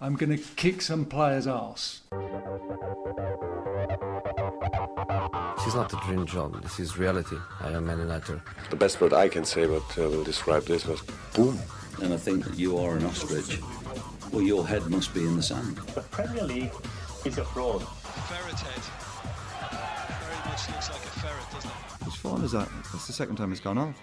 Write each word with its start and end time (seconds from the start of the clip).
I'm 0.00 0.14
going 0.14 0.30
to 0.30 0.42
kick 0.54 0.80
some 0.80 1.04
players' 1.04 1.48
ass. 1.48 2.02
This 5.56 5.66
is 5.66 5.74
not 5.74 5.92
a 5.92 5.96
dream 6.06 6.24
job. 6.24 6.62
This 6.62 6.78
is 6.78 6.96
reality. 6.96 7.36
I 7.60 7.72
am 7.72 7.86
Man 7.86 7.98
United. 7.98 8.40
The 8.70 8.76
best 8.76 9.00
word 9.00 9.12
I 9.12 9.28
can 9.28 9.44
say, 9.44 9.66
but 9.66 9.82
uh, 9.98 10.08
will 10.08 10.22
describe 10.22 10.66
this 10.66 10.86
was 10.86 11.02
boom. 11.34 11.58
And 12.00 12.14
I 12.14 12.16
think 12.16 12.44
that 12.44 12.56
you 12.56 12.78
are 12.78 12.96
an 12.96 13.04
ostrich. 13.06 13.58
Well, 14.30 14.42
your 14.42 14.64
head 14.68 14.86
must 14.88 15.12
be 15.14 15.24
in 15.24 15.34
the 15.34 15.42
sand. 15.42 15.78
The 15.78 16.02
Premier 16.02 16.44
League 16.44 16.72
is 17.24 17.38
a 17.38 17.44
fraud. 17.44 17.82
Ferret 17.82 18.60
head. 18.60 18.84
Very 20.22 20.48
much 20.48 20.68
looks 20.68 20.90
like 20.90 21.02
a 21.02 21.10
ferret, 21.18 21.52
doesn't 21.52 21.70
it? 21.70 22.06
Which 22.06 22.14
form 22.14 22.44
is 22.44 22.52
that? 22.52 22.68
That's 22.92 23.08
the 23.08 23.12
second 23.12 23.34
time 23.34 23.50
it's 23.50 23.60
gone 23.60 23.78
off. 23.78 24.00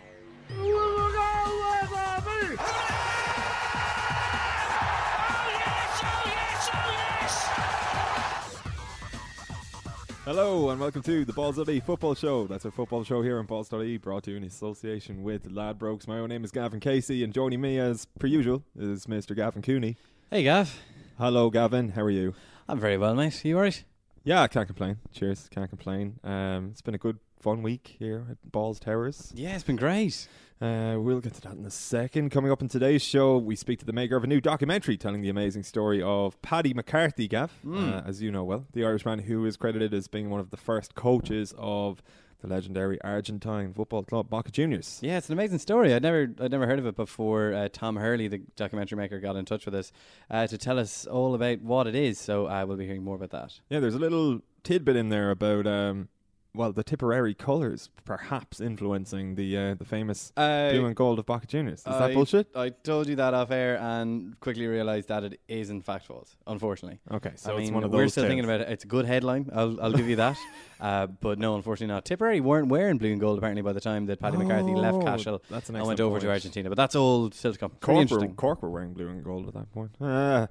Hello 10.26 10.72
and 10.72 10.82
welcome 10.82 11.04
to 11.04 11.24
the 11.24 11.34
Balls.ie 11.34 11.80
football 11.82 12.16
show. 12.16 12.48
That's 12.48 12.66
a 12.66 12.72
football 12.72 13.04
show 13.04 13.22
here 13.22 13.38
on 13.38 13.46
Balls.ie 13.46 13.98
brought 13.98 14.24
to 14.24 14.32
you 14.32 14.38
in 14.38 14.44
association 14.44 15.22
with 15.22 15.48
Ladbrokes. 15.54 16.08
My 16.08 16.18
own 16.18 16.30
name 16.30 16.44
is 16.44 16.50
Gavin 16.50 16.80
Casey 16.80 17.24
and 17.24 17.32
joining 17.32 17.62
me 17.62 17.78
as 17.78 18.08
per 18.18 18.26
usual 18.26 18.64
is 18.76 19.06
Mr. 19.06 19.36
Gavin 19.36 19.62
Cooney. 19.62 19.98
Hey, 20.32 20.42
Gav. 20.42 20.80
Hello 21.20 21.52
Gavin, 21.52 21.90
how 21.90 22.02
are 22.02 22.10
you? 22.10 22.34
I'm 22.68 22.80
very 22.80 22.98
well, 22.98 23.14
mate. 23.14 23.46
You 23.46 23.58
alright? 23.58 23.84
Yeah, 24.24 24.42
I 24.42 24.48
can't 24.48 24.66
complain. 24.66 24.98
Cheers, 25.14 25.48
can't 25.52 25.70
complain. 25.70 26.20
Um, 26.24 26.70
it's 26.72 26.82
been 26.82 26.96
a 26.96 26.98
good 26.98 27.20
fun 27.46 27.62
week 27.62 27.98
here 28.00 28.26
at 28.32 28.52
Balls 28.52 28.80
Towers. 28.80 29.32
Yeah, 29.36 29.54
it's 29.54 29.64
been 29.64 29.76
great. 29.76 30.28
Uh, 30.60 30.96
we'll 30.98 31.20
get 31.20 31.36
to 31.36 31.42
that 31.42 31.54
in 31.54 31.64
a 31.64 31.70
second. 31.70 32.32
Coming 32.32 32.52
up 32.52 32.60
in 32.60 32.68
today's 32.68 33.04
show, 33.04 33.38
we 33.38 33.56
speak 33.56 33.78
to 33.78 33.86
the 33.86 33.94
maker 33.94 34.16
of 34.16 34.24
a 34.24 34.28
new 34.28 34.42
documentary 34.42 34.98
telling 34.98 35.22
the 35.22 35.30
amazing 35.30 35.62
story 35.62 36.02
of 36.02 36.42
Paddy 36.42 36.74
McCarthy, 36.74 37.28
Gav, 37.28 37.52
uh, 37.72 38.02
as 38.04 38.20
you 38.20 38.32
know 38.32 38.44
well, 38.44 38.66
the 38.74 38.84
Irishman 38.84 39.20
who 39.20 39.46
is 39.46 39.58
credited 39.58 39.94
as 39.94 40.08
being 40.08 40.32
one 40.32 40.40
of 40.40 40.50
the 40.50 40.58
first 40.58 40.96
coaches 40.96 41.54
of 41.56 42.02
the 42.42 42.48
legendary 42.48 43.00
Argentine 43.04 43.76
football 43.76 44.02
club 44.02 44.28
Boca 44.28 44.50
Juniors. 44.50 44.98
Yeah, 45.04 45.20
it's 45.20 45.30
an 45.30 45.34
amazing 45.34 45.60
story. 45.60 45.94
I'd 45.94 46.02
never, 46.02 46.28
I'd 46.42 46.50
never 46.50 46.66
heard 46.66 46.80
of 46.80 46.88
it 46.88 46.96
before. 46.96 47.54
Uh, 47.54 47.70
Tom 47.72 47.98
Hurley, 47.98 48.28
the 48.28 48.42
documentary 48.56 48.98
maker, 48.98 49.20
got 49.20 49.36
in 49.36 49.46
touch 49.46 49.66
with 49.66 49.76
us 49.76 49.92
uh, 50.32 50.48
to 50.48 50.58
tell 50.58 50.80
us 50.80 51.06
all 51.06 51.36
about 51.36 51.62
what 51.62 51.86
it 51.86 51.94
is. 51.94 52.18
So 52.18 52.48
uh, 52.48 52.66
we'll 52.68 52.78
be 52.78 52.88
hearing 52.88 53.04
more 53.04 53.18
about 53.18 53.30
that. 53.30 53.60
Yeah, 53.70 53.82
there's 53.82 53.94
a 53.94 54.00
little 54.00 54.42
tidbit 54.64 54.96
in 54.96 55.10
there 55.10 55.30
about 55.30 55.68
um, 55.68 56.10
well, 56.56 56.72
the 56.72 56.84
Tipperary 56.84 57.34
colours 57.34 57.90
perhaps 58.06 58.60
influencing 58.62 59.36
the 59.36 59.58
uh, 59.58 59.74
the 59.76 59.86
famous 59.86 60.32
Uh, 60.38 60.70
blue 60.72 60.86
and 60.86 60.96
gold 60.96 61.20
of 61.20 61.26
Boca 61.26 61.48
Juniors. 61.48 61.80
Is 61.80 61.86
that 61.86 62.14
bullshit? 62.14 62.48
I 62.56 62.70
told 62.70 63.08
you 63.08 63.16
that 63.18 63.34
off 63.34 63.52
air 63.52 63.78
and 63.78 64.40
quickly 64.40 64.68
realised 64.68 65.08
that 65.10 65.24
it 65.24 65.40
is 65.48 65.70
in 65.70 65.82
fact 65.82 66.06
false. 66.08 66.36
Unfortunately. 66.48 67.00
Okay, 67.12 67.32
so 67.36 67.52
I 67.52 67.56
it's 67.60 67.66
mean, 67.66 67.74
one 67.74 67.84
of 67.84 67.92
those 67.92 68.00
things. 68.00 68.06
we're 68.06 68.10
still 68.10 68.24
thinking 68.28 68.46
about 68.46 68.62
it. 68.62 68.70
It's 68.70 68.84
a 68.84 68.88
good 68.88 69.06
headline. 69.06 69.50
I'll, 69.54 69.80
I'll 69.82 69.92
give 69.94 70.08
you 70.10 70.16
that. 70.18 70.38
Uh, 70.78 71.08
but 71.08 71.40
no, 71.40 71.56
unfortunately 71.56 71.88
not. 71.96 72.04
Tipperary 72.04 72.42
weren't 72.42 72.68
wearing 72.68 72.98
blue 72.98 73.10
and 73.14 73.20
gold 73.22 73.38
apparently 73.38 73.62
by 73.62 73.72
the 73.72 73.80
time 73.80 74.08
that 74.08 74.20
Paddy 74.20 74.36
McCarthy 74.36 74.76
left 74.76 74.98
Oh, 74.98 75.02
Cashel 75.04 75.42
that's 75.50 75.70
an 75.70 75.78
and 75.78 75.88
went 75.88 76.02
over 76.02 76.20
to. 76.20 76.30
Argentina. 76.30 76.68
But 76.68 76.76
that's 76.76 76.96
all 76.98 77.32
still 77.32 77.54
to 77.54 77.58
come. 77.58 77.72
Cork 77.80 78.10
were. 78.12 78.28
Cork 78.28 78.62
were 78.62 78.70
wearing 78.70 78.92
blue 78.92 79.08
and 79.08 79.24
gold 79.24 79.48
at 79.48 79.54
that 79.54 79.72
point. 79.72 79.92
Ah. 80.02 80.50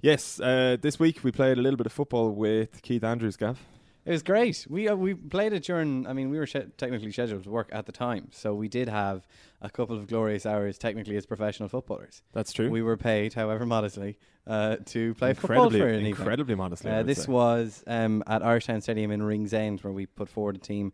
yes, 0.00 0.38
uh, 0.38 0.76
this 0.80 1.00
week 1.00 1.24
we 1.24 1.32
played 1.32 1.58
a 1.58 1.60
little 1.60 1.76
bit 1.76 1.86
of 1.86 1.92
football 1.92 2.30
with 2.30 2.80
Keith 2.82 3.02
Andrews, 3.02 3.36
Gav. 3.36 3.58
It 4.06 4.12
was 4.12 4.22
great. 4.22 4.66
We 4.70 4.88
uh, 4.88 4.94
we 4.94 5.14
played 5.14 5.52
it 5.52 5.64
during. 5.64 6.06
I 6.06 6.12
mean, 6.12 6.30
we 6.30 6.38
were 6.38 6.46
sch- 6.46 6.70
technically 6.76 7.10
scheduled 7.10 7.42
to 7.42 7.50
work 7.50 7.68
at 7.72 7.86
the 7.86 7.92
time, 7.92 8.28
so 8.30 8.54
we 8.54 8.68
did 8.68 8.88
have 8.88 9.26
a 9.60 9.68
couple 9.68 9.96
of 9.96 10.06
glorious 10.06 10.46
hours, 10.46 10.78
technically 10.78 11.16
as 11.16 11.26
professional 11.26 11.68
footballers. 11.68 12.22
That's 12.32 12.52
true. 12.52 12.70
We 12.70 12.82
were 12.82 12.96
paid, 12.96 13.34
however 13.34 13.66
modestly, 13.66 14.16
uh, 14.46 14.76
to 14.86 15.14
play 15.14 15.34
football 15.34 15.64
incredibly, 15.66 15.80
for 15.80 15.88
an 15.88 15.94
evening. 15.96 16.10
incredibly 16.12 16.54
modestly. 16.54 16.90
Uh, 16.92 17.02
this 17.02 17.24
say. 17.24 17.32
was 17.32 17.82
um, 17.88 18.22
at 18.28 18.42
Irishtown 18.42 18.80
Stadium 18.80 19.10
in 19.10 19.24
Ringsend, 19.24 19.80
where 19.80 19.92
we 19.92 20.06
put 20.06 20.28
forward 20.28 20.54
a 20.54 20.60
team 20.60 20.92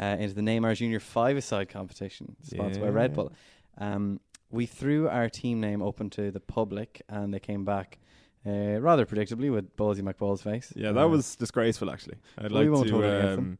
uh, 0.00 0.16
into 0.18 0.34
the 0.34 0.40
Neymar 0.40 0.74
Junior 0.74 1.00
five-a-side 1.00 1.68
competition, 1.68 2.34
sponsored 2.42 2.82
by 2.82 2.88
Red 2.88 3.12
Bull. 3.12 3.30
Um, 3.76 4.20
we 4.50 4.64
threw 4.64 5.06
our 5.08 5.28
team 5.28 5.60
name 5.60 5.82
open 5.82 6.08
to 6.10 6.30
the 6.30 6.40
public, 6.40 7.02
and 7.10 7.34
they 7.34 7.40
came 7.40 7.66
back 7.66 7.98
uh, 8.46 8.80
rather 8.80 9.06
predictably 9.06 9.50
with 9.52 9.74
Ballsy 9.76 10.00
McBall's 10.00 10.42
face. 10.42 10.72
Yeah, 10.76 10.92
that 10.92 11.04
Uh, 11.04 11.08
was 11.08 11.36
disgraceful. 11.36 11.90
Actually, 11.90 12.16
I'd 12.38 12.52
like 12.52 12.66
to. 12.66 12.70
hold 12.72 12.86
it 12.86 12.94
against 12.94 13.36
them. 13.36 13.38
Um, 13.38 13.58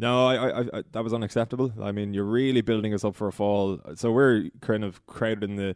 no, 0.00 0.26
I, 0.28 0.34
I, 0.36 0.60
I, 0.78 0.82
that 0.92 1.02
was 1.02 1.12
unacceptable. 1.12 1.72
I 1.82 1.90
mean, 1.92 2.14
you're 2.14 2.24
really 2.24 2.60
building 2.60 2.94
us 2.94 3.04
up 3.04 3.16
for 3.16 3.26
a 3.28 3.32
fall. 3.32 3.80
So 3.96 4.12
we're 4.12 4.50
kind 4.60 4.84
of 4.84 5.04
crowded 5.06 5.42
in 5.42 5.56
the, 5.56 5.74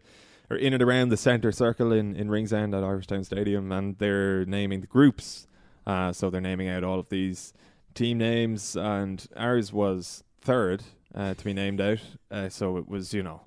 or 0.49 0.57
in 0.57 0.73
and 0.75 0.83
around 0.83 1.09
the 1.09 1.17
centre 1.17 1.51
circle 1.51 1.93
in 1.93 2.15
in 2.15 2.31
Ringsend 2.31 2.75
at 2.75 2.83
Irishtown 2.85 3.25
Stadium, 3.25 3.73
and 3.73 3.99
they're 3.99 4.45
naming 4.45 4.81
the 4.81 4.87
groups. 4.87 5.47
Uh, 5.87 6.13
so 6.13 6.31
they're 6.31 6.41
naming 6.41 6.69
out 6.69 6.85
all 6.85 7.01
of 7.01 7.09
these 7.09 7.53
team 7.95 8.19
names, 8.19 8.77
and 8.77 9.27
ours 9.37 9.73
was 9.73 10.23
third 10.41 10.85
uh, 11.15 11.35
to 11.35 11.45
be 11.45 11.53
named 11.53 11.81
out. 11.81 11.99
Uh, 12.31 12.49
so 12.49 12.77
it 12.77 12.89
was, 12.89 13.13
you 13.13 13.23
know, 13.25 13.41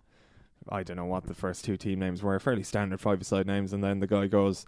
I 0.67 0.83
don't 0.83 0.97
know 0.97 1.05
what 1.05 1.27
the 1.27 1.33
first 1.33 1.63
two 1.63 1.77
team 1.77 1.99
names 1.99 2.21
were, 2.21 2.37
fairly 2.39 2.63
standard 2.63 2.99
five-a-side 2.99 3.47
names, 3.47 3.71
and 3.71 3.81
then 3.83 4.01
the 4.01 4.07
guy 4.07 4.27
goes, 4.27 4.65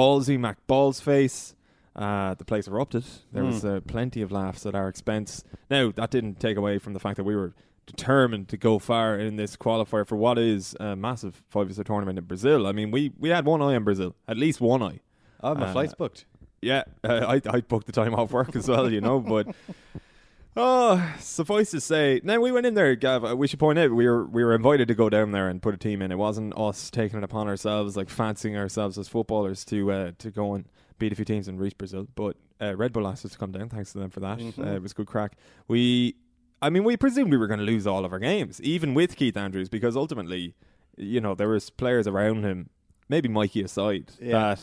Ballsy 0.00 0.38
Mac 0.38 0.56
Ballsface. 0.66 1.54
Uh, 1.94 2.34
the 2.34 2.44
place 2.44 2.66
erupted. 2.68 3.04
There 3.32 3.44
was 3.44 3.64
uh, 3.64 3.80
plenty 3.86 4.22
of 4.22 4.32
laughs 4.32 4.64
at 4.64 4.74
our 4.74 4.88
expense. 4.88 5.44
Now 5.70 5.92
that 5.96 6.10
didn't 6.10 6.40
take 6.40 6.56
away 6.56 6.78
from 6.78 6.92
the 6.94 7.00
fact 7.00 7.16
that 7.16 7.24
we 7.24 7.36
were 7.36 7.52
determined 7.86 8.48
to 8.48 8.56
go 8.56 8.78
far 8.78 9.18
in 9.18 9.36
this 9.36 9.56
qualifier 9.56 10.06
for 10.06 10.16
what 10.16 10.38
is 10.38 10.76
a 10.78 10.94
massive 10.96 11.42
five-a-side 11.50 11.84
tournament 11.86 12.18
in 12.18 12.24
Brazil. 12.24 12.66
I 12.66 12.72
mean, 12.72 12.90
we 12.90 13.12
we 13.18 13.28
had 13.30 13.44
one 13.44 13.60
eye 13.60 13.74
on 13.74 13.84
Brazil, 13.84 14.14
at 14.28 14.36
least 14.38 14.60
one 14.60 14.82
eye. 14.82 15.00
Oh, 15.42 15.54
my 15.54 15.66
Uh, 15.66 15.72
flight's 15.72 15.94
booked. 15.94 16.24
Yeah, 16.62 16.84
uh, 17.04 17.26
I 17.28 17.56
I 17.56 17.60
booked 17.60 17.86
the 17.86 17.92
time 17.92 18.14
off 18.14 18.30
work 18.32 18.54
as 18.56 18.68
well, 18.68 18.90
you 18.90 19.00
know. 19.00 19.18
But 19.20 19.48
oh, 20.56 21.14
suffice 21.20 21.70
to 21.72 21.80
say, 21.80 22.20
now 22.24 22.40
we 22.40 22.52
went 22.52 22.66
in 22.66 22.74
there, 22.74 22.94
Gav. 22.96 23.24
uh, 23.24 23.36
We 23.36 23.46
should 23.46 23.58
point 23.58 23.78
out 23.78 23.90
we 23.92 24.06
were 24.08 24.24
we 24.26 24.44
were 24.44 24.54
invited 24.54 24.88
to 24.88 24.94
go 24.94 25.08
down 25.08 25.32
there 25.32 25.48
and 25.48 25.62
put 25.62 25.74
a 25.74 25.78
team 25.78 26.02
in. 26.02 26.12
It 26.12 26.18
wasn't 26.18 26.56
us 26.58 26.90
taking 26.90 27.18
it 27.18 27.24
upon 27.24 27.48
ourselves, 27.48 27.96
like 27.96 28.10
fancying 28.10 28.56
ourselves 28.56 28.98
as 28.98 29.08
footballers 29.08 29.64
to 29.66 29.90
uh, 29.92 30.12
to 30.18 30.30
go 30.30 30.54
and 30.54 30.66
beat 30.98 31.12
a 31.12 31.16
few 31.16 31.24
teams 31.24 31.48
and 31.48 31.60
reach 31.60 31.76
Brazil. 31.78 32.06
But 32.14 32.36
uh, 32.60 32.76
Red 32.76 32.92
Bull 32.92 33.06
asked 33.08 33.24
us 33.24 33.32
to 33.32 33.38
come 33.38 33.52
down. 33.52 33.68
Thanks 33.68 33.92
to 33.92 33.98
them 33.98 34.10
for 34.10 34.20
that. 34.20 34.38
Mm-hmm. 34.38 34.62
Uh, 34.62 34.72
it 34.74 34.82
was 34.82 34.92
good 34.92 35.06
crack. 35.06 35.32
We, 35.66 36.16
I 36.60 36.68
mean, 36.68 36.84
we 36.84 36.96
presumed 36.96 37.30
we 37.30 37.38
were 37.38 37.46
going 37.46 37.60
to 37.60 37.64
lose 37.64 37.86
all 37.86 38.04
of 38.04 38.12
our 38.12 38.18
games, 38.18 38.60
even 38.60 38.92
with 38.94 39.16
Keith 39.16 39.36
Andrews, 39.36 39.68
because 39.70 39.96
ultimately, 39.96 40.54
you 40.96 41.20
know, 41.20 41.34
there 41.34 41.48
was 41.48 41.70
players 41.70 42.06
around 42.06 42.44
him, 42.44 42.68
maybe 43.08 43.28
Mikey 43.30 43.62
aside, 43.62 44.10
Yeah. 44.20 44.32
that. 44.56 44.60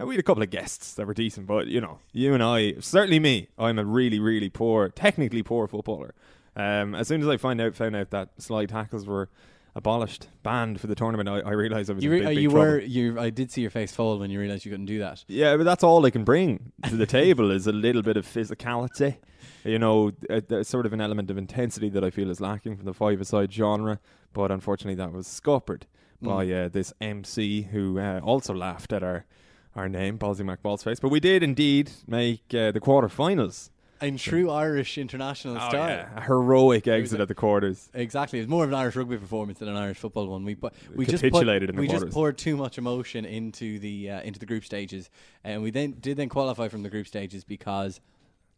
Uh, 0.00 0.06
we 0.06 0.14
had 0.14 0.20
a 0.20 0.24
couple 0.24 0.42
of 0.42 0.50
guests 0.50 0.94
that 0.94 1.06
were 1.06 1.14
decent, 1.14 1.46
but 1.46 1.66
you 1.68 1.80
know, 1.80 1.98
you 2.12 2.34
and 2.34 2.42
I, 2.42 2.74
certainly 2.80 3.20
me, 3.20 3.48
I'm 3.58 3.78
a 3.78 3.84
really, 3.84 4.18
really 4.18 4.48
poor, 4.50 4.88
technically 4.88 5.42
poor 5.42 5.66
footballer. 5.68 6.14
Um, 6.56 6.94
as 6.94 7.08
soon 7.08 7.20
as 7.22 7.28
I 7.28 7.36
find 7.36 7.60
out, 7.60 7.74
found 7.74 7.94
out 7.96 8.10
that 8.10 8.30
slide 8.42 8.68
tackles 8.70 9.06
were 9.06 9.28
abolished, 9.76 10.28
banned 10.44 10.80
for 10.80 10.86
the 10.86 10.94
tournament, 10.94 11.28
I, 11.28 11.40
I 11.40 11.50
realised 11.50 11.90
I 11.90 11.94
was 11.94 12.04
You, 12.04 12.12
in 12.12 12.18
big, 12.18 12.26
uh, 12.26 12.28
big 12.30 12.38
you 12.38 12.50
trouble. 12.50 12.64
were 12.66 12.80
you. 12.80 13.18
I 13.20 13.30
did 13.30 13.50
see 13.50 13.60
your 13.60 13.70
face 13.70 13.92
fall 13.92 14.18
when 14.18 14.30
you 14.30 14.38
realised 14.38 14.64
you 14.64 14.70
couldn't 14.70 14.86
do 14.86 15.00
that. 15.00 15.24
Yeah, 15.28 15.56
but 15.56 15.64
that's 15.64 15.82
all 15.82 16.04
I 16.06 16.10
can 16.10 16.22
bring 16.24 16.72
to 16.88 16.96
the 16.96 17.06
table 17.06 17.50
is 17.50 17.66
a 17.66 17.72
little 17.72 18.02
bit 18.02 18.16
of 18.16 18.24
physicality. 18.26 19.16
You 19.64 19.78
know, 19.78 20.12
a, 20.30 20.42
a 20.50 20.64
sort 20.64 20.86
of 20.86 20.92
an 20.92 21.00
element 21.00 21.30
of 21.30 21.38
intensity 21.38 21.88
that 21.90 22.04
I 22.04 22.10
feel 22.10 22.30
is 22.30 22.40
lacking 22.40 22.76
from 22.76 22.84
the 22.84 22.94
five-a-side 22.94 23.52
genre. 23.52 23.98
But 24.32 24.50
unfortunately, 24.50 24.96
that 24.96 25.12
was 25.12 25.26
scuppered 25.26 25.86
by 26.22 26.50
uh, 26.50 26.68
this 26.68 26.92
MC 27.00 27.62
who 27.62 27.98
uh, 27.98 28.20
also 28.22 28.54
laughed 28.54 28.92
at 28.92 29.02
our 29.02 29.26
our 29.74 29.88
name, 29.88 30.18
Ballsy 30.18 30.40
McBallsface. 30.42 31.00
But 31.00 31.08
we 31.08 31.20
did 31.20 31.42
indeed 31.42 31.90
make 32.06 32.42
uh, 32.54 32.70
the 32.72 32.80
quarterfinals. 32.80 33.70
In 34.02 34.18
true 34.18 34.50
Irish 34.50 34.98
international 34.98 35.56
Oh, 35.56 35.68
style. 35.68 35.88
yeah. 35.88 36.08
A 36.18 36.20
heroic 36.20 36.86
exit 36.86 37.20
at 37.20 37.28
the 37.28 37.34
quarters. 37.34 37.88
Exactly, 37.94 38.38
it 38.38 38.42
was 38.42 38.48
more 38.48 38.64
of 38.64 38.70
an 38.70 38.74
Irish 38.74 38.96
rugby 38.96 39.16
performance 39.16 39.60
than 39.60 39.68
an 39.68 39.76
Irish 39.76 39.98
football 39.98 40.26
one. 40.26 40.44
We 40.44 40.54
but 40.54 40.74
we 40.94 41.06
just 41.06 41.22
put, 41.30 41.48
in 41.48 41.66
the 41.66 41.80
we 41.80 41.88
just 41.88 42.10
poured 42.10 42.36
too 42.36 42.56
much 42.56 42.76
emotion 42.76 43.24
into 43.24 43.78
the 43.78 44.10
uh, 44.10 44.20
into 44.22 44.38
the 44.38 44.46
group 44.46 44.64
stages, 44.64 45.08
and 45.42 45.62
we 45.62 45.70
then 45.70 45.92
did 46.00 46.16
then 46.18 46.28
qualify 46.28 46.68
from 46.68 46.82
the 46.82 46.90
group 46.90 47.06
stages 47.06 47.44
because. 47.44 48.00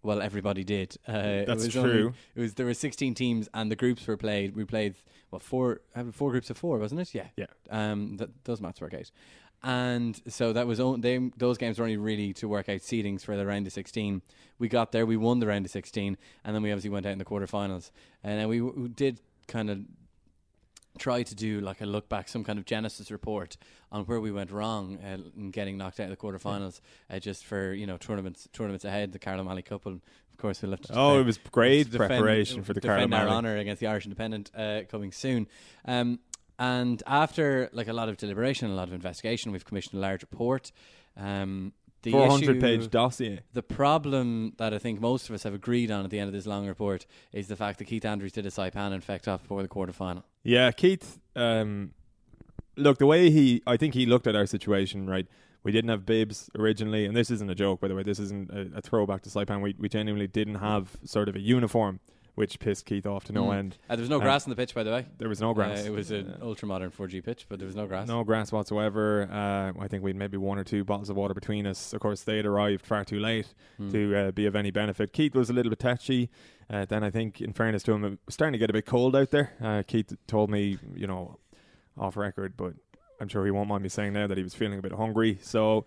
Well, 0.02 0.22
everybody 0.22 0.62
did. 0.62 0.96
Uh, 1.08 1.12
it 1.14 1.46
That's 1.46 1.64
was 1.64 1.76
only- 1.76 1.90
true. 1.90 2.14
it 2.36 2.40
was 2.40 2.54
there 2.54 2.66
were 2.66 2.74
16 2.74 3.14
teams, 3.14 3.48
and 3.52 3.72
the 3.72 3.76
groups 3.76 4.06
were 4.06 4.16
played. 4.16 4.54
We 4.54 4.64
played 4.64 4.94
what 5.30 5.42
four? 5.42 5.80
Four 6.12 6.30
groups 6.30 6.48
of 6.48 6.56
four, 6.56 6.78
wasn't 6.78 7.00
it? 7.00 7.12
Yeah. 7.12 7.26
Yeah. 7.36 7.46
Um, 7.70 8.16
that 8.18 8.28
those 8.44 8.60
maths 8.60 8.80
work 8.80 8.94
out. 8.94 9.10
And 9.62 10.20
so 10.28 10.52
that 10.52 10.66
was 10.66 10.78
on, 10.78 11.00
they, 11.00 11.18
those 11.36 11.58
games 11.58 11.78
were 11.78 11.84
only 11.84 11.96
really 11.96 12.32
to 12.34 12.48
work 12.48 12.68
out 12.68 12.80
seedings 12.80 13.22
for 13.22 13.36
the 13.36 13.46
round 13.46 13.66
of 13.66 13.72
16. 13.72 14.22
We 14.58 14.68
got 14.68 14.92
there, 14.92 15.04
we 15.04 15.16
won 15.16 15.40
the 15.40 15.46
round 15.46 15.64
of 15.64 15.70
16, 15.70 16.16
and 16.44 16.54
then 16.54 16.62
we 16.62 16.70
obviously 16.70 16.90
went 16.90 17.06
out 17.06 17.12
in 17.12 17.18
the 17.18 17.24
quarterfinals. 17.24 17.90
And 18.22 18.38
then 18.38 18.48
we, 18.48 18.60
we 18.60 18.88
did 18.88 19.20
kind 19.48 19.70
of 19.70 19.80
try 20.98 21.22
to 21.22 21.34
do 21.34 21.60
like 21.60 21.80
a 21.80 21.86
look 21.86 22.08
back, 22.08 22.28
some 22.28 22.44
kind 22.44 22.58
of 22.58 22.64
genesis 22.64 23.10
report 23.10 23.56
on 23.92 24.04
where 24.04 24.20
we 24.20 24.32
went 24.32 24.50
wrong 24.50 24.98
uh, 25.04 25.18
in 25.36 25.50
getting 25.50 25.76
knocked 25.76 26.00
out 26.00 26.10
of 26.10 26.10
the 26.10 26.16
quarterfinals, 26.16 26.80
uh, 27.10 27.18
just 27.18 27.44
for 27.44 27.72
you 27.72 27.86
know 27.86 27.96
tournaments 27.96 28.48
tournaments 28.52 28.84
ahead, 28.84 29.12
the 29.12 29.18
Carl 29.18 29.40
O'Malley 29.40 29.62
Cup, 29.62 29.86
and 29.86 30.00
of 30.32 30.38
course 30.38 30.62
we 30.62 30.68
left. 30.68 30.86
Oh, 30.92 31.18
it 31.18 31.24
was 31.24 31.38
great 31.38 31.90
defend- 31.90 32.08
preparation 32.08 32.62
for 32.62 32.72
the 32.72 32.80
Carlo 32.80 32.98
defend 32.98 33.14
our 33.14 33.24
Malley. 33.24 33.36
honour 33.36 33.56
against 33.58 33.80
the 33.80 33.86
Irish 33.86 34.04
Independent 34.04 34.50
uh, 34.56 34.82
coming 34.88 35.12
soon. 35.12 35.48
Um, 35.84 36.18
And 36.58 37.02
after 37.06 37.68
like 37.72 37.88
a 37.88 37.92
lot 37.92 38.08
of 38.08 38.16
deliberation, 38.16 38.70
a 38.70 38.74
lot 38.74 38.88
of 38.88 38.94
investigation, 38.94 39.52
we've 39.52 39.64
commissioned 39.64 39.94
a 39.94 40.00
large 40.00 40.22
report. 40.22 40.72
Um, 41.16 41.72
the 42.02 42.12
400 42.12 42.50
issue- 42.50 42.60
page 42.60 42.90
dossier. 42.90 43.40
The 43.52 43.62
problem 43.62 44.52
that 44.58 44.72
I 44.72 44.78
think 44.78 45.00
most 45.00 45.28
of 45.28 45.34
us 45.34 45.42
have 45.42 45.54
agreed 45.54 45.90
on 45.90 46.04
at 46.04 46.10
the 46.10 46.18
end 46.18 46.28
of 46.28 46.32
this 46.34 46.46
long 46.46 46.66
report 46.66 47.04
is 47.32 47.48
the 47.48 47.56
fact 47.56 47.78
that 47.78 47.86
Keith 47.86 48.04
Andrews 48.04 48.32
did 48.32 48.46
a 48.46 48.50
Saipan 48.50 48.92
infect 48.92 49.26
off 49.26 49.42
before 49.42 49.62
the 49.62 49.68
quarter 49.68 49.92
final. 49.92 50.24
Yeah, 50.44 50.70
Keith. 50.70 51.18
Um, 51.34 51.92
look, 52.76 52.98
the 52.98 53.06
way 53.06 53.30
he, 53.30 53.62
I 53.66 53.76
think 53.76 53.94
he 53.94 54.06
looked 54.06 54.26
at 54.26 54.36
our 54.36 54.46
situation, 54.46 55.08
right? 55.08 55.26
We 55.64 55.72
didn't 55.72 55.90
have 55.90 56.06
bibs 56.06 56.48
originally, 56.56 57.06
and 57.06 57.16
this 57.16 57.28
isn't 57.28 57.50
a 57.50 57.54
joke, 57.56 57.80
by 57.80 57.88
the 57.88 57.96
way. 57.96 58.04
This 58.04 58.20
isn't 58.20 58.50
a, 58.52 58.78
a 58.78 58.80
throwback 58.80 59.22
to 59.22 59.30
Saipan. 59.30 59.60
We 59.60 59.74
we 59.76 59.88
genuinely 59.88 60.28
didn't 60.28 60.56
have 60.56 60.96
sort 61.04 61.28
of 61.28 61.34
a 61.34 61.40
uniform, 61.40 61.98
which 62.36 62.58
pissed 62.60 62.86
Keith 62.86 63.06
off 63.06 63.24
to 63.24 63.32
no 63.32 63.46
Mm. 63.46 63.56
end. 63.56 63.78
Uh, 63.90 63.96
there 63.96 64.02
was 64.02 64.08
no 64.10 64.18
Uh, 64.18 64.20
grass 64.20 64.44
on 64.46 64.50
the 64.50 64.56
pitch, 64.56 64.74
by 64.74 64.82
the 64.84 64.90
way. 64.92 65.06
There 65.18 65.28
was 65.28 65.40
no 65.40 65.52
grass. 65.52 65.82
Uh, 65.84 65.88
it 65.88 65.92
was 65.92 66.10
an 66.12 66.36
ultra 66.40 66.68
modern 66.68 66.90
4G 66.90 67.20
pitch, 67.22 67.46
but 67.48 67.58
there 67.58 67.66
was 67.66 67.74
no 67.74 67.86
grass. 67.86 68.06
No 68.06 68.22
grass 68.24 68.52
whatsoever. 68.52 69.22
Uh, 69.28 69.72
I 69.82 69.88
think 69.88 70.04
we'd 70.04 70.16
maybe 70.16 70.36
one 70.36 70.58
or 70.58 70.64
two 70.64 70.84
bottles 70.84 71.10
of 71.10 71.16
water 71.16 71.34
between 71.34 71.66
us. 71.66 71.92
Of 71.92 72.00
course, 72.00 72.22
they 72.22 72.36
had 72.36 72.46
arrived 72.46 72.86
far 72.86 73.04
too 73.04 73.18
late 73.18 73.52
Hmm. 73.78 73.90
to 73.90 74.16
uh, 74.16 74.30
be 74.30 74.46
of 74.46 74.54
any 74.54 74.70
benefit. 74.70 75.12
Keith 75.12 75.34
was 75.34 75.50
a 75.50 75.52
little 75.52 75.70
bit 75.70 75.78
touchy. 75.80 76.30
Uh, 76.70 76.84
then 76.84 77.02
I 77.02 77.10
think, 77.10 77.40
in 77.40 77.52
fairness 77.52 77.82
to 77.84 77.92
him, 77.92 78.04
it 78.04 78.18
was 78.26 78.34
starting 78.34 78.52
to 78.52 78.58
get 78.58 78.70
a 78.70 78.72
bit 78.74 78.86
cold 78.86 79.16
out 79.16 79.30
there. 79.30 79.52
Uh, 79.60 79.82
Keith 79.86 80.12
told 80.26 80.50
me, 80.50 80.78
you 80.94 81.06
know, 81.06 81.38
off 81.98 82.16
record, 82.16 82.54
but 82.56 82.74
I'm 83.20 83.28
sure 83.28 83.44
he 83.46 83.50
won't 83.50 83.68
mind 83.68 83.82
me 83.82 83.88
saying 83.88 84.12
now 84.12 84.26
that 84.26 84.36
he 84.36 84.42
was 84.44 84.54
feeling 84.54 84.78
a 84.78 84.82
bit 84.82 84.92
hungry. 84.92 85.38
So, 85.40 85.86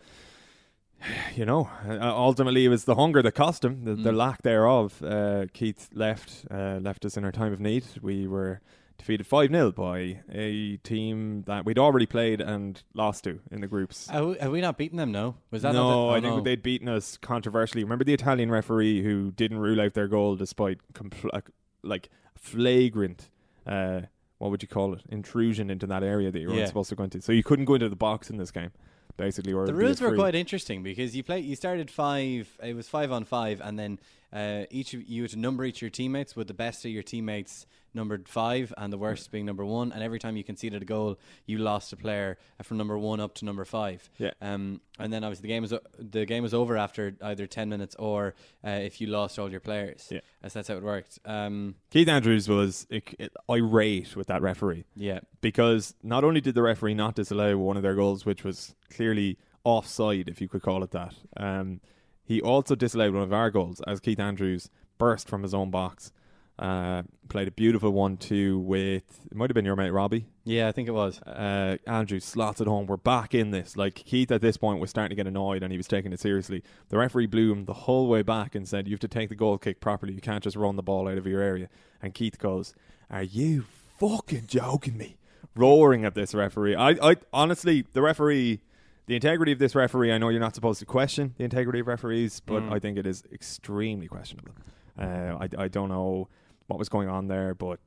you 1.35 1.45
know, 1.45 1.69
uh, 1.87 1.97
ultimately 2.01 2.65
it 2.65 2.69
was 2.69 2.85
the 2.85 2.95
hunger 2.95 3.21
that 3.21 3.33
cost 3.33 3.63
him, 3.63 3.83
the, 3.85 3.95
the 3.95 4.11
Mm. 4.11 4.15
lack 4.17 4.41
thereof. 4.41 5.01
Uh, 5.03 5.45
Keith 5.53 5.89
left, 5.93 6.45
uh, 6.51 6.79
left 6.81 7.05
us 7.05 7.17
in 7.17 7.23
our 7.23 7.31
time 7.31 7.53
of 7.53 7.59
need. 7.59 7.85
We 8.01 8.27
were 8.27 8.61
defeated 8.97 9.25
5 9.25 9.49
0 9.49 9.71
by 9.71 10.19
a 10.29 10.75
team 10.77 11.43
that 11.43 11.63
we'd 11.65 11.79
already 11.79 12.05
played 12.05 12.41
and 12.41 12.83
lost 12.93 13.23
to 13.23 13.39
in 13.49 13.61
the 13.61 13.67
groups. 13.67 14.07
Have 14.09 14.25
we, 14.25 14.37
have 14.39 14.51
we 14.51 14.59
not 14.61 14.77
beaten 14.77 14.97
them? 14.97 15.11
No. 15.11 15.35
Was 15.51 15.61
that 15.61 15.73
no, 15.73 16.07
the, 16.07 16.07
I 16.13 16.17
oh, 16.17 16.21
think 16.21 16.35
no. 16.35 16.41
they'd 16.41 16.61
beaten 16.63 16.89
us 16.89 17.15
controversially. 17.17 17.83
Remember 17.83 18.03
the 18.03 18.13
Italian 18.13 18.51
referee 18.51 19.01
who 19.01 19.31
didn't 19.31 19.59
rule 19.59 19.79
out 19.79 19.93
their 19.93 20.07
goal 20.09 20.35
despite 20.35 20.79
compl- 20.93 21.31
like- 21.33 21.49
like 21.81 22.09
flagrant, 22.35 23.29
uh, 23.65 24.01
what 24.37 24.51
would 24.51 24.61
you 24.61 24.67
call 24.67 24.93
it, 24.93 25.01
intrusion 25.09 25.69
into 25.69 25.87
that 25.87 26.03
area 26.03 26.29
that 26.29 26.39
you 26.39 26.47
weren't 26.47 26.59
Yeah. 26.59 26.65
supposed 26.65 26.89
to 26.89 26.95
go 26.95 27.03
into. 27.05 27.21
So 27.21 27.31
you 27.31 27.43
couldn't 27.43 27.65
go 27.65 27.75
into 27.75 27.87
the 27.87 27.95
box 27.95 28.29
in 28.29 28.35
this 28.37 28.51
game, 28.51 28.71
basically. 29.19 29.53
Or 29.53 29.65
The 29.65 29.71
it'd 29.71 29.77
be 29.77 29.83
a 29.83 29.87
rules 29.87 30.01
were 30.01 30.15
quite 30.15 30.33
interesting 30.33 30.81
because 30.81 31.15
you 31.15 31.23
play. 31.23 31.39
You 31.41 31.55
started 31.55 31.91
five. 31.91 32.49
It 32.63 32.75
was 32.75 32.87
five 32.87 33.11
on 33.11 33.25
five, 33.25 33.61
and 33.63 33.77
then 33.77 33.99
uh, 34.33 34.63
each 34.71 34.93
of 34.93 35.07
you 35.07 35.23
had 35.23 35.31
to 35.31 35.39
number 35.39 35.65
each 35.65 35.77
of 35.77 35.81
your 35.83 35.91
teammates 35.91 36.35
with 36.35 36.47
the 36.47 36.53
best 36.53 36.85
of 36.85 36.91
your 36.91 37.03
teammates 37.03 37.67
numbered 37.99 38.27
five, 38.27 38.73
and 38.77 38.91
the 38.91 38.97
worst 38.97 39.31
being 39.31 39.45
number 39.45 39.65
one. 39.65 39.91
And 39.93 40.01
every 40.01 40.19
time 40.19 40.33
you 40.37 40.43
conceded 40.43 40.81
a 40.81 40.85
goal, 40.95 41.19
you 41.45 41.57
lost 41.59 41.93
a 41.93 41.97
player 42.05 42.37
from 42.63 42.77
number 42.77 42.97
one 42.97 43.19
up 43.19 43.33
to 43.35 43.45
number 43.45 43.65
five. 43.65 44.09
Yeah. 44.17 44.31
Um, 44.41 44.81
and 45.01 45.11
then 45.13 45.23
obviously 45.23 45.43
the 45.47 45.53
game 45.53 45.63
was 45.63 45.73
o- 45.73 45.87
the 45.97 46.25
game 46.25 46.43
was 46.43 46.53
over 46.53 46.77
after 46.77 47.03
either 47.21 47.45
ten 47.47 47.67
minutes 47.69 47.95
or 47.99 48.33
uh, 48.65 48.69
if 48.89 48.99
you 49.01 49.07
lost 49.07 49.37
all 49.39 49.49
your 49.51 49.59
players. 49.69 50.07
Yeah. 50.09 50.21
That's 50.41 50.53
that's 50.55 50.67
how 50.69 50.75
it 50.77 50.83
worked. 50.83 51.19
Um, 51.25 51.75
Keith 51.91 52.07
Andrews 52.07 52.47
was 52.49 52.87
ic- 52.89 53.15
irate 53.49 54.15
with 54.15 54.27
that 54.27 54.41
referee. 54.41 54.85
yeah. 54.95 55.19
because 55.41 55.93
not 56.03 56.23
only 56.23 56.41
did 56.41 56.55
the 56.55 56.61
referee 56.63 56.93
not 56.95 57.15
disallow 57.15 57.57
one 57.57 57.77
of 57.77 57.83
their 57.83 57.95
goals, 57.95 58.25
which 58.25 58.43
was 58.43 58.75
clearly 58.95 59.37
offside, 59.63 60.27
if 60.29 60.41
you 60.41 60.47
could 60.47 60.61
call 60.61 60.83
it 60.83 60.91
that, 60.91 61.13
um, 61.37 61.79
he 62.23 62.41
also 62.41 62.75
disallowed 62.75 63.13
one 63.13 63.23
of 63.23 63.33
our 63.33 63.49
goals 63.51 63.81
as 63.87 63.99
Keith 63.99 64.19
Andrews 64.19 64.69
burst 64.97 65.27
from 65.27 65.43
his 65.43 65.53
own 65.53 65.69
box. 65.71 66.11
Uh, 66.59 67.03
played 67.29 67.47
a 67.47 67.51
beautiful 67.51 67.91
one 67.91 68.17
two 68.17 68.59
with 68.59 69.25
it 69.31 69.37
might 69.37 69.49
have 69.49 69.55
been 69.55 69.63
your 69.63 69.77
mate 69.77 69.91
Robbie. 69.91 70.25
Yeah, 70.43 70.67
I 70.67 70.73
think 70.73 70.89
it 70.89 70.91
was. 70.91 71.21
Uh, 71.21 71.77
Andrews 71.87 72.25
slots 72.25 72.59
it 72.59 72.67
home. 72.67 72.85
We're 72.85 72.97
back 72.97 73.33
in 73.33 73.51
this. 73.51 73.77
Like 73.77 73.95
Keith 73.95 74.29
at 74.29 74.41
this 74.41 74.57
point 74.57 74.81
was 74.81 74.89
starting 74.89 75.11
to 75.11 75.15
get 75.15 75.25
annoyed 75.25 75.63
and 75.63 75.71
he 75.71 75.77
was 75.77 75.87
taking 75.87 76.11
it 76.11 76.19
seriously. 76.19 76.61
The 76.89 76.97
referee 76.97 77.27
blew 77.27 77.53
him 77.53 77.63
the 77.63 77.73
whole 77.73 78.09
way 78.09 78.23
back 78.23 78.55
and 78.55 78.67
said, 78.67 78.87
"You 78.87 78.93
have 78.93 78.99
to 78.99 79.07
take 79.07 79.29
the 79.29 79.35
goal 79.35 79.57
kick 79.57 79.79
properly. 79.79 80.11
You 80.13 80.19
can't 80.19 80.43
just 80.43 80.57
run 80.57 80.75
the 80.75 80.83
ball 80.83 81.07
out 81.07 81.17
of 81.17 81.25
your 81.25 81.39
area." 81.41 81.69
And 82.01 82.13
Keith 82.13 82.37
goes, 82.37 82.73
"Are 83.09 83.23
you 83.23 83.63
fucking 83.97 84.47
joking 84.47 84.97
me?" 84.97 85.15
Roaring 85.55 86.03
at 86.03 86.13
this 86.13 86.33
referee. 86.33 86.75
I, 86.75 86.89
I 87.01 87.15
honestly, 87.31 87.85
the 87.93 88.01
referee, 88.01 88.59
the 89.05 89.15
integrity 89.15 89.53
of 89.53 89.59
this 89.59 89.75
referee. 89.75 90.11
I 90.11 90.17
know 90.17 90.27
you're 90.27 90.41
not 90.41 90.55
supposed 90.55 90.79
to 90.79 90.85
question 90.85 91.35
the 91.37 91.45
integrity 91.45 91.79
of 91.79 91.87
referees, 91.87 92.41
but 92.41 92.63
Mm. 92.63 92.73
I 92.73 92.79
think 92.79 92.97
it 92.97 93.07
is 93.07 93.23
extremely 93.31 94.07
questionable. 94.07 94.51
Uh, 94.97 95.37
I, 95.39 95.49
I 95.57 95.67
don't 95.69 95.87
know 95.89 96.27
what 96.69 96.79
was 96.79 96.87
going 96.89 97.09
on 97.09 97.27
there, 97.27 97.53
but 97.53 97.79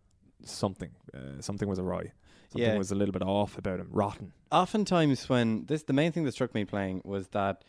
something, 0.45 0.91
uh, 1.15 1.41
something 1.41 1.69
was 1.69 1.79
awry. 1.79 2.13
Something 2.51 2.71
Yeah. 2.73 2.77
was 2.79 2.91
a 2.91 2.95
little 2.95 3.13
bit 3.13 3.23
off 3.23 3.57
about 3.57 3.81
him. 3.81 3.89
Rotten. 3.91 4.33
oftentimes 4.51 5.29
when 5.29 5.65
this 5.67 5.85
the 5.85 5.93
main 5.95 6.13
thing 6.13 6.25
that 6.25 6.33
struck 6.33 6.53
me 6.55 6.65
playing 6.67 7.01
was 7.05 7.29
that 7.29 7.65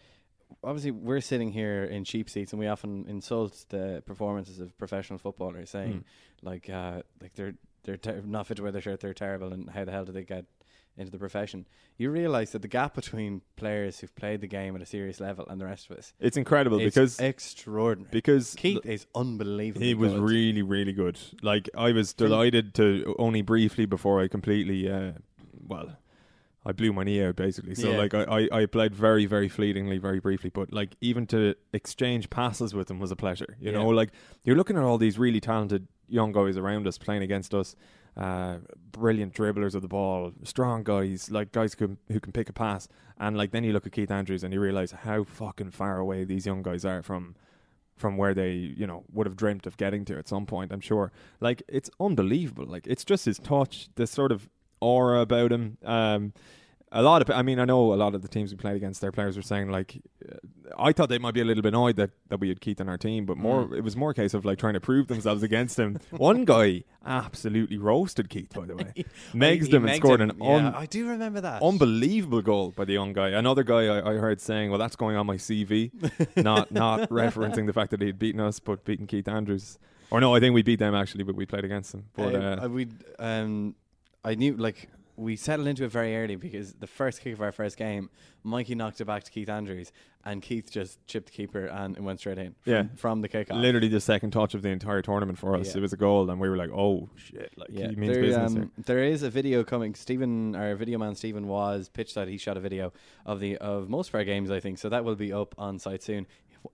obviously 0.63 0.91
we're 0.91 1.21
sitting 1.21 1.51
here 1.53 1.83
in 1.85 2.03
cheap 2.03 2.29
seats 2.29 2.51
and 2.51 2.59
we 2.59 2.67
often 2.67 3.05
insult 3.07 3.65
the 3.69 4.03
performances 4.05 4.59
of 4.59 4.77
professional 4.77 5.17
footballers 5.17 5.69
saying 5.69 6.03
like 6.41 6.69
uh 6.69 7.01
like 7.21 7.33
they're 7.35 7.53
they're 7.83 7.97
ter- 7.97 8.21
not 8.25 8.47
fit 8.47 8.57
to 8.57 8.63
wear 8.63 8.71
their 8.73 8.81
shirt 8.81 8.99
they're 8.99 9.13
terrible 9.13 9.53
and 9.53 9.69
how 9.69 9.85
the 9.85 9.91
hell 9.91 10.03
did 10.05 10.13
they 10.15 10.23
get 10.25 10.45
into 10.97 11.11
the 11.11 11.17
profession 11.17 11.65
you 11.97 12.09
realize 12.09 12.51
that 12.51 12.61
the 12.61 12.67
gap 12.67 12.93
between 12.95 13.41
players 13.55 13.99
who've 13.99 14.15
played 14.15 14.41
the 14.41 14.47
game 14.47 14.75
at 14.75 14.81
a 14.81 14.85
serious 14.85 15.19
level 15.19 15.45
and 15.47 15.59
the 15.59 15.65
rest 15.65 15.89
of 15.89 15.97
us 15.97 16.13
It's 16.19 16.37
incredible 16.37 16.79
is 16.79 16.93
because 16.93 17.19
extraordinary 17.19 18.09
because 18.11 18.53
Keith 18.55 18.85
is 18.85 19.05
unbelievable 19.15 19.85
he 19.85 19.93
was 19.93 20.13
really 20.13 20.61
really 20.61 20.93
good. 20.93 21.19
Like 21.41 21.69
I 21.75 21.91
was 21.91 22.13
delighted 22.13 22.73
to 22.75 23.15
only 23.19 23.41
briefly 23.41 23.85
before 23.85 24.21
I 24.21 24.27
completely 24.27 24.89
uh, 24.91 25.13
well. 25.67 25.97
I 26.65 26.71
blew 26.71 26.93
my 26.93 27.03
knee 27.03 27.21
out 27.21 27.35
basically. 27.35 27.75
So 27.75 27.91
Yeah. 27.91 27.97
like 27.97 28.13
I, 28.13 28.23
I, 28.23 28.61
I 28.61 28.65
played 28.67 28.95
very, 28.95 29.25
very 29.25 29.49
fleetingly, 29.49 29.97
very 29.97 30.19
briefly. 30.19 30.49
But 30.49 30.71
like 30.71 30.95
even 31.01 31.27
to 31.27 31.55
exchange 31.73 32.29
passes 32.29 32.73
with 32.73 32.89
him 32.89 32.99
was 32.99 33.11
a 33.11 33.15
pleasure. 33.17 33.57
You 33.59 33.71
Yeah. 33.71 33.79
know, 33.79 33.87
like 33.89 34.11
you're 34.43 34.55
looking 34.55 34.77
at 34.77 34.83
all 34.83 34.97
these 34.97 35.19
really 35.19 35.41
talented 35.41 35.87
young 36.07 36.31
guys 36.31 36.55
around 36.57 36.87
us 36.87 36.97
playing 36.97 37.21
against 37.23 37.53
us. 37.53 37.75
Uh, 38.15 38.57
brilliant 38.91 39.33
dribblers 39.33 39.73
of 39.73 39.81
the 39.81 39.87
ball, 39.87 40.31
strong 40.43 40.83
guys, 40.83 41.31
like 41.31 41.51
guys 41.51 41.73
who 41.73 41.87
can, 41.87 41.97
who 42.11 42.19
can 42.19 42.31
pick 42.31 42.49
a 42.49 42.53
pass. 42.53 42.87
And 43.19 43.37
like 43.37 43.51
then 43.51 43.63
you 43.63 43.73
look 43.73 43.87
at 43.87 43.91
Keith 43.91 44.11
Andrews 44.11 44.43
and 44.43 44.53
you 44.53 44.59
realize 44.59 44.91
how 44.91 45.23
fucking 45.23 45.71
far 45.71 45.97
away 45.97 46.23
these 46.23 46.45
young 46.45 46.61
guys 46.61 46.85
are 46.85 47.01
from 47.01 47.35
from 47.95 48.17
where 48.17 48.33
they, 48.33 48.51
you 48.51 48.87
know, 48.87 49.03
would 49.13 49.27
have 49.27 49.35
dreamt 49.35 49.67
of 49.67 49.77
getting 49.77 50.03
to 50.03 50.17
at 50.17 50.27
some 50.27 50.45
point, 50.45 50.71
I'm 50.71 50.81
sure. 50.81 51.11
Like 51.39 51.61
it's 51.67 51.89
unbelievable. 51.99 52.65
Like 52.65 52.87
it's 52.87 53.05
just 53.05 53.25
his 53.25 53.39
touch, 53.39 53.89
this 53.95 54.11
sort 54.11 54.31
of 54.31 54.49
aura 54.79 55.21
about 55.21 55.51
him. 55.51 55.77
Um 55.83 56.33
a 56.95 57.01
lot 57.01 57.21
of, 57.23 57.29
I 57.31 57.41
mean, 57.41 57.59
I 57.59 57.65
know 57.65 57.91
a 57.93 57.95
lot 57.95 58.13
of 58.15 58.21
the 58.21 58.27
teams 58.27 58.51
we 58.51 58.57
played 58.57 58.75
against, 58.75 59.01
their 59.01 59.11
players 59.11 59.35
were 59.35 59.41
saying 59.41 59.69
like, 59.71 59.99
I 60.77 60.91
thought 60.93 61.09
they 61.09 61.17
might 61.17 61.33
be 61.33 61.41
a 61.41 61.45
little 61.45 61.63
bit 61.63 61.69
annoyed 61.73 61.95
that, 61.97 62.11
that 62.29 62.39
we 62.39 62.49
had 62.49 62.61
Keith 62.61 62.79
on 62.79 62.87
our 62.87 62.97
team, 62.97 63.25
but 63.25 63.35
more, 63.37 63.65
Mm. 63.65 63.77
it 63.77 63.81
was 63.83 63.95
more 63.95 64.11
a 64.11 64.13
case 64.13 64.33
of 64.33 64.45
like 64.45 64.59
trying 64.59 64.75
to 64.75 64.79
prove 64.79 65.07
themselves 65.07 65.41
against 65.43 65.77
him. 65.79 65.97
One 66.11 66.45
guy 66.45 66.83
absolutely 67.05 67.77
roasted 67.77 68.29
Keith, 68.29 68.53
by 68.53 68.65
the 68.65 68.75
way, 68.75 68.93
megged 69.33 69.67
He 69.67 69.75
him 69.75 69.85
and 69.85 69.95
scored 69.97 70.21
him. 70.21 70.29
an 70.29 70.37
Yeah, 70.39 70.55
un- 70.67 70.75
I 70.75 70.85
do 70.85 71.07
remember 71.09 71.41
that 71.41 71.61
unbelievable 71.63 72.41
goal 72.41 72.71
by 72.75 72.85
the 72.85 72.93
young 72.93 73.11
guy. 73.13 73.29
Another 73.29 73.63
guy 73.63 73.87
I, 73.87 74.13
I 74.13 74.17
heard 74.17 74.39
saying, 74.39 74.69
"Well, 74.69 74.79
that's 74.79 74.95
going 74.95 75.15
on 75.15 75.25
my 75.25 75.35
CV," 75.37 75.91
not 76.43 76.71
not 76.71 77.09
referencing 77.09 77.65
the 77.65 77.73
fact 77.73 77.91
that 77.91 78.01
he'd 78.01 78.19
beaten 78.19 78.39
us, 78.39 78.59
but 78.59 78.85
beaten 78.85 79.07
Keith 79.07 79.27
Andrews. 79.27 79.77
Or 80.11 80.21
no, 80.21 80.35
I 80.35 80.39
think 80.39 80.53
we 80.53 80.61
beat 80.61 80.79
them 80.79 80.93
actually, 80.95 81.23
but 81.23 81.35
we 81.35 81.45
played 81.45 81.65
against 81.65 81.91
them. 81.91 82.05
But 82.15 82.35
uh, 82.35 82.59
uh, 82.63 82.69
we 82.69 82.87
um, 83.19 83.75
I 84.23 84.35
knew 84.35 84.55
like 84.55 84.89
we 85.15 85.35
settled 85.35 85.67
into 85.67 85.83
it 85.83 85.91
very 85.91 86.15
early 86.17 86.35
because 86.35 86.73
the 86.73 86.87
first 86.87 87.21
kick 87.21 87.33
of 87.33 87.41
our 87.41 87.51
first 87.51 87.77
game, 87.77 88.09
Mikey 88.43 88.73
knocked 88.75 88.99
it 88.99 89.05
back 89.05 89.23
to 89.23 89.31
Keith 89.31 89.47
Andrews, 89.49 89.91
and 90.25 90.41
Keith 90.41 90.71
just 90.71 91.05
chipped 91.05 91.27
the 91.27 91.31
keeper 91.31 91.65
and 91.65 91.95
it 91.95 92.01
went 92.01 92.19
straight 92.19 92.37
in. 92.39 92.55
From, 92.61 92.73
Yeah. 92.73 92.83
from 92.95 93.21
the 93.21 93.29
kickoff. 93.29 93.59
literally 93.59 93.89
the 93.89 93.99
second 93.99 94.31
touch 94.31 94.53
of 94.55 94.61
the 94.63 94.69
entire 94.69 95.01
tournament 95.03 95.37
for 95.37 95.55
us. 95.55 95.67
Yeah. 95.71 95.77
It 95.77 95.81
was 95.81 95.93
a 95.93 95.97
goal, 95.97 96.29
and 96.29 96.39
we 96.39 96.49
were 96.49 96.57
like, 96.57 96.71
"Oh 96.71 97.09
shit!" 97.15 97.53
Like 97.57 97.69
Yeah, 97.71 97.89
he 97.89 97.95
means 97.95 98.13
there, 98.13 98.21
business. 98.23 98.51
um, 98.51 98.55
here. 98.57 98.69
there 98.85 99.03
is 99.03 99.21
a 99.21 99.29
video 99.29 99.63
coming. 99.63 99.93
Stephen, 99.95 100.55
our 100.55 100.75
video 100.75 100.97
man 100.97 101.13
Stephen, 101.15 101.47
was 101.47 101.89
pitched 101.89 102.15
that 102.15 102.27
he 102.27 102.37
shot 102.37 102.57
a 102.57 102.59
video 102.59 102.91
of 103.25 103.39
the 103.39 103.57
of 103.57 103.89
most 103.89 104.09
of 104.09 104.15
our 104.15 104.23
games, 104.23 104.49
I 104.49 104.59
think. 104.59 104.77
So 104.79 104.89
that 104.89 105.03
will 105.05 105.15
be 105.15 105.31
up 105.31 105.53
on 105.57 105.77
site 105.77 106.01
soon. 106.01 106.25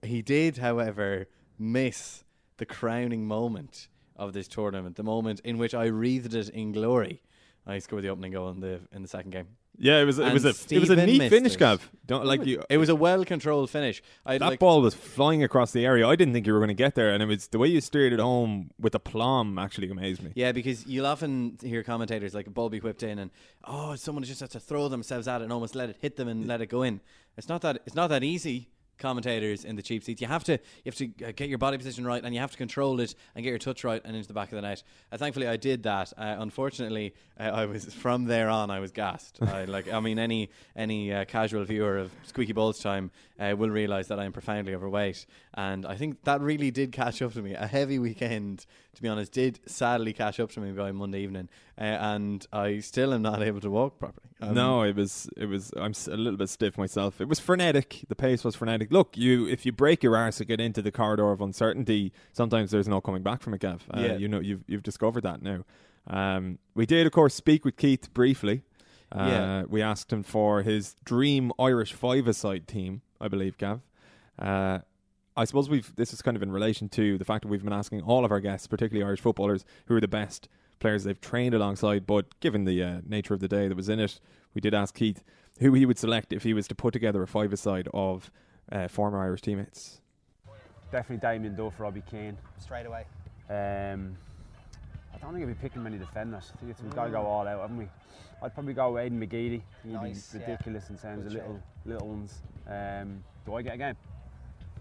He 0.02 0.22
did, 0.22 0.58
however, 0.58 1.26
miss 1.58 2.24
the 2.56 2.66
crowning 2.66 3.26
moment 3.26 3.88
of 4.16 4.32
this 4.32 4.46
tournament, 4.48 4.96
the 4.96 5.02
moment 5.02 5.40
in 5.40 5.58
which 5.58 5.74
I 5.74 5.86
wreathed 5.86 6.34
it 6.34 6.48
in 6.50 6.72
glory. 6.72 7.22
I 7.66 7.78
scored 7.78 8.04
the 8.04 8.08
opening 8.08 8.32
goal 8.32 8.48
in 8.50 8.60
the 8.60 8.80
in 8.92 9.02
the 9.02 9.08
second 9.08 9.30
game. 9.30 9.46
Yeah, 9.78 9.98
it 10.00 10.04
was. 10.04 10.18
It 10.18 10.32
was 10.32 10.44
a. 10.44 10.48
And 10.48 10.72
It 10.72 10.78
was 10.78 10.90
a 10.90 11.06
neat 11.06 11.30
finish, 11.30 11.54
it. 11.54 11.58
Gav. 11.58 11.90
Don't 12.06 12.26
like 12.26 12.44
you. 12.44 12.62
It 12.68 12.76
was 12.76 12.90
a 12.90 12.94
well 12.94 13.24
controlled 13.24 13.70
finish. 13.70 14.02
I 14.26 14.36
That 14.36 14.50
like, 14.50 14.58
ball 14.58 14.82
was 14.82 14.94
flying 14.94 15.42
across 15.42 15.72
the 15.72 15.86
area. 15.86 16.06
I 16.06 16.16
didn't 16.16 16.34
think 16.34 16.46
you 16.46 16.52
were 16.52 16.58
going 16.58 16.68
to 16.68 16.74
get 16.74 16.94
there, 16.96 17.10
and 17.10 17.22
it 17.22 17.26
was 17.26 17.48
the 17.48 17.58
way 17.58 17.68
you 17.68 17.80
steered 17.80 18.12
it 18.12 18.20
home 18.20 18.70
with 18.78 18.94
aplomb. 18.94 19.58
Actually, 19.58 19.88
amazed 19.90 20.22
me. 20.22 20.32
Yeah, 20.34 20.52
because 20.52 20.86
you'll 20.86 21.06
often 21.06 21.56
hear 21.62 21.82
commentators 21.82 22.34
like 22.34 22.46
a 22.46 22.50
ball 22.50 22.68
be 22.68 22.78
whipped 22.78 23.02
in, 23.02 23.18
and 23.18 23.30
oh, 23.64 23.94
someone 23.94 24.22
just 24.24 24.40
has 24.40 24.50
to 24.50 24.60
throw 24.60 24.88
themselves 24.88 25.26
at 25.26 25.40
it 25.40 25.44
and 25.44 25.52
almost 25.52 25.74
let 25.74 25.88
it 25.88 25.96
hit 26.00 26.16
them 26.16 26.28
and 26.28 26.46
let 26.46 26.60
it 26.60 26.66
go 26.66 26.82
in. 26.82 27.00
It's 27.38 27.48
not 27.48 27.62
that 27.62 27.80
it's 27.86 27.96
not 27.96 28.08
that 28.08 28.22
easy 28.22 28.68
commentators 29.00 29.64
in 29.64 29.76
the 29.76 29.82
cheap 29.82 30.04
seats. 30.04 30.20
You 30.20 30.28
have 30.28 30.44
to 30.44 30.52
you 30.52 30.58
have 30.86 30.94
to 30.96 31.10
uh, 31.26 31.32
get 31.34 31.48
your 31.48 31.58
body 31.58 31.76
position 31.76 32.06
right, 32.06 32.22
and 32.22 32.32
you 32.34 32.40
have 32.40 32.52
to 32.52 32.56
control 32.56 33.00
it 33.00 33.14
and 33.34 33.42
get 33.42 33.50
your 33.50 33.58
touch 33.58 33.82
right 33.82 34.00
and 34.04 34.14
into 34.14 34.28
the 34.28 34.34
back 34.34 34.52
of 34.52 34.56
the 34.56 34.62
net. 34.62 34.82
Uh, 35.10 35.16
thankfully, 35.16 35.48
I 35.48 35.56
did 35.56 35.82
that. 35.84 36.12
Uh, 36.16 36.36
unfortunately, 36.38 37.14
uh, 37.38 37.44
I 37.44 37.66
was 37.66 37.92
from 37.92 38.26
there 38.26 38.48
on. 38.48 38.70
I 38.70 38.80
was 38.80 38.92
gassed. 38.92 39.38
I, 39.42 39.64
like 39.64 39.92
I 39.92 40.00
mean, 40.00 40.18
any 40.18 40.50
any 40.76 41.12
uh, 41.12 41.24
casual 41.24 41.64
viewer 41.64 41.98
of 41.98 42.12
Squeaky 42.22 42.52
Balls 42.52 42.78
time 42.78 43.10
uh, 43.38 43.54
will 43.56 43.70
realise 43.70 44.08
that 44.08 44.20
I 44.20 44.24
am 44.24 44.32
profoundly 44.32 44.74
overweight, 44.74 45.26
and 45.54 45.84
I 45.86 45.96
think 45.96 46.22
that 46.24 46.40
really 46.40 46.70
did 46.70 46.92
catch 46.92 47.22
up 47.22 47.32
to 47.32 47.42
me. 47.42 47.54
A 47.54 47.66
heavy 47.66 47.98
weekend, 47.98 48.66
to 48.94 49.02
be 49.02 49.08
honest, 49.08 49.32
did 49.32 49.60
sadly 49.66 50.12
catch 50.12 50.40
up 50.40 50.50
to 50.52 50.60
me 50.60 50.72
by 50.72 50.92
Monday 50.92 51.20
evening, 51.20 51.48
uh, 51.78 51.84
and 51.84 52.46
I 52.52 52.80
still 52.80 53.14
am 53.14 53.22
not 53.22 53.42
able 53.42 53.60
to 53.60 53.70
walk 53.70 53.98
properly. 53.98 54.28
Um, 54.40 54.54
no, 54.54 54.82
it 54.82 54.96
was 54.96 55.28
it 55.36 55.46
was. 55.46 55.72
I'm 55.76 55.92
a 56.08 56.16
little 56.16 56.36
bit 56.38 56.48
stiff 56.48 56.76
myself. 56.78 57.20
It 57.20 57.28
was 57.28 57.38
frenetic. 57.40 58.04
The 58.08 58.14
pace 58.16 58.42
was 58.44 58.56
frenetic. 58.56 58.90
Look, 58.90 59.16
you 59.16 59.46
if 59.46 59.64
you 59.66 59.72
break 59.72 60.02
your 60.02 60.16
arse 60.16 60.38
to 60.38 60.44
get 60.44 60.60
into 60.60 60.82
the 60.82 60.90
corridor 60.92 61.30
of 61.30 61.40
uncertainty, 61.40 62.12
sometimes 62.32 62.70
there's 62.70 62.88
no 62.88 63.00
coming 63.00 63.22
back 63.22 63.42
from 63.42 63.54
it, 63.54 63.60
Gav. 63.60 63.84
Uh, 63.94 64.00
Yeah. 64.00 64.16
You 64.16 64.28
know, 64.28 64.40
you've 64.40 64.64
you've 64.66 64.82
discovered 64.82 65.22
that 65.22 65.42
now. 65.42 65.64
Um, 66.06 66.58
we 66.74 66.86
did, 66.86 67.06
of 67.06 67.12
course, 67.12 67.34
speak 67.34 67.64
with 67.64 67.76
Keith 67.76 68.12
briefly. 68.14 68.62
Uh, 69.12 69.26
Yeah. 69.28 69.62
We 69.68 69.82
asked 69.82 70.12
him 70.12 70.22
for 70.22 70.62
his 70.62 70.94
dream 71.04 71.52
Irish 71.58 71.92
five-a-side 71.92 72.66
team, 72.66 73.02
I 73.20 73.28
believe, 73.28 73.58
Gav. 73.58 73.80
Uh, 74.38 74.78
I 75.36 75.44
suppose 75.44 75.70
we've 75.70 75.94
this 75.96 76.12
is 76.12 76.22
kind 76.22 76.36
of 76.36 76.42
in 76.42 76.50
relation 76.52 76.88
to 76.90 77.16
the 77.16 77.24
fact 77.24 77.42
that 77.42 77.48
we've 77.48 77.62
been 77.64 77.72
asking 77.72 78.02
all 78.02 78.24
of 78.24 78.30
our 78.32 78.40
guests, 78.40 78.66
particularly 78.66 79.06
Irish 79.06 79.20
footballers, 79.20 79.64
who 79.86 79.96
are 79.96 80.00
the 80.00 80.08
best 80.08 80.48
players 80.80 81.04
they've 81.04 81.20
trained 81.20 81.54
alongside. 81.54 82.06
But 82.06 82.38
given 82.40 82.64
the 82.64 82.82
uh, 82.82 83.00
nature 83.06 83.34
of 83.34 83.40
the 83.40 83.48
day 83.48 83.68
that 83.68 83.76
was 83.76 83.88
in 83.88 84.00
it, 84.00 84.20
we 84.54 84.60
did 84.60 84.74
ask 84.74 84.94
Keith 84.94 85.22
who 85.60 85.74
he 85.74 85.86
would 85.86 85.98
select 85.98 86.32
if 86.32 86.42
he 86.42 86.54
was 86.54 86.66
to 86.68 86.74
put 86.74 86.92
together 86.92 87.22
a 87.22 87.26
five-a-side 87.26 87.86
of 87.92 88.30
uh, 88.72 88.88
former 88.88 89.22
Irish 89.22 89.42
teammates. 89.42 90.00
Definitely 90.90 91.18
Damien 91.18 91.54
Duff, 91.54 91.78
Robbie 91.78 92.02
Keane. 92.10 92.36
straight 92.58 92.86
away. 92.86 93.04
Um, 93.50 94.16
I 95.14 95.18
don't 95.18 95.34
think 95.34 95.44
I'd 95.44 95.48
be 95.48 95.54
picking 95.54 95.82
many 95.82 95.98
defenders. 95.98 96.50
I 96.54 96.58
think 96.58 96.70
it's, 96.72 96.82
we've 96.82 96.94
got 96.94 97.04
to 97.04 97.10
go 97.10 97.22
all 97.22 97.46
out, 97.46 97.60
haven't 97.60 97.76
we? 97.76 97.88
I'd 98.42 98.54
probably 98.54 98.72
go 98.72 98.98
Aidan 98.98 99.20
McGeady. 99.20 99.60
He'd 99.84 99.92
Nice, 99.92 100.32
be 100.32 100.38
yeah. 100.38 100.46
ridiculous 100.46 100.88
in 100.88 100.96
terms 100.96 101.26
of 101.26 101.32
little 101.34 101.60
little 101.84 102.08
ones. 102.08 102.38
Um, 102.66 103.22
do 103.44 103.54
I 103.54 103.62
get 103.62 103.74
a 103.74 103.78
game? 103.78 103.96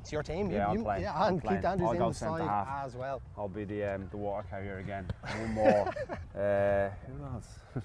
It's 0.02 0.12
your 0.12 0.24
team. 0.24 0.50
Yeah, 0.50 0.58
you, 0.58 0.64
I'll 0.64 0.76
you, 0.78 0.84
play. 0.84 1.02
Yeah, 1.02 1.28
and. 1.28 1.42
Keith 1.42 1.66
Andrews 1.66 1.90
I'll 1.90 1.92
in 1.94 2.00
the 2.00 2.14
side 2.14 2.42
half. 2.42 2.86
as 2.86 2.96
well. 2.96 3.22
I'll 3.38 3.48
be 3.50 3.64
the 3.66 3.84
um, 3.96 4.08
the 4.12 4.18
water 4.18 4.46
carrier 4.50 4.78
again. 4.80 5.06
One 5.24 5.54
more. 5.54 5.88
uh, 6.36 6.90
who 7.08 7.24
else? 7.26 7.48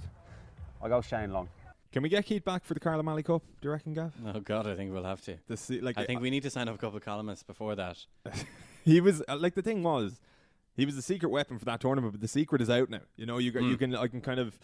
I'll 0.83 0.89
go 0.89 1.01
Shane 1.01 1.33
Long. 1.33 1.49
Can 1.93 2.03
we 2.03 2.09
get 2.09 2.25
Keith 2.27 2.45
back 2.45 2.65
for 2.65 2.75
the 2.75 2.81
Carl 2.81 2.99
O'Malley 2.99 3.23
Cup? 3.23 3.43
Do 3.61 3.69
you 3.69 3.73
reckon, 3.73 3.95
Gav? 3.95 4.13
Oh 4.35 4.41
God, 4.41 4.67
I 4.67 4.75
think 4.75 4.93
we'll 4.93 5.05
have 5.05 5.23
to. 5.23 5.37
The 5.47 5.57
se- 5.57 5.81
like 5.81 5.97
I 5.97 6.05
think 6.05 6.21
we 6.21 6.31
need 6.31 6.43
to 6.43 6.51
sign 6.51 6.69
up 6.69 6.75
a 6.75 6.79
couple 6.79 6.97
of 6.97 7.05
columnists 7.05 7.45
before 7.45 7.75
that. 7.77 8.05
he 8.85 9.01
was 9.01 9.23
uh, 9.29 9.37
like 9.37 9.55
the 9.55 9.63
thing 9.63 9.83
was 9.83 10.21
he 10.77 10.85
was 10.87 10.97
the 10.97 11.03
secret 11.03 11.29
weapon 11.29 11.59
for 11.59 11.65
that 11.67 11.81
tournament, 11.81 12.13
but 12.13 12.21
the 12.21 12.29
secret 12.29 12.61
is 12.61 12.69
out 12.71 12.91
now. 12.91 13.01
You 13.17 13.27
know, 13.27 13.39
you 13.39 13.53
g- 13.53 13.61
you 13.61 13.77
Mm. 13.77 13.79
can 13.79 13.97
I 13.97 14.07
can 14.09 14.21
kind 14.21 14.41
of. 14.41 14.59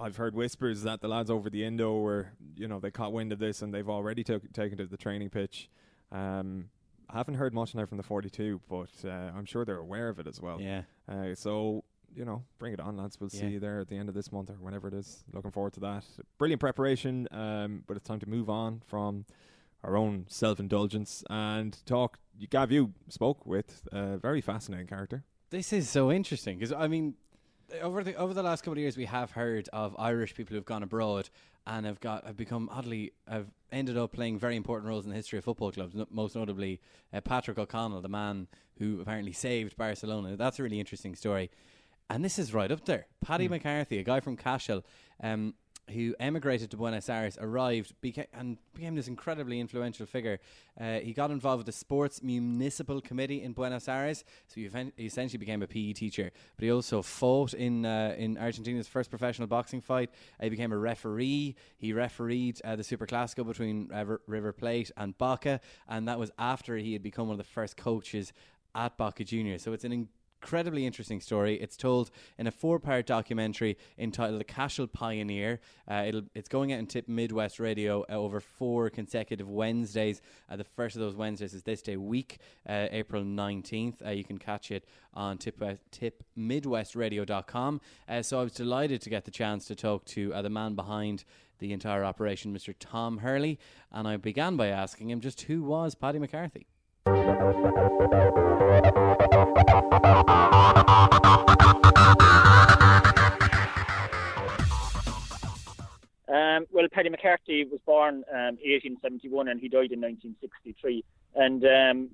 I've 0.00 0.16
heard 0.16 0.34
whispers 0.34 0.82
that 0.82 1.00
the 1.00 1.08
lads 1.08 1.30
over 1.30 1.48
the 1.48 1.62
Indo 1.62 1.98
were, 2.00 2.28
you 2.56 2.66
know, 2.66 2.80
they 2.80 2.90
caught 2.90 3.12
wind 3.12 3.32
of 3.32 3.38
this 3.38 3.62
and 3.62 3.72
they've 3.72 3.88
already 3.88 4.24
took, 4.24 4.50
taken 4.52 4.76
to 4.78 4.86
the 4.86 4.96
training 4.96 5.30
pitch. 5.30 5.68
Um, 6.14 6.70
I 7.10 7.18
haven't 7.18 7.34
heard 7.34 7.52
much 7.52 7.74
now 7.74 7.84
from 7.86 7.98
the 7.98 8.02
42, 8.02 8.60
but 8.68 8.90
uh, 9.04 9.08
I'm 9.08 9.44
sure 9.44 9.64
they're 9.64 9.76
aware 9.76 10.08
of 10.08 10.18
it 10.18 10.26
as 10.26 10.40
well. 10.40 10.60
Yeah. 10.60 10.82
Uh, 11.08 11.34
so, 11.34 11.84
you 12.14 12.24
know, 12.24 12.42
bring 12.58 12.72
it 12.72 12.80
on, 12.80 12.96
lads. 12.96 13.20
We'll 13.20 13.30
see 13.30 13.46
you 13.48 13.60
there 13.60 13.80
at 13.80 13.88
the 13.88 13.96
end 13.96 14.08
of 14.08 14.14
this 14.14 14.32
month 14.32 14.50
or 14.50 14.54
whenever 14.54 14.88
it 14.88 14.94
is. 14.94 15.24
Looking 15.32 15.50
forward 15.50 15.74
to 15.74 15.80
that. 15.80 16.04
Brilliant 16.38 16.60
preparation, 16.60 17.28
um, 17.30 17.82
but 17.86 17.96
it's 17.96 18.06
time 18.06 18.20
to 18.20 18.28
move 18.28 18.48
on 18.48 18.82
from 18.86 19.26
our 19.82 19.96
own 19.96 20.26
self 20.28 20.60
indulgence 20.60 21.22
and 21.28 21.76
talk. 21.84 22.18
You, 22.38 22.46
Gav, 22.48 22.72
you 22.72 22.92
spoke 23.08 23.44
with 23.46 23.86
a 23.92 24.16
very 24.16 24.40
fascinating 24.40 24.86
character. 24.86 25.24
This 25.50 25.72
is 25.72 25.88
so 25.88 26.10
interesting 26.10 26.58
because 26.58 26.72
I 26.72 26.88
mean, 26.88 27.14
over 27.80 28.02
the 28.02 28.14
over 28.16 28.34
the 28.34 28.42
last 28.42 28.62
couple 28.62 28.72
of 28.72 28.78
years, 28.78 28.96
we 28.96 29.04
have 29.04 29.32
heard 29.32 29.68
of 29.72 29.94
Irish 29.98 30.34
people 30.34 30.56
who've 30.56 30.64
gone 30.64 30.82
abroad 30.82 31.28
and 31.66 31.86
have 31.86 32.00
got 32.00 32.26
have 32.26 32.36
become 32.36 32.68
oddly 32.72 33.12
have 33.28 33.46
ended 33.72 33.96
up 33.96 34.12
playing 34.12 34.38
very 34.38 34.56
important 34.56 34.88
roles 34.88 35.04
in 35.04 35.10
the 35.10 35.16
history 35.16 35.38
of 35.38 35.44
football 35.44 35.72
clubs. 35.72 35.94
no- 35.94 36.06
Most 36.10 36.36
notably, 36.36 36.80
uh, 37.12 37.20
Patrick 37.20 37.58
O'Connell, 37.58 38.00
the 38.02 38.08
man 38.08 38.48
who 38.78 39.00
apparently 39.00 39.32
saved 39.32 39.76
Barcelona. 39.76 40.36
That's 40.36 40.58
a 40.58 40.62
really 40.62 40.78
interesting 40.80 41.14
story, 41.14 41.50
and 42.10 42.24
this 42.24 42.38
is 42.38 42.52
right 42.54 42.70
up 42.70 42.84
there. 42.84 43.06
Paddy 43.24 43.48
McCarthy, 43.48 43.98
a 43.98 44.02
guy 44.04 44.20
from 44.20 44.36
Cashel. 44.36 44.84
Um, 45.22 45.54
who 45.90 46.14
emigrated 46.18 46.70
to 46.70 46.76
Buenos 46.76 47.08
Aires, 47.08 47.36
arrived 47.40 47.94
beca- 48.02 48.26
and 48.32 48.56
became 48.74 48.94
this 48.94 49.08
incredibly 49.08 49.60
influential 49.60 50.06
figure. 50.06 50.40
Uh, 50.80 50.98
he 50.98 51.12
got 51.12 51.30
involved 51.30 51.58
with 51.58 51.66
the 51.66 51.72
Sports 51.72 52.22
Municipal 52.22 53.00
Committee 53.00 53.42
in 53.42 53.52
Buenos 53.52 53.88
Aires, 53.88 54.24
so 54.48 54.60
he, 54.60 54.68
he 54.96 55.06
essentially 55.06 55.38
became 55.38 55.62
a 55.62 55.66
PE 55.66 55.92
teacher. 55.92 56.30
But 56.56 56.64
he 56.64 56.70
also 56.70 57.02
fought 57.02 57.54
in 57.54 57.84
uh, 57.84 58.14
in 58.16 58.38
Argentina's 58.38 58.88
first 58.88 59.10
professional 59.10 59.46
boxing 59.46 59.80
fight. 59.80 60.10
Uh, 60.40 60.44
he 60.44 60.50
became 60.50 60.72
a 60.72 60.78
referee. 60.78 61.54
He 61.76 61.92
refereed 61.92 62.60
uh, 62.64 62.76
the 62.76 62.84
Super 62.84 63.06
Classico 63.06 63.46
between 63.46 63.88
River, 63.88 64.20
River 64.26 64.52
Plate 64.52 64.90
and 64.96 65.16
Boca, 65.18 65.60
and 65.88 66.08
that 66.08 66.18
was 66.18 66.30
after 66.38 66.76
he 66.76 66.94
had 66.94 67.02
become 67.02 67.28
one 67.28 67.34
of 67.34 67.38
the 67.38 67.52
first 67.52 67.76
coaches 67.76 68.32
at 68.74 68.96
Boca 68.96 69.24
Juniors. 69.24 69.62
So 69.62 69.72
it's 69.72 69.84
an 69.84 70.08
incredibly 70.44 70.84
interesting 70.84 71.22
story. 71.22 71.54
It's 71.54 71.74
told 71.74 72.10
in 72.38 72.46
a 72.46 72.50
four-part 72.50 73.06
documentary 73.06 73.78
entitled 73.98 74.38
"The 74.38 74.44
Cashel 74.44 74.86
Pioneer." 74.86 75.58
Uh, 75.88 76.20
it's 76.34 76.50
going 76.50 76.70
out 76.70 76.80
in 76.80 76.86
Tip 76.86 77.08
Midwest 77.08 77.58
Radio 77.58 78.02
uh, 78.10 78.12
over 78.12 78.40
four 78.40 78.90
consecutive 78.90 79.48
Wednesdays. 79.48 80.20
Uh, 80.50 80.56
the 80.56 80.64
first 80.64 80.96
of 80.96 81.00
those 81.00 81.14
Wednesdays 81.14 81.54
is 81.54 81.62
this 81.62 81.80
day 81.80 81.96
week, 81.96 82.40
uh, 82.68 82.88
April 82.90 83.24
nineteenth. 83.24 84.02
Uh, 84.04 84.10
you 84.10 84.22
can 84.22 84.36
catch 84.36 84.70
it 84.70 84.84
on 85.14 85.38
Tip 85.38 85.58
tipmidwestradio.com. 85.58 87.80
Uh, 88.06 88.20
so 88.20 88.38
I 88.38 88.42
was 88.42 88.52
delighted 88.52 89.00
to 89.00 89.08
get 89.08 89.24
the 89.24 89.30
chance 89.30 89.64
to 89.68 89.74
talk 89.74 90.04
to 90.06 90.34
uh, 90.34 90.42
the 90.42 90.50
man 90.50 90.74
behind 90.74 91.24
the 91.58 91.72
entire 91.72 92.04
operation, 92.04 92.54
Mr. 92.54 92.74
Tom 92.78 93.16
Hurley, 93.18 93.58
and 93.90 94.06
I 94.06 94.18
began 94.18 94.58
by 94.58 94.66
asking 94.66 95.08
him 95.08 95.20
just 95.20 95.40
who 95.42 95.62
was 95.62 95.94
Paddy 95.94 96.18
McCarthy. 96.18 96.66
Um, 97.06 97.12
well, 106.72 106.88
Paddy 106.90 107.10
McCarthy 107.10 107.64
was 107.64 107.80
born 107.84 108.24
um, 108.32 108.56
1871 108.56 109.48
and 109.48 109.60
he 109.60 109.68
died 109.68 109.92
in 109.92 110.00
1963. 110.00 111.04
And 111.34 111.62
um, 111.64 112.08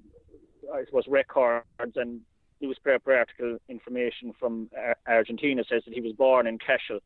I 0.74 0.84
suppose 0.86 1.04
records 1.06 1.64
and 1.94 2.20
newspaper 2.60 3.16
article 3.16 3.58
information 3.68 4.34
from 4.40 4.70
Ar- 4.76 4.96
Argentina 5.06 5.62
says 5.68 5.84
that 5.84 5.94
he 5.94 6.00
was 6.00 6.14
born 6.14 6.48
in 6.48 6.58
Cashel 6.58 6.98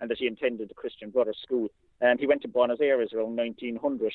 and 0.00 0.08
that 0.08 0.18
he 0.18 0.28
attended 0.28 0.70
the 0.70 0.74
Christian 0.74 1.10
Brothers 1.10 1.38
School. 1.42 1.70
And 2.00 2.20
he 2.20 2.28
went 2.28 2.42
to 2.42 2.48
Buenos 2.48 2.80
Aires 2.80 3.12
around 3.12 3.34
1900 3.36 4.12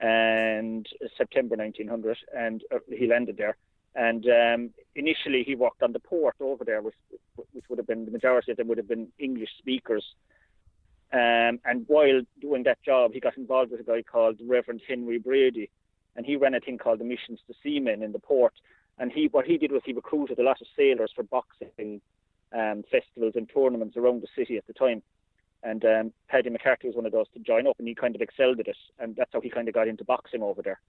and 0.00 0.86
September 1.16 1.56
1900, 1.56 2.18
and 2.36 2.62
uh, 2.72 2.78
he 2.88 3.06
landed 3.06 3.36
there. 3.36 3.56
And 3.94 4.26
um, 4.26 4.70
initially, 4.94 5.42
he 5.44 5.54
worked 5.54 5.82
on 5.82 5.92
the 5.92 5.98
port 5.98 6.36
over 6.40 6.64
there, 6.64 6.82
which, 6.82 6.94
which 7.52 7.64
would 7.68 7.78
have 7.78 7.86
been 7.86 8.04
the 8.04 8.12
majority 8.12 8.52
of 8.52 8.56
them 8.56 8.68
would 8.68 8.78
have 8.78 8.88
been 8.88 9.08
English 9.18 9.50
speakers. 9.58 10.04
Um, 11.12 11.58
and 11.64 11.84
while 11.86 12.20
doing 12.40 12.62
that 12.64 12.82
job, 12.82 13.12
he 13.12 13.20
got 13.20 13.36
involved 13.36 13.72
with 13.72 13.80
a 13.80 13.84
guy 13.84 14.02
called 14.02 14.38
Reverend 14.44 14.82
Henry 14.86 15.18
Brady, 15.18 15.70
and 16.14 16.26
he 16.26 16.36
ran 16.36 16.54
a 16.54 16.60
thing 16.60 16.78
called 16.78 17.00
the 17.00 17.04
Missions 17.04 17.40
to 17.48 17.54
Seamen 17.62 18.02
in 18.02 18.12
the 18.12 18.18
port. 18.18 18.52
And 18.98 19.10
he, 19.10 19.28
what 19.28 19.46
he 19.46 19.58
did 19.58 19.72
was 19.72 19.82
he 19.84 19.92
recruited 19.92 20.38
a 20.38 20.42
lot 20.42 20.60
of 20.60 20.66
sailors 20.76 21.12
for 21.14 21.22
boxing 21.22 22.00
um, 22.52 22.84
festivals 22.90 23.34
and 23.36 23.48
tournaments 23.52 23.96
around 23.96 24.22
the 24.22 24.28
city 24.36 24.56
at 24.56 24.66
the 24.66 24.72
time. 24.72 25.02
And 25.62 25.84
um, 25.84 26.12
Paddy 26.28 26.50
McCarthy 26.50 26.86
was 26.86 26.96
one 26.96 27.06
of 27.06 27.12
those 27.12 27.26
to 27.34 27.40
join 27.40 27.66
up, 27.66 27.76
and 27.78 27.88
he 27.88 27.94
kind 27.94 28.14
of 28.14 28.22
excelled 28.22 28.60
at 28.60 28.68
it, 28.68 28.76
and 28.98 29.16
that's 29.16 29.30
how 29.32 29.40
he 29.40 29.50
kind 29.50 29.68
of 29.68 29.74
got 29.74 29.88
into 29.88 30.04
boxing 30.04 30.42
over 30.42 30.62
there. 30.62 30.80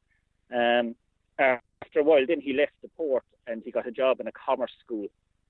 Um, 0.53 0.95
after 1.39 1.99
a 1.99 2.03
while, 2.03 2.25
then 2.27 2.41
he 2.41 2.53
left 2.53 2.73
the 2.81 2.89
port 2.89 3.23
and 3.47 3.63
he 3.63 3.71
got 3.71 3.87
a 3.87 3.91
job 3.91 4.19
in 4.19 4.27
a 4.27 4.31
commerce 4.31 4.71
school, 4.83 5.07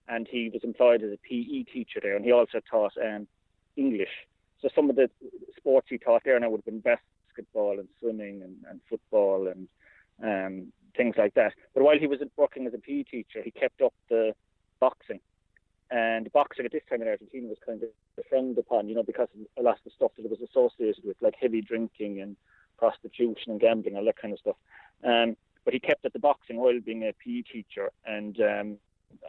and 0.07 0.27
he 0.29 0.49
was 0.53 0.63
employed 0.63 1.03
as 1.03 1.11
a 1.11 1.17
PE 1.17 1.63
teacher 1.63 1.99
there, 2.01 2.15
and 2.15 2.23
he 2.23 2.31
also 2.31 2.59
taught 2.69 2.93
um, 2.97 3.27
English. 3.75 4.27
So 4.61 4.69
some 4.73 4.89
of 4.89 4.95
the 4.95 5.09
sports 5.57 5.87
he 5.89 5.97
taught 5.97 6.23
there 6.23 6.39
now 6.39 6.49
would 6.49 6.59
have 6.59 6.65
been 6.65 6.79
basketball 6.79 7.79
and 7.79 7.87
swimming 7.99 8.41
and, 8.41 8.55
and 8.69 8.79
football 8.89 9.47
and 9.47 9.67
um, 10.23 10.71
things 10.95 11.15
like 11.17 11.33
that. 11.35 11.53
But 11.73 11.83
while 11.83 11.99
he 11.99 12.07
was 12.07 12.19
working 12.37 12.67
as 12.67 12.73
a 12.73 12.77
PE 12.77 13.03
teacher, 13.03 13.41
he 13.43 13.51
kept 13.51 13.81
up 13.81 13.93
the 14.09 14.33
boxing. 14.79 15.19
And 15.91 16.31
boxing 16.31 16.65
at 16.65 16.71
this 16.71 16.83
time 16.89 17.01
in 17.01 17.07
Argentina 17.07 17.47
was 17.47 17.57
kind 17.65 17.81
of 17.81 17.89
frowned 18.29 18.57
upon, 18.57 18.87
you 18.87 18.95
know, 18.95 19.03
because 19.03 19.27
a 19.57 19.61
lot 19.61 19.77
of 19.77 19.83
the 19.85 19.91
stuff 19.95 20.11
that 20.17 20.25
it 20.25 20.29
was 20.31 20.41
associated 20.41 21.03
with, 21.03 21.17
like 21.21 21.35
heavy 21.39 21.61
drinking 21.61 22.21
and 22.21 22.35
prostitution 22.77 23.51
and 23.51 23.59
gambling, 23.59 23.97
all 23.97 24.05
that 24.05 24.21
kind 24.21 24.33
of 24.33 24.39
stuff. 24.39 24.55
Um, 25.03 25.35
but 25.65 25.73
he 25.73 25.79
kept 25.79 26.05
at 26.05 26.13
the 26.13 26.19
boxing 26.19 26.57
while 26.57 26.79
being 26.79 27.03
a 27.03 27.13
PE 27.13 27.41
teacher, 27.41 27.91
and 28.05 28.39
um, 28.39 28.77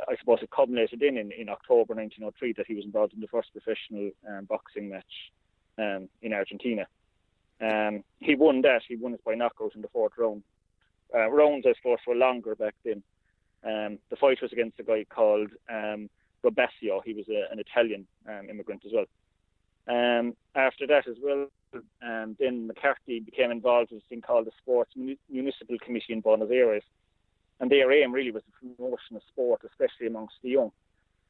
I 0.08 0.16
suppose 0.18 0.38
it 0.42 0.50
culminated 0.50 1.02
in, 1.02 1.16
in 1.16 1.32
in 1.32 1.48
October 1.48 1.94
1903 1.94 2.54
that 2.54 2.66
he 2.66 2.74
was 2.74 2.84
involved 2.84 3.14
in 3.14 3.20
the 3.20 3.28
first 3.28 3.52
professional 3.52 4.10
um, 4.28 4.44
boxing 4.44 4.88
match 4.88 5.32
um, 5.78 6.08
in 6.22 6.32
Argentina. 6.32 6.86
Um, 7.60 8.04
he 8.18 8.34
won 8.34 8.62
that. 8.62 8.82
He 8.88 8.96
won 8.96 9.14
it 9.14 9.24
by 9.24 9.34
knockout 9.34 9.74
in 9.74 9.82
the 9.82 9.88
fourth 9.88 10.12
round. 10.16 10.42
Uh, 11.14 11.30
rounds, 11.30 11.66
I 11.66 11.74
suppose, 11.74 11.98
were 12.06 12.14
longer 12.14 12.54
back 12.54 12.74
then. 12.84 13.02
Um, 13.64 13.98
the 14.08 14.16
fight 14.16 14.40
was 14.40 14.52
against 14.52 14.80
a 14.80 14.82
guy 14.82 15.04
called 15.04 15.50
um, 15.68 16.08
Robesio. 16.44 17.00
He 17.04 17.14
was 17.14 17.26
a, 17.28 17.52
an 17.52 17.58
Italian 17.58 18.06
um, 18.28 18.48
immigrant 18.48 18.82
as 18.86 18.92
well. 18.92 19.06
Um, 19.88 20.36
after 20.54 20.86
that, 20.86 21.08
as 21.08 21.16
well, 21.22 21.46
um, 22.02 22.36
then 22.38 22.66
McCarthy 22.66 23.20
became 23.20 23.50
involved 23.50 23.90
with 23.90 24.02
a 24.02 24.08
thing 24.08 24.20
called 24.20 24.46
the 24.46 24.52
Sports 24.62 24.92
Municipal 25.28 25.78
Committee 25.84 26.12
in 26.12 26.20
Buenos 26.20 26.50
Aires. 26.50 26.82
And 27.60 27.70
their 27.70 27.92
aim 27.92 28.12
really 28.12 28.30
was 28.30 28.42
the 28.44 28.74
promotion 28.76 29.16
of 29.16 29.22
sport, 29.28 29.62
especially 29.68 30.06
amongst 30.06 30.36
the 30.42 30.50
young. 30.50 30.72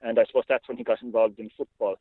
And 0.03 0.19
I 0.19 0.25
suppose 0.25 0.45
that's 0.49 0.67
when 0.69 0.79
he 0.79 0.85
got 0.85 1.03
involved 1.03 1.39
in 1.39 1.51
football. 1.57 1.97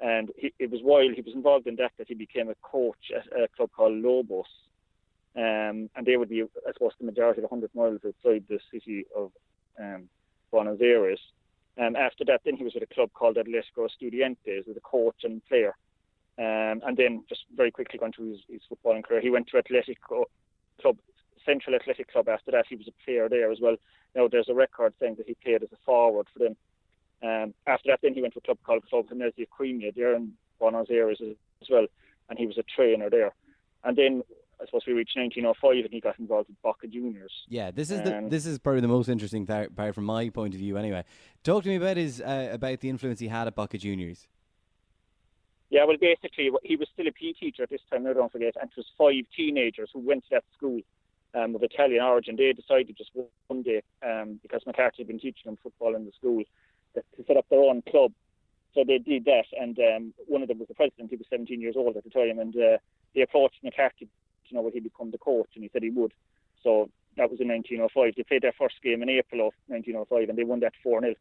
And 0.00 0.30
he, 0.36 0.52
it 0.58 0.70
was 0.70 0.80
while 0.82 1.08
he 1.14 1.20
was 1.20 1.34
involved 1.34 1.66
in 1.66 1.76
that 1.76 1.92
that 1.98 2.08
he 2.08 2.14
became 2.14 2.48
a 2.48 2.54
coach 2.62 3.12
at 3.14 3.26
a 3.38 3.48
club 3.48 3.70
called 3.76 3.94
Lobos. 3.94 4.46
Um, 5.36 5.90
and 5.94 6.06
they 6.06 6.16
would 6.16 6.30
be, 6.30 6.42
I 6.42 6.72
suppose, 6.72 6.92
the 6.98 7.06
majority 7.06 7.42
of 7.42 7.50
100 7.50 7.74
miles 7.74 8.00
outside 8.06 8.44
the 8.48 8.58
city 8.72 9.04
of 9.14 9.30
um, 9.78 10.08
Buenos 10.50 10.80
Aires. 10.80 11.20
Um, 11.78 11.94
after 11.96 12.24
that, 12.26 12.40
then 12.44 12.56
he 12.56 12.64
was 12.64 12.74
with 12.74 12.82
a 12.82 12.94
club 12.94 13.10
called 13.12 13.36
Atletico 13.36 13.86
Estudiantes 13.86 14.68
as 14.68 14.76
a 14.76 14.80
coach 14.80 15.24
and 15.24 15.44
player. 15.46 15.76
Um, 16.38 16.82
and 16.86 16.96
then 16.96 17.24
just 17.28 17.44
very 17.54 17.70
quickly 17.70 17.98
going 17.98 18.12
through 18.12 18.32
his, 18.32 18.40
his 18.48 18.60
footballing 18.70 19.04
career, 19.04 19.20
he 19.20 19.30
went 19.30 19.48
to 19.48 19.62
Atletico 19.62 20.24
Club, 20.80 20.98
Central 21.44 21.76
Athletic 21.76 22.12
Club. 22.12 22.28
After 22.28 22.50
that, 22.50 22.66
he 22.68 22.76
was 22.76 22.88
a 22.88 23.04
player 23.04 23.28
there 23.28 23.50
as 23.50 23.58
well. 23.60 23.76
Now 24.14 24.28
there's 24.28 24.48
a 24.48 24.54
record 24.54 24.94
saying 25.00 25.16
that 25.16 25.26
he 25.26 25.34
played 25.34 25.62
as 25.62 25.72
a 25.72 25.76
forward 25.84 26.26
for 26.32 26.38
them. 26.40 26.56
Um, 27.22 27.54
after 27.66 27.90
that, 27.90 28.00
then 28.02 28.14
he 28.14 28.20
went 28.20 28.34
to 28.34 28.40
a 28.40 28.42
club 28.42 28.58
called 28.64 28.86
Club 28.88 29.06
Gimnasia 29.08 29.48
Crimea 29.48 29.92
there 29.92 30.14
in 30.14 30.32
Buenos 30.58 30.88
Aires 30.90 31.20
as 31.22 31.68
well, 31.70 31.86
and 32.28 32.38
he 32.38 32.46
was 32.46 32.58
a 32.58 32.62
trainer 32.62 33.08
there. 33.08 33.34
And 33.84 33.96
then 33.96 34.22
I 34.60 34.64
suppose 34.64 34.82
we 34.86 34.94
reached 34.94 35.16
1905 35.16 35.84
and 35.84 35.92
he 35.92 36.00
got 36.00 36.18
involved 36.18 36.48
with 36.48 36.60
Boca 36.62 36.86
Juniors. 36.86 37.32
Yeah, 37.48 37.70
this 37.70 37.90
is 37.90 38.02
the, 38.02 38.26
this 38.28 38.46
is 38.46 38.58
probably 38.58 38.80
the 38.80 38.88
most 38.88 39.08
interesting 39.08 39.46
th- 39.46 39.74
part 39.74 39.94
from 39.94 40.04
my 40.04 40.30
point 40.30 40.54
of 40.54 40.60
view. 40.60 40.76
Anyway, 40.76 41.04
talk 41.44 41.62
to 41.64 41.68
me 41.68 41.76
about 41.76 41.96
his 41.96 42.20
uh, 42.20 42.50
about 42.52 42.80
the 42.80 42.88
influence 42.88 43.20
he 43.20 43.28
had 43.28 43.46
at 43.46 43.54
Boca 43.54 43.76
Juniors. 43.76 44.26
Yeah, 45.68 45.84
well, 45.84 45.96
basically, 46.00 46.50
he 46.62 46.76
was 46.76 46.88
still 46.92 47.08
a 47.08 47.12
PE 47.12 47.32
teacher 47.32 47.64
at 47.64 47.70
this 47.70 47.80
time, 47.90 48.04
now 48.04 48.12
don't 48.12 48.30
forget, 48.30 48.54
and 48.60 48.70
it 48.70 48.76
was 48.76 48.86
five 48.96 49.24
teenagers 49.36 49.90
who 49.92 49.98
went 49.98 50.22
to 50.24 50.30
that 50.30 50.44
school 50.56 50.80
um, 51.34 51.56
of 51.56 51.62
Italian 51.62 52.02
origin. 52.02 52.36
They 52.36 52.52
decided 52.52 52.96
just 52.96 53.10
one 53.48 53.62
day, 53.62 53.82
um, 54.04 54.38
because 54.42 54.62
McCarthy 54.64 54.98
had 54.98 55.08
been 55.08 55.18
teaching 55.18 55.42
them 55.44 55.58
football 55.60 55.96
in 55.96 56.04
the 56.04 56.12
school, 56.12 56.44
that 56.94 57.04
to 57.16 57.24
set 57.26 57.36
up 57.36 57.46
their 57.50 57.60
own 57.60 57.82
club. 57.82 58.12
So 58.74 58.84
they 58.86 58.98
did 58.98 59.24
that, 59.24 59.46
and 59.60 59.76
um, 59.80 60.14
one 60.28 60.42
of 60.42 60.48
them 60.48 60.60
was 60.60 60.68
the 60.68 60.74
president. 60.74 61.10
He 61.10 61.16
was 61.16 61.26
17 61.30 61.60
years 61.60 61.74
old 61.76 61.96
at 61.96 62.04
the 62.04 62.10
time, 62.10 62.38
and 62.38 62.54
uh, 62.54 62.78
they 63.14 63.22
approached 63.22 63.56
McCarthy 63.64 64.08
to 64.48 64.54
know 64.54 64.62
would 64.62 64.74
he 64.74 64.80
become 64.80 65.10
the 65.10 65.18
coach, 65.18 65.50
and 65.54 65.62
he 65.62 65.70
said 65.72 65.82
he 65.82 65.90
would. 65.90 66.12
So 66.62 66.90
that 67.16 67.30
was 67.30 67.40
in 67.40 67.48
1905. 67.48 68.14
They 68.16 68.22
played 68.22 68.42
their 68.42 68.54
first 68.58 68.76
game 68.82 69.02
in 69.02 69.08
April 69.08 69.48
of 69.48 69.54
1905, 69.68 70.28
and 70.28 70.38
they 70.38 70.44
won 70.44 70.60
that 70.60 70.72
4 70.82 71.00
0. 71.00 71.14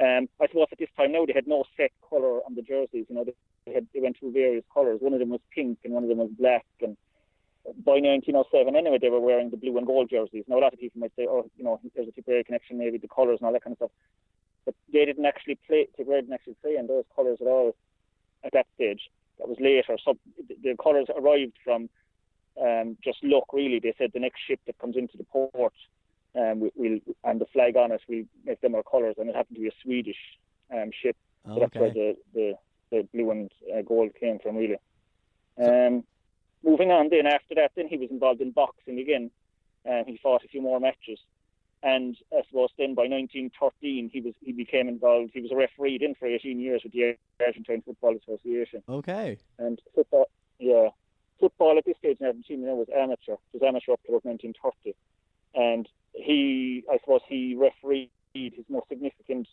Um, 0.00 0.28
I 0.40 0.46
suppose 0.46 0.68
at 0.70 0.78
this 0.78 0.90
time 0.96 1.12
now 1.12 1.26
they 1.26 1.32
had 1.32 1.48
no 1.48 1.64
set 1.76 1.90
colour 2.08 2.40
on 2.46 2.54
the 2.54 2.62
jerseys. 2.62 3.06
You 3.08 3.16
know, 3.16 3.24
they, 3.24 3.72
had, 3.72 3.86
they 3.92 4.00
went 4.00 4.18
through 4.18 4.32
various 4.32 4.64
colours. 4.72 5.00
One 5.00 5.12
of 5.12 5.18
them 5.18 5.30
was 5.30 5.40
pink, 5.52 5.78
and 5.84 5.92
one 5.92 6.04
of 6.04 6.08
them 6.08 6.18
was 6.18 6.30
black. 6.38 6.66
And 6.80 6.96
by 7.84 7.98
1907, 7.98 8.76
anyway, 8.76 8.98
they 9.00 9.10
were 9.10 9.20
wearing 9.20 9.50
the 9.50 9.56
blue 9.56 9.76
and 9.76 9.86
gold 9.86 10.08
jerseys. 10.10 10.44
Now 10.46 10.58
a 10.58 10.62
lot 10.62 10.72
of 10.72 10.78
people 10.78 11.00
might 11.00 11.12
say, 11.16 11.26
oh, 11.28 11.50
you 11.56 11.64
know, 11.64 11.80
there's 11.94 12.08
a 12.08 12.12
Tipperary 12.12 12.44
connection, 12.44 12.78
maybe 12.78 12.98
the 12.98 13.08
colours 13.08 13.38
and 13.40 13.46
all 13.46 13.52
that 13.52 13.64
kind 13.64 13.72
of 13.72 13.78
stuff. 13.78 13.90
But 14.64 14.74
they 14.92 15.04
didn't 15.04 15.26
actually 15.26 15.58
play. 15.66 15.88
Tipperary 15.96 16.22
didn't 16.22 16.34
actually 16.34 16.56
play 16.62 16.76
in 16.76 16.86
those 16.86 17.04
colours 17.14 17.38
at 17.40 17.46
all 17.46 17.74
at 18.44 18.52
that 18.52 18.66
stage. 18.74 19.10
That 19.38 19.48
was 19.48 19.58
later. 19.60 19.98
So 20.04 20.16
the 20.62 20.76
colours 20.82 21.06
arrived 21.16 21.54
from 21.64 21.88
um, 22.60 22.96
just 23.02 23.18
luck, 23.22 23.52
really. 23.52 23.78
They 23.78 23.94
said 23.98 24.10
the 24.12 24.20
next 24.20 24.40
ship 24.46 24.60
that 24.66 24.78
comes 24.78 24.96
into 24.96 25.16
the 25.16 25.24
port, 25.24 25.74
um, 26.34 26.60
we, 26.60 26.70
we'll 26.74 26.98
and 27.24 27.40
the 27.40 27.46
flag 27.46 27.76
on 27.76 27.92
it, 27.92 28.02
we 28.08 28.26
make 28.44 28.60
them 28.60 28.74
our 28.74 28.82
colours, 28.82 29.16
and 29.18 29.28
it 29.28 29.36
happened 29.36 29.56
to 29.56 29.62
be 29.62 29.68
a 29.68 29.82
Swedish 29.82 30.16
um, 30.72 30.90
ship. 31.02 31.16
So 31.46 31.58
that's 31.60 31.74
where 31.74 31.90
the, 31.90 32.16
the, 32.34 32.52
the 32.90 33.08
blue 33.14 33.30
and 33.30 33.50
uh, 33.74 33.82
gold 33.82 34.10
came 34.20 34.38
from, 34.38 34.56
really. 34.56 34.76
Um, 35.62 36.04
moving 36.62 36.90
on, 36.90 37.08
then 37.10 37.26
after 37.26 37.54
that, 37.54 37.72
then 37.74 37.88
he 37.88 37.96
was 37.96 38.10
involved 38.10 38.40
in 38.40 38.50
boxing 38.50 38.98
again. 38.98 39.30
Um, 39.88 40.04
he 40.06 40.18
fought 40.22 40.44
a 40.44 40.48
few 40.48 40.60
more 40.60 40.78
matches, 40.78 41.18
and 41.82 42.16
I 42.32 42.42
suppose 42.48 42.70
then 42.76 42.94
by 42.94 43.02
1913 43.02 44.10
he 44.12 44.20
was 44.20 44.34
he 44.40 44.52
became 44.52 44.88
involved. 44.88 45.30
He 45.32 45.40
was 45.40 45.52
a 45.52 45.56
referee 45.56 45.98
then 45.98 46.14
for 46.18 46.26
18 46.26 46.60
years 46.60 46.82
with 46.82 46.92
the 46.92 47.16
Argentine 47.40 47.82
Football 47.82 48.16
Association. 48.16 48.82
Okay. 48.88 49.38
And 49.58 49.80
football, 49.94 50.28
yeah, 50.58 50.88
football 51.38 51.78
at 51.78 51.84
this 51.84 51.96
stage 51.98 52.18
in 52.20 52.26
Argentina 52.26 52.66
now 52.66 52.74
was 52.74 52.88
amateur. 52.94 53.32
It 53.32 53.60
was 53.60 53.62
amateur 53.62 53.92
up 53.92 54.02
to 54.04 54.08
about 54.08 54.24
1930, 54.24 54.94
and 55.54 55.88
he, 56.12 56.84
I 56.90 56.98
suppose, 56.98 57.20
he 57.28 57.54
refereed 57.54 58.10
his 58.34 58.64
most 58.68 58.88
significant 58.88 59.48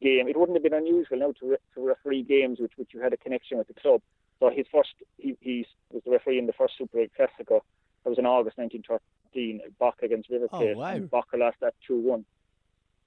game. 0.00 0.28
It 0.28 0.36
wouldn't 0.36 0.56
have 0.56 0.62
been 0.62 0.74
unusual 0.74 1.18
now 1.18 1.32
to, 1.40 1.50
re- 1.50 1.56
to 1.74 1.86
referee 1.86 2.22
games 2.22 2.58
which 2.60 2.72
which 2.76 2.90
you 2.92 3.00
had 3.00 3.12
a 3.12 3.16
connection 3.16 3.58
with 3.58 3.68
the 3.68 3.74
club. 3.74 4.00
So 4.40 4.50
his 4.50 4.66
first, 4.72 4.94
he, 5.18 5.36
he 5.40 5.66
was 5.90 6.02
the 6.04 6.10
referee 6.10 6.38
in 6.38 6.46
the 6.46 6.52
first 6.52 6.74
Super 6.76 6.98
League 6.98 7.12
Classico. 7.18 7.60
That 8.02 8.10
was 8.10 8.18
in 8.18 8.26
August 8.26 8.58
1913, 8.58 9.60
Boca 9.78 10.04
against 10.04 10.28
River 10.28 10.48
Oh, 10.52 10.74
wow. 10.74 10.88
And 10.88 11.10
Boca 11.10 11.36
lost 11.36 11.56
that 11.60 11.74
2-1. 11.88 12.24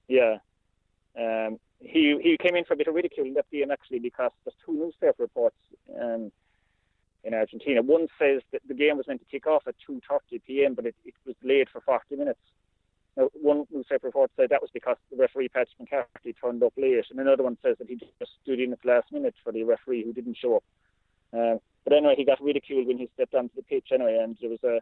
Yeah. 0.08 0.38
Um, 1.16 1.60
he 1.80 2.18
he 2.20 2.36
came 2.38 2.56
in 2.56 2.64
for 2.64 2.74
a 2.74 2.76
bit 2.76 2.88
of 2.88 2.94
ridicule 2.94 3.26
in 3.26 3.34
that 3.34 3.50
game 3.50 3.70
actually 3.70 4.00
because 4.00 4.32
there's 4.44 4.56
two 4.64 4.72
newspaper 4.72 5.22
reports 5.22 5.56
um, 6.00 6.32
in 7.24 7.34
Argentina. 7.34 7.82
One 7.82 8.08
says 8.18 8.42
that 8.52 8.62
the 8.66 8.74
game 8.74 8.96
was 8.96 9.06
meant 9.06 9.20
to 9.20 9.26
kick 9.26 9.46
off 9.46 9.66
at 9.66 9.74
2:30 9.88 10.42
p.m., 10.46 10.74
but 10.74 10.86
it, 10.86 10.94
it 11.04 11.14
was 11.26 11.34
delayed 11.42 11.68
for 11.68 11.80
40 11.80 12.16
minutes. 12.16 12.40
Now, 13.16 13.30
one 13.34 13.66
newspaper 13.72 14.06
report 14.06 14.30
said 14.36 14.50
that 14.50 14.62
was 14.62 14.70
because 14.72 14.96
the 15.10 15.16
referee 15.16 15.48
Patrick 15.48 15.80
McCarthy 15.80 16.34
turned 16.40 16.62
up 16.62 16.72
late, 16.76 17.04
and 17.10 17.18
another 17.18 17.42
one 17.42 17.58
says 17.62 17.76
that 17.78 17.88
he 17.88 17.96
just 17.96 18.32
stood 18.42 18.60
in 18.60 18.72
at 18.72 18.82
the 18.82 18.88
last 18.88 19.10
minute 19.10 19.34
for 19.42 19.52
the 19.52 19.64
referee 19.64 20.04
who 20.04 20.12
didn't 20.12 20.36
show 20.36 20.56
up. 20.56 20.64
Um, 21.32 21.58
but 21.84 21.92
anyway, 21.92 22.14
he 22.16 22.24
got 22.24 22.40
ridiculed 22.42 22.86
when 22.86 22.98
he 22.98 23.10
stepped 23.14 23.34
onto 23.34 23.56
the 23.56 23.62
pitch 23.62 23.88
anyway, 23.92 24.18
and 24.22 24.36
there 24.40 24.50
was 24.50 24.62
a 24.62 24.80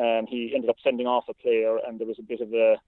um, 0.00 0.26
he 0.26 0.52
ended 0.54 0.70
up 0.70 0.76
sending 0.82 1.06
off 1.06 1.28
a 1.28 1.34
player, 1.34 1.76
and 1.86 1.98
there 1.98 2.06
was 2.06 2.18
a 2.18 2.22
bit 2.22 2.40
of 2.40 2.52
a 2.54 2.80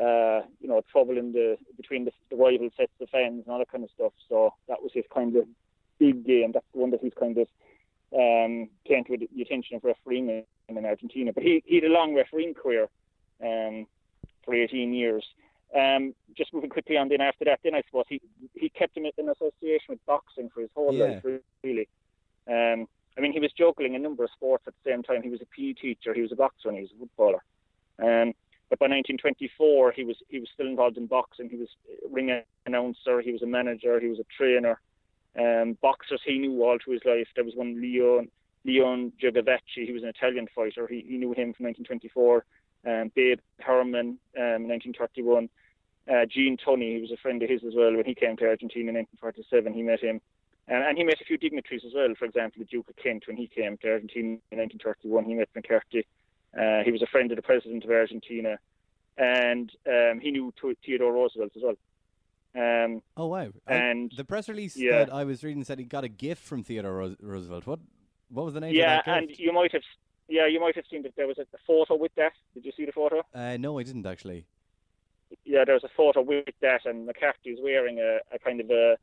uh, 0.00 0.42
you 0.60 0.68
know 0.68 0.82
trouble 0.90 1.18
in 1.18 1.32
the 1.32 1.58
between 1.76 2.06
the, 2.06 2.12
the 2.30 2.36
rival 2.36 2.70
sets 2.76 2.92
of 3.00 3.10
fans 3.10 3.42
and 3.44 3.52
all 3.52 3.58
that 3.58 3.70
kind 3.70 3.84
of 3.84 3.90
stuff. 3.94 4.12
So 4.28 4.54
that 4.68 4.82
was 4.82 4.92
his 4.94 5.04
kind 5.12 5.36
of 5.36 5.46
big 6.00 6.26
game. 6.26 6.50
That's 6.52 6.66
the 6.72 6.80
one 6.80 6.90
that 6.90 7.00
he's 7.02 7.12
kind 7.18 7.38
of 7.38 7.46
um, 8.12 8.68
came 8.88 9.04
to 9.04 9.16
the 9.16 9.42
attention 9.42 9.76
of 9.76 9.84
refereeing 9.84 10.28
in, 10.68 10.76
in 10.76 10.84
Argentina. 10.84 11.32
But 11.32 11.44
he 11.44 11.62
he 11.66 11.76
had 11.76 11.84
a 11.84 11.88
long 11.98 12.14
refereeing 12.14 12.54
career 12.54 12.88
um, 13.44 13.86
for 14.44 14.54
18 14.54 14.92
years. 14.92 15.24
Um, 15.76 16.14
just 16.36 16.52
moving 16.52 16.70
quickly 16.70 16.96
on, 16.96 17.08
then 17.08 17.20
after 17.20 17.44
that, 17.44 17.60
then 17.62 17.76
I 17.76 17.82
suppose 17.86 18.06
he 18.08 18.20
he 18.54 18.68
kept 18.70 18.96
him 18.96 19.04
in 19.06 19.28
association 19.28 19.90
with 19.90 20.04
boxing 20.06 20.50
for 20.52 20.62
his 20.62 20.70
whole 20.74 20.92
Yeah. 20.92 21.20
life, 21.22 21.24
really. 21.62 21.88
Um, 22.48 22.88
I 23.16 23.20
mean, 23.20 23.32
he 23.32 23.40
was 23.40 23.52
juggling 23.52 23.94
a 23.94 23.98
number 23.98 24.24
of 24.24 24.30
sports 24.30 24.64
at 24.66 24.74
the 24.82 24.90
same 24.90 25.02
time. 25.02 25.22
He 25.22 25.28
was 25.30 25.40
a 25.42 25.46
PE 25.46 25.74
teacher, 25.74 26.14
he 26.14 26.22
was 26.22 26.32
a 26.32 26.36
boxer, 26.36 26.68
and 26.68 26.76
he 26.78 26.82
was 26.82 26.90
a 26.96 26.98
footballer. 27.00 27.42
Um, 27.98 28.32
but 28.70 28.78
by 28.78 28.86
1924, 28.86 29.92
he 29.92 30.04
was 30.04 30.16
he 30.28 30.38
was 30.40 30.48
still 30.54 30.66
involved 30.66 30.96
in 30.96 31.06
boxing. 31.06 31.48
He 31.50 31.56
was 31.56 31.68
a 32.04 32.08
ring 32.08 32.42
announcer, 32.66 33.20
he 33.20 33.32
was 33.32 33.42
a 33.42 33.46
manager, 33.46 34.00
he 34.00 34.08
was 34.08 34.18
a 34.18 34.24
trainer. 34.36 34.80
Um, 35.38 35.78
boxers 35.80 36.20
he 36.24 36.38
knew 36.38 36.62
all 36.62 36.78
through 36.82 36.94
his 36.94 37.04
life. 37.04 37.28
There 37.34 37.44
was 37.44 37.54
one 37.54 37.80
Leon 37.80 38.28
Leon 38.64 39.12
Giovaci. 39.22 39.86
He 39.86 39.92
was 39.92 40.02
an 40.02 40.10
Italian 40.10 40.48
fighter. 40.54 40.86
He, 40.86 41.04
he 41.06 41.16
knew 41.16 41.32
him 41.32 41.54
from 41.54 41.66
1924. 41.66 42.44
Um, 42.86 43.12
Babe 43.14 43.38
Herman, 43.60 44.18
um, 44.36 44.68
1931. 44.68 45.48
Uh, 46.10 46.26
Gene 46.26 46.56
Tunney, 46.56 46.96
he 46.96 47.00
was 47.00 47.12
a 47.12 47.16
friend 47.16 47.42
of 47.42 47.48
his 47.48 47.62
as 47.64 47.74
well. 47.74 47.94
When 47.94 48.04
he 48.04 48.14
came 48.14 48.36
to 48.38 48.48
Argentina 48.48 48.88
in 48.88 48.96
1947, 48.96 49.72
he 49.72 49.82
met 49.82 50.00
him. 50.00 50.20
And, 50.68 50.84
and 50.84 50.98
he 50.98 51.04
met 51.04 51.20
a 51.20 51.24
few 51.24 51.38
dignitaries 51.38 51.82
as 51.86 51.92
well. 51.94 52.12
For 52.18 52.24
example, 52.24 52.60
the 52.60 52.64
Duke 52.64 52.88
of 52.88 52.96
Kent, 52.96 53.24
when 53.26 53.36
he 53.36 53.46
came 53.46 53.76
to 53.78 53.92
Argentina 53.92 54.38
in 54.50 54.58
1931, 54.58 55.24
he 55.24 55.34
met 55.34 55.48
McCarthy. 55.54 56.06
Uh, 56.56 56.82
he 56.84 56.90
was 56.90 57.02
a 57.02 57.06
friend 57.06 57.30
of 57.30 57.36
the 57.36 57.42
president 57.42 57.84
of 57.84 57.90
Argentina. 57.90 58.58
And 59.16 59.70
um, 59.86 60.20
he 60.20 60.30
knew 60.30 60.52
Theodore 60.84 61.12
Roosevelt 61.12 61.52
as 61.56 61.62
well. 61.62 61.76
Um, 62.54 63.02
Oh 63.16 63.26
wow! 63.26 63.52
I- 63.66 63.74
and 63.74 64.12
the 64.16 64.24
press 64.24 64.48
release 64.48 64.76
yeah. 64.76 65.04
that 65.04 65.12
I 65.12 65.24
was 65.24 65.44
reading 65.44 65.62
said 65.64 65.78
he 65.78 65.84
got 65.84 66.04
a 66.04 66.08
gift 66.08 66.42
from 66.42 66.64
Theodore 66.64 67.14
Roosevelt. 67.20 67.66
What 67.66 67.80
what 68.28 68.44
was 68.44 68.54
the 68.54 68.60
name 68.60 68.74
yeah, 68.74 68.98
of 68.98 69.04
that 69.06 69.18
and 69.18 69.30
you 69.38 69.52
might 69.52 69.72
have, 69.72 69.82
yeah, 70.28 70.46
you 70.46 70.60
might 70.60 70.74
have 70.76 70.84
seen 70.90 71.02
that 71.02 71.14
there 71.16 71.26
was 71.26 71.38
a, 71.38 71.42
a 71.42 71.58
photo 71.66 71.96
with 71.96 72.14
that. 72.16 72.32
Did 72.54 72.64
you 72.64 72.72
see 72.76 72.84
the 72.84 72.92
photo? 72.92 73.22
Uh, 73.34 73.56
no, 73.56 73.78
I 73.78 73.82
didn't 73.84 74.06
actually. 74.06 74.46
yeah, 75.44 75.64
there 75.64 75.74
was 75.74 75.84
a 75.84 75.90
photo 75.96 76.22
with 76.22 76.44
that, 76.60 76.86
and 76.86 77.06
McCarthy's 77.06 77.58
wearing 77.62 77.98
a, 77.98 78.18
a 78.34 78.38
kind 78.38 78.60
of 78.60 78.70
a, 78.70 78.96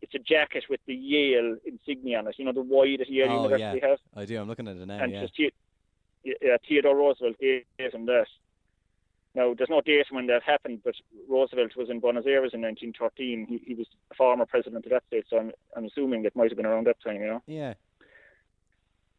it's 0.00 0.14
a 0.14 0.18
jacket 0.18 0.64
with 0.70 0.80
the 0.86 0.94
Yale 0.94 1.56
insignia 1.66 2.18
on 2.18 2.28
it. 2.28 2.36
You 2.38 2.44
know 2.44 2.52
the 2.52 2.62
Y 2.62 2.96
that 2.98 3.10
Yale 3.10 3.30
oh 3.30 3.42
University 3.42 3.80
yeah, 3.82 3.88
has, 3.90 3.98
I 4.16 4.24
do. 4.24 4.40
I'm 4.40 4.48
looking 4.48 4.68
at 4.68 4.76
it 4.76 4.86
now. 4.86 5.02
and 5.02 5.12
yeah. 5.12 5.22
just 5.22 5.38
yeah, 6.24 6.56
Theodore 6.68 6.96
Roosevelt 6.96 7.36
gave 7.38 7.64
him 7.78 8.06
that. 8.06 8.26
Now, 9.38 9.54
there's 9.56 9.70
no 9.70 9.80
date 9.80 10.06
when 10.10 10.26
that 10.26 10.42
happened, 10.42 10.80
but 10.84 10.96
Roosevelt 11.28 11.76
was 11.76 11.88
in 11.90 12.00
Buenos 12.00 12.26
Aires 12.26 12.50
in 12.54 12.60
1913. 12.60 13.46
He, 13.48 13.62
he 13.64 13.74
was 13.74 13.86
a 14.10 14.14
former 14.16 14.44
president 14.44 14.84
of 14.84 14.90
that 14.90 15.04
state, 15.06 15.26
so 15.30 15.38
I'm, 15.38 15.52
I'm 15.76 15.84
assuming 15.84 16.24
it 16.24 16.34
might 16.34 16.50
have 16.50 16.56
been 16.56 16.66
around 16.66 16.88
that 16.88 16.96
time, 17.00 17.20
you 17.20 17.26
know. 17.28 17.42
Yeah. 17.46 17.74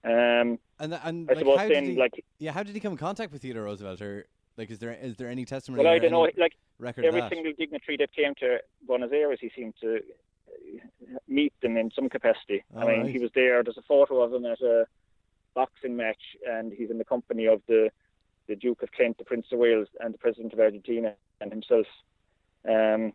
Um, 0.04 0.60
And 0.78 0.94
and 0.94 1.30
I 1.30 1.34
like, 1.34 1.40
suppose 1.40 1.58
how 1.60 1.68
then, 1.70 1.86
he, 1.86 1.96
like, 1.96 2.22
yeah, 2.38 2.52
how 2.52 2.64
did 2.64 2.76
he 2.76 2.82
come 2.82 2.92
in 2.92 2.98
contact 2.98 3.32
with 3.32 3.44
Theodore 3.44 3.64
Roosevelt, 3.64 4.02
or 4.02 4.26
like, 4.58 4.70
is 4.70 4.80
there 4.80 4.92
is 4.92 5.16
there 5.16 5.30
any 5.30 5.46
testimony? 5.46 5.86
well, 5.86 5.94
I 5.94 6.00
don't 6.00 6.12
know. 6.12 6.28
Like 6.38 6.58
record 6.80 7.06
every 7.06 7.24
single 7.30 7.54
dignitary 7.58 7.96
that 7.98 8.12
came 8.14 8.36
to 8.42 8.60
Buenos 8.88 9.12
Aires, 9.14 9.40
he 9.42 9.52
seemed 9.56 9.76
to 9.80 9.98
uh, 9.98 11.18
meet 11.30 11.54
them 11.62 11.78
in 11.78 11.92
some 11.96 12.10
capacity. 12.10 12.64
I 12.76 12.86
mean, 12.86 13.02
right. 13.02 13.12
he 13.12 13.20
was 13.20 13.32
there. 13.36 13.64
There's 13.64 13.78
a 13.78 13.88
photo 13.88 14.22
of 14.22 14.34
him 14.34 14.46
at 14.46 14.60
a 14.62 14.86
boxing 15.54 15.96
match, 15.96 16.22
and 16.46 16.74
he's 16.74 16.90
in 16.90 16.98
the 16.98 17.06
company 17.06 17.46
of 17.46 17.62
the 17.68 17.90
the 18.50 18.56
Duke 18.58 18.84
of 18.84 18.92
Kent, 18.92 19.18
the 19.18 19.24
Prince 19.24 19.48
of 19.54 19.60
Wales, 19.60 19.88
and 20.02 20.14
the 20.14 20.18
President 20.18 20.52
of 20.52 20.60
Argentina, 20.60 21.14
and 21.40 21.52
himself. 21.52 21.88
Um, 22.68 23.14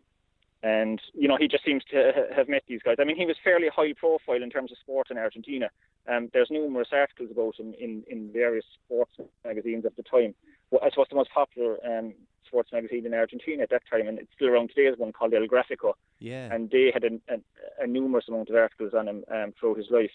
and 0.63 0.99
you 1.13 1.27
know, 1.27 1.37
he 1.37 1.47
just 1.47 1.63
seems 1.63 1.83
to 1.91 2.27
have 2.35 2.49
met 2.49 2.63
these 2.67 2.81
guys. 2.81 2.95
I 2.99 3.03
mean, 3.03 3.17
he 3.17 3.27
was 3.27 3.35
fairly 3.43 3.67
high 3.67 3.93
profile 3.93 4.41
in 4.41 4.49
terms 4.49 4.71
of 4.71 4.79
sport 4.79 5.11
in 5.11 5.17
Argentina. 5.19 5.69
Um, 6.07 6.29
there's 6.33 6.49
numerous 6.49 6.87
articles 6.91 7.29
about 7.31 7.59
him 7.59 7.75
in, 7.79 8.03
in 8.07 8.31
various 8.31 8.65
sports 8.83 9.11
magazines 9.43 9.85
at 9.85 9.95
the 9.95 10.03
time. 10.03 10.33
Well, 10.71 10.81
I 10.83 10.89
suppose 10.89 11.07
the 11.09 11.15
most 11.15 11.31
popular 11.31 11.77
um, 11.85 12.13
sports 12.47 12.71
magazine 12.71 13.05
in 13.05 13.13
Argentina 13.13 13.63
at 13.63 13.69
that 13.69 13.83
time, 13.91 14.07
and 14.07 14.17
it's 14.19 14.31
still 14.35 14.47
around 14.47 14.69
today, 14.69 14.87
is 14.87 14.97
one 14.97 15.11
called 15.11 15.33
El 15.33 15.47
Gráfico. 15.47 15.93
Yeah. 16.19 16.53
And 16.53 16.69
they 16.71 16.91
had 16.93 17.03
a, 17.03 17.13
a, 17.33 17.83
a 17.83 17.87
numerous 17.87 18.27
amount 18.27 18.49
of 18.49 18.55
articles 18.55 18.93
on 18.93 19.07
him 19.07 19.23
um, 19.29 19.53
throughout 19.59 19.77
his 19.77 19.89
life. 19.89 20.11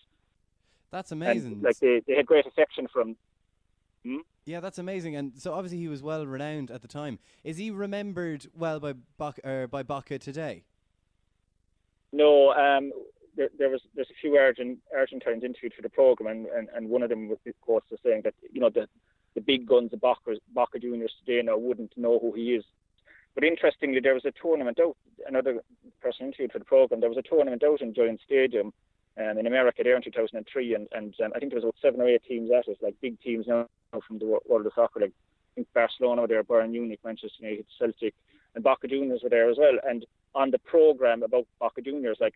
That's 0.90 1.12
amazing. 1.12 1.52
And, 1.52 1.62
like 1.62 1.78
they, 1.78 2.02
they 2.06 2.14
had 2.14 2.26
great 2.26 2.46
affection 2.46 2.88
for 2.92 3.02
him. 3.02 3.16
Hmm? 4.04 4.18
Yeah, 4.50 4.58
that's 4.58 4.78
amazing. 4.78 5.14
And 5.14 5.32
so 5.38 5.52
obviously 5.54 5.78
he 5.78 5.86
was 5.86 6.02
well 6.02 6.26
renowned 6.26 6.72
at 6.72 6.82
the 6.82 6.88
time. 6.88 7.20
Is 7.44 7.56
he 7.56 7.70
remembered 7.70 8.48
well 8.52 8.80
by 8.80 8.94
Bach, 9.16 9.38
er, 9.44 9.68
by 9.68 9.84
Baca 9.84 10.18
today? 10.18 10.64
No, 12.12 12.50
um, 12.50 12.90
there, 13.36 13.50
there 13.56 13.70
was 13.70 13.80
there's 13.94 14.10
a 14.10 14.20
few 14.20 14.34
Argent, 14.34 14.80
Argentines 14.92 15.44
interviewed 15.44 15.74
for 15.74 15.82
the 15.82 15.88
program, 15.88 16.32
and, 16.34 16.46
and, 16.46 16.68
and 16.74 16.88
one 16.88 17.04
of 17.04 17.10
them 17.10 17.28
was, 17.28 17.38
of 17.46 17.60
course, 17.60 17.84
was 17.92 18.00
saying 18.04 18.22
that 18.24 18.34
you 18.52 18.60
know 18.60 18.70
the 18.70 18.88
the 19.36 19.40
big 19.40 19.68
guns 19.68 19.92
of 19.92 20.00
Boca, 20.00 20.34
Boca 20.52 20.80
Juniors 20.80 21.14
today 21.24 21.40
now 21.46 21.56
wouldn't 21.56 21.96
know 21.96 22.18
who 22.18 22.32
he 22.32 22.54
is. 22.54 22.64
But 23.36 23.44
interestingly, 23.44 24.00
there 24.00 24.14
was 24.14 24.24
a 24.24 24.32
tournament 24.42 24.80
out. 24.80 24.96
Another 25.28 25.60
person 26.02 26.26
interviewed 26.26 26.50
for 26.50 26.58
the 26.58 26.64
program. 26.64 27.00
There 27.00 27.08
was 27.08 27.18
a 27.18 27.22
tournament 27.22 27.62
out 27.62 27.80
in 27.80 27.94
Giant 27.94 28.20
Stadium 28.26 28.72
um, 29.20 29.38
in 29.38 29.46
America 29.46 29.82
there 29.84 29.96
in 29.96 30.02
2003, 30.02 30.74
and 30.74 30.88
and 30.92 31.14
um, 31.24 31.32
I 31.34 31.38
think 31.38 31.52
there 31.52 31.60
was 31.60 31.64
about 31.64 31.76
seven 31.82 32.00
or 32.00 32.08
eight 32.08 32.22
teams 32.24 32.50
at 32.50 32.68
it, 32.68 32.78
like 32.80 32.94
big 33.00 33.20
teams 33.20 33.46
now 33.46 33.66
from 34.06 34.18
the 34.18 34.40
world 34.48 34.66
of 34.66 34.72
soccer, 34.74 35.00
like 35.00 35.12
I 35.12 35.54
think 35.56 35.68
Barcelona 35.74 36.22
were 36.22 36.28
there, 36.28 36.44
Bayern 36.44 36.70
Munich, 36.70 37.00
Manchester 37.04 37.36
United, 37.40 37.66
Celtic, 37.78 38.14
and 38.54 38.64
Boca 38.64 38.88
Juniors 38.88 39.20
were 39.22 39.30
there 39.30 39.50
as 39.50 39.58
well. 39.58 39.78
And 39.86 40.06
on 40.34 40.50
the 40.50 40.58
program 40.58 41.22
about 41.22 41.46
Boca 41.58 41.80
Juniors, 41.80 42.18
like 42.20 42.34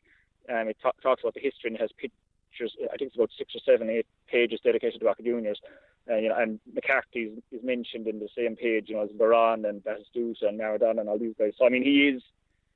um, 0.48 0.68
it 0.68 0.76
ta- 0.82 0.92
talks 1.02 1.22
about 1.22 1.34
the 1.34 1.40
history 1.40 1.68
and 1.68 1.76
it 1.76 1.80
has 1.80 1.90
pictures. 1.92 2.76
I 2.92 2.96
think 2.96 3.08
it's 3.08 3.16
about 3.16 3.30
six 3.36 3.54
or 3.54 3.60
seven, 3.64 3.88
eight 3.88 4.06
pages 4.28 4.60
dedicated 4.62 5.00
to 5.00 5.06
Boca 5.06 5.22
Juniors. 5.22 5.60
Uh, 6.10 6.16
you 6.16 6.28
know, 6.28 6.36
and 6.36 6.60
McCarthy 6.74 7.20
is, 7.20 7.38
is 7.50 7.64
mentioned 7.64 8.06
in 8.06 8.18
the 8.18 8.28
same 8.36 8.56
page, 8.56 8.88
you 8.88 8.96
know, 8.96 9.04
as 9.04 9.10
Baran 9.10 9.64
and 9.64 9.82
Batistuta 9.82 10.48
and 10.48 10.60
Maradona 10.60 11.00
and 11.00 11.08
all 11.08 11.18
these 11.18 11.34
guys. 11.38 11.54
So 11.58 11.66
I 11.66 11.70
mean, 11.70 11.82
he 11.82 12.08
is 12.08 12.22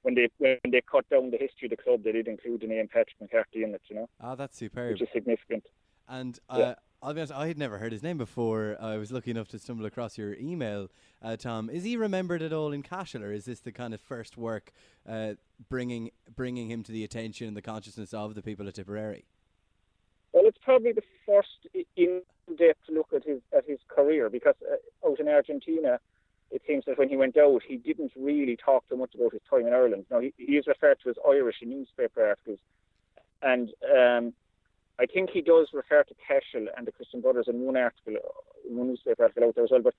when 0.03 0.15
they 0.15 0.29
when 0.39 0.59
they 0.71 0.81
cut 0.91 1.09
down 1.11 1.31
the 1.31 1.39
history 1.39 1.67
of 1.67 1.71
the 1.71 1.77
club, 1.77 2.03
they 2.05 2.13
did 2.13 2.29
include 2.29 2.61
the 2.61 2.67
name 2.67 2.89
Patrick 2.89 3.17
McCarthy 3.21 3.63
in 3.65 3.75
it. 3.75 3.83
You 3.89 3.97
know, 3.97 4.09
Ah, 4.21 4.35
that's 4.35 4.57
superb. 4.57 4.93
which 4.93 5.03
is 5.03 5.09
significant. 5.13 5.65
And 6.09 6.39
uh, 6.49 6.57
Yeah. 6.59 6.75
I'll 7.01 7.15
be 7.15 7.21
honest, 7.21 7.33
I 7.33 7.47
had 7.47 7.59
never 7.59 7.79
heard 7.79 7.93
his 7.93 8.03
name 8.03 8.19
before. 8.19 8.77
I 8.81 8.97
was 8.97 9.13
lucky 9.13 9.31
enough 9.31 9.47
to 9.51 9.59
stumble 9.61 9.87
across 9.87 10.19
your 10.19 10.35
email, 10.35 10.89
uh, 11.23 11.37
Tom. 11.37 11.71
Is 11.71 11.85
he 11.85 11.97
remembered 11.97 12.43
at 12.43 12.53
all 12.53 12.73
in 12.73 12.83
Cashel, 12.83 13.23
or 13.23 13.33
is 13.33 13.45
this 13.45 13.61
the 13.61 13.71
kind 13.71 13.95
of 13.95 14.01
first 14.01 14.37
work 14.37 14.73
uh, 15.09 15.35
bringing 15.69 16.11
bringing 16.35 16.69
him 16.71 16.83
to 16.85 16.91
the 16.93 17.05
attention 17.05 17.47
and 17.47 17.57
the 17.57 17.63
consciousness 17.63 18.13
of 18.13 18.35
the 18.35 18.43
people 18.43 18.67
of 18.67 18.75
Tipperary? 18.75 19.27
Well, 20.33 20.45
it's 20.47 20.59
probably 20.61 20.93
the 20.93 21.03
first 21.25 21.69
in-depth 21.97 22.81
look 22.89 23.09
at 23.15 23.25
his 23.25 23.41
at 23.57 23.65
his 23.67 23.79
career 23.89 24.29
because 24.29 24.55
uh, 24.63 25.09
out 25.09 25.21
in 25.21 25.29
Argentina, 25.29 26.01
it 26.51 26.63
seems 26.67 26.85
that 26.87 26.99
when 26.99 27.09
he 27.09 27.17
went 27.17 27.37
out, 27.37 27.63
he 27.67 27.77
didn't 27.77 28.13
really 28.17 28.57
talk 28.57 28.89
too 28.89 28.97
much 28.97 29.15
about 29.15 29.33
his 29.33 29.43
time 29.49 29.67
in 29.67 29.73
Ireland. 29.73 30.07
Now 30.11 30.21
he, 30.21 30.33
he 30.37 30.57
is 30.57 30.67
referred 30.67 30.99
to 31.05 31.11
as 31.11 31.17
Irish 31.29 31.57
in 31.63 31.71
newspaper 31.71 32.27
articles, 32.27 32.59
and 33.43 33.71
um, 33.97 34.33
I 34.99 35.07
think 35.07 35.31
he 35.31 35.43
does 35.43 35.69
refer 35.73 36.03
to 36.05 36.15
Cashel 36.27 36.67
and 36.77 36.87
the 36.87 36.93
Christian 36.93 37.21
Brothers 37.21 37.47
in 37.49 37.61
one 37.61 37.77
article, 37.77 38.17
one 38.65 38.89
newspaper 38.89 39.23
article 39.23 39.45
out 39.45 39.55
there 39.55 39.65
as 39.65 39.71
well. 39.71 39.83
But 39.83 39.95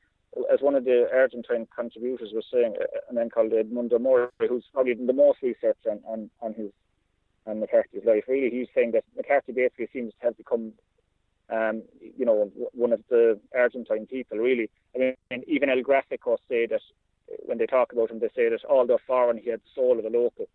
as 0.51 0.59
one 0.61 0.75
of 0.75 0.83
the 0.83 1.07
Argentine 1.13 1.67
contributors 1.73 2.31
was 2.33 2.45
saying, 2.51 2.75
a 3.09 3.13
man 3.13 3.29
called 3.29 3.51
Edmundo 3.51 3.99
Mori, 3.99 4.27
who's 4.47 4.65
probably 4.73 4.95
done 4.95 5.07
the 5.07 5.13
most 5.13 5.41
research 5.41 5.77
on, 5.89 6.01
on, 6.05 6.29
on 6.41 6.53
his 6.53 6.71
on 7.45 7.61
McCarthy's 7.61 8.03
life. 8.05 8.25
Really, 8.27 8.49
he's 8.49 8.67
saying 8.75 8.91
that 8.91 9.03
McCarthy 9.15 9.53
basically 9.53 9.87
seems 9.93 10.13
to 10.19 10.27
have 10.27 10.37
become, 10.37 10.73
um, 11.51 11.83
you 11.99 12.25
know, 12.25 12.51
one 12.73 12.93
of 12.93 13.01
the 13.09 13.39
Argentine 13.55 14.05
people. 14.05 14.37
Really, 14.37 14.69
I 14.95 14.99
mean, 14.99 15.43
even 15.47 15.69
El 15.69 15.83
Gráfico 15.83 16.37
say 16.47 16.65
that 16.67 16.81
when 17.45 17.57
they 17.57 17.65
talk 17.65 17.91
about 17.93 18.11
him, 18.11 18.19
they 18.19 18.29
say 18.35 18.49
that 18.49 18.65
although 18.69 18.99
foreign, 19.05 19.37
he 19.37 19.49
had 19.49 19.59
the 19.59 19.75
soul 19.75 19.99
of 19.99 20.05
a 20.05 20.09
local. 20.09 20.47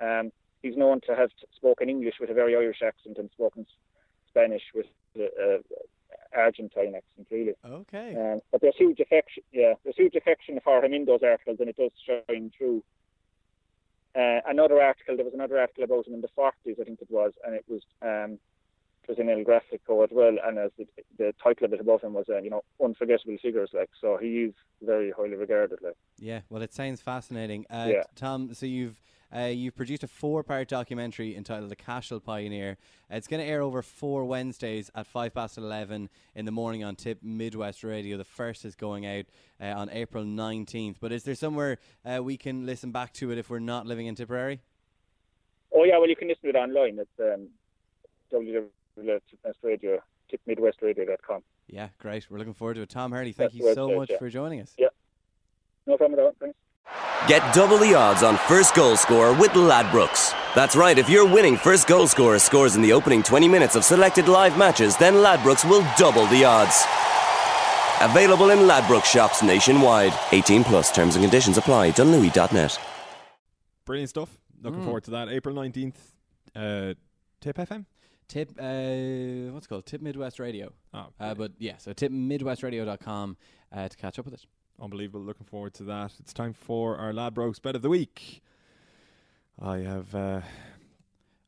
Um, 0.00 0.30
he's 0.62 0.76
known 0.76 1.00
to 1.06 1.16
have 1.16 1.30
spoken 1.56 1.88
English 1.88 2.14
with 2.20 2.30
a 2.30 2.34
very 2.34 2.54
Irish 2.56 2.82
accent 2.82 3.18
and 3.18 3.30
spoken 3.30 3.66
Spanish 4.28 4.62
with 4.74 4.86
a, 5.16 5.24
a 5.24 5.58
Argentine 6.36 6.94
accent. 6.94 7.26
Really. 7.30 7.54
Okay. 7.64 8.14
Um, 8.16 8.40
but 8.52 8.60
there's 8.60 8.76
huge 8.76 9.00
affection. 9.00 9.42
Yeah, 9.52 9.74
there's 9.84 9.96
huge 9.96 10.14
affection 10.14 10.60
for 10.62 10.84
him 10.84 10.94
in 10.94 11.04
those 11.04 11.20
articles, 11.22 11.58
and 11.60 11.68
it 11.68 11.76
does 11.76 11.92
shine 12.06 12.52
through. 12.56 12.82
Uh, 14.14 14.40
another 14.48 14.80
article, 14.80 15.16
there 15.16 15.24
was 15.24 15.34
another 15.34 15.60
article 15.60 15.84
about 15.84 16.06
him 16.06 16.14
in 16.14 16.20
the 16.20 16.28
40s, 16.36 16.80
I 16.80 16.84
think 16.84 17.00
it 17.00 17.10
was, 17.10 17.32
and 17.44 17.54
it 17.54 17.64
was 17.68 17.82
um, 18.02 18.38
was 19.08 19.18
in 19.18 19.28
El 19.28 19.44
Gráfico 19.44 20.04
as 20.04 20.10
well, 20.12 20.36
and 20.44 20.58
as 20.58 20.70
the, 20.76 20.86
the 21.16 21.34
title 21.42 21.64
of 21.64 21.72
it 21.72 21.80
above 21.80 22.02
him 22.02 22.12
was, 22.12 22.26
uh, 22.28 22.38
you 22.38 22.50
know, 22.50 22.62
unforgettable 22.82 23.36
figures, 23.40 23.70
like 23.72 23.90
so. 24.00 24.18
He 24.20 24.44
is 24.44 24.54
very 24.82 25.10
highly 25.10 25.34
regarded, 25.34 25.78
like. 25.82 25.96
Yeah, 26.18 26.40
well, 26.50 26.62
it 26.62 26.74
sounds 26.74 27.00
fascinating. 27.00 27.64
Uh, 27.70 27.86
Yeah. 27.88 28.02
Tom, 28.14 28.52
so 28.54 28.66
you've 28.66 29.00
uh, 29.34 29.40
you've 29.40 29.76
produced 29.76 30.02
a 30.02 30.08
four-part 30.08 30.68
documentary 30.68 31.36
entitled 31.36 31.70
"The 31.70 31.76
Cashel 31.76 32.20
Pioneer." 32.20 32.76
It's 33.10 33.26
going 33.26 33.42
to 33.42 33.46
air 33.46 33.62
over 33.62 33.82
four 33.82 34.24
Wednesdays 34.24 34.90
at 34.94 35.06
five 35.06 35.34
past 35.34 35.58
eleven 35.58 36.08
in 36.34 36.44
the 36.44 36.52
morning 36.52 36.84
on 36.84 36.96
Tip 36.96 37.22
Midwest 37.22 37.84
Radio. 37.84 38.16
The 38.16 38.24
first 38.24 38.64
is 38.64 38.74
going 38.74 39.06
out 39.06 39.26
uh, 39.60 39.66
on 39.66 39.90
April 39.90 40.24
nineteenth. 40.24 40.98
But 41.00 41.12
is 41.12 41.24
there 41.24 41.34
somewhere 41.34 41.78
uh, 42.04 42.22
we 42.22 42.36
can 42.36 42.66
listen 42.66 42.90
back 42.90 43.12
to 43.14 43.30
it 43.30 43.38
if 43.38 43.50
we're 43.50 43.58
not 43.58 43.86
living 43.86 44.06
in 44.06 44.14
Tipperary? 44.14 44.60
Oh 45.74 45.84
yeah, 45.84 45.98
well 45.98 46.08
you 46.08 46.16
can 46.16 46.28
listen 46.28 46.44
to 46.44 46.48
it 46.50 46.56
online. 46.56 46.98
It's 46.98 47.20
um, 47.20 47.48
www.tipmidwestradio, 48.98 49.98
tipmidwestradio.com. 50.32 51.42
Yeah, 51.68 51.88
great. 51.98 52.30
We're 52.30 52.38
looking 52.38 52.54
forward 52.54 52.74
to 52.74 52.82
it. 52.82 52.88
Tom 52.88 53.12
Hurley, 53.12 53.32
thank 53.32 53.52
That's 53.52 53.62
you 53.62 53.74
so 53.74 53.88
website, 53.88 53.96
much 53.96 54.10
yeah. 54.10 54.18
for 54.18 54.28
joining 54.30 54.60
us. 54.60 54.74
Yeah, 54.78 54.88
no 55.86 55.96
problem 55.96 56.18
at 56.18 56.24
all. 56.24 56.32
Thanks. 56.40 56.56
Get 57.28 57.54
double 57.54 57.76
the 57.76 57.94
odds 57.94 58.22
on 58.22 58.38
first 58.38 58.74
goal 58.74 58.96
scorer 58.96 59.34
with 59.34 59.50
Ladbrokes. 59.50 60.32
That's 60.54 60.74
right, 60.74 60.96
if 60.98 61.08
your 61.10 61.26
winning 61.26 61.56
first 61.58 61.86
goal 61.86 62.06
scorer 62.06 62.38
scores 62.38 62.76
in 62.76 62.82
the 62.82 62.92
opening 62.94 63.22
20 63.22 63.46
minutes 63.48 63.76
of 63.76 63.84
selected 63.84 64.26
live 64.28 64.56
matches, 64.56 64.96
then 64.96 65.14
Ladbrokes 65.14 65.68
will 65.68 65.86
double 65.98 66.26
the 66.28 66.44
odds. 66.44 66.84
Available 68.00 68.50
in 68.50 68.60
Ladbrokes 68.60 69.04
shops 69.06 69.42
nationwide. 69.42 70.12
18 70.32 70.64
plus 70.64 70.90
terms 70.94 71.16
and 71.16 71.22
conditions 71.24 71.58
apply. 71.58 71.90
Dunlewy.net. 71.90 72.78
Brilliant 73.84 74.08
stuff. 74.10 74.38
Looking 74.62 74.80
Mm. 74.80 74.84
forward 74.84 75.04
to 75.04 75.10
that. 75.12 75.28
April 75.28 75.54
19th, 75.54 75.96
uh, 76.54 76.94
Tip 77.40 77.56
FM? 77.58 77.84
Tip, 78.28 78.50
uh, 78.58 79.52
what's 79.52 79.64
it 79.66 79.68
called? 79.68 79.86
Tip 79.86 80.02
Midwest 80.02 80.38
Radio. 80.38 80.72
Oh, 80.92 81.06
Uh, 81.18 81.34
but 81.34 81.52
yeah, 81.58 81.78
so 81.78 81.92
tipmidwestradio.com 81.94 83.36
uh, 83.72 83.88
to 83.88 83.96
catch 83.96 84.18
up 84.18 84.26
with 84.26 84.34
it. 84.34 84.44
Unbelievable. 84.80 85.20
Looking 85.24 85.46
forward 85.46 85.72
to 85.74 85.84
that. 85.84 86.12
It's 86.20 86.32
time 86.34 86.52
for 86.52 86.96
our 86.98 87.12
Ladbrokes 87.12 87.60
Bet 87.60 87.74
of 87.74 87.82
the 87.82 87.88
Week. 87.88 88.42
I 89.60 89.78
have. 89.78 90.14
Uh, 90.14 90.40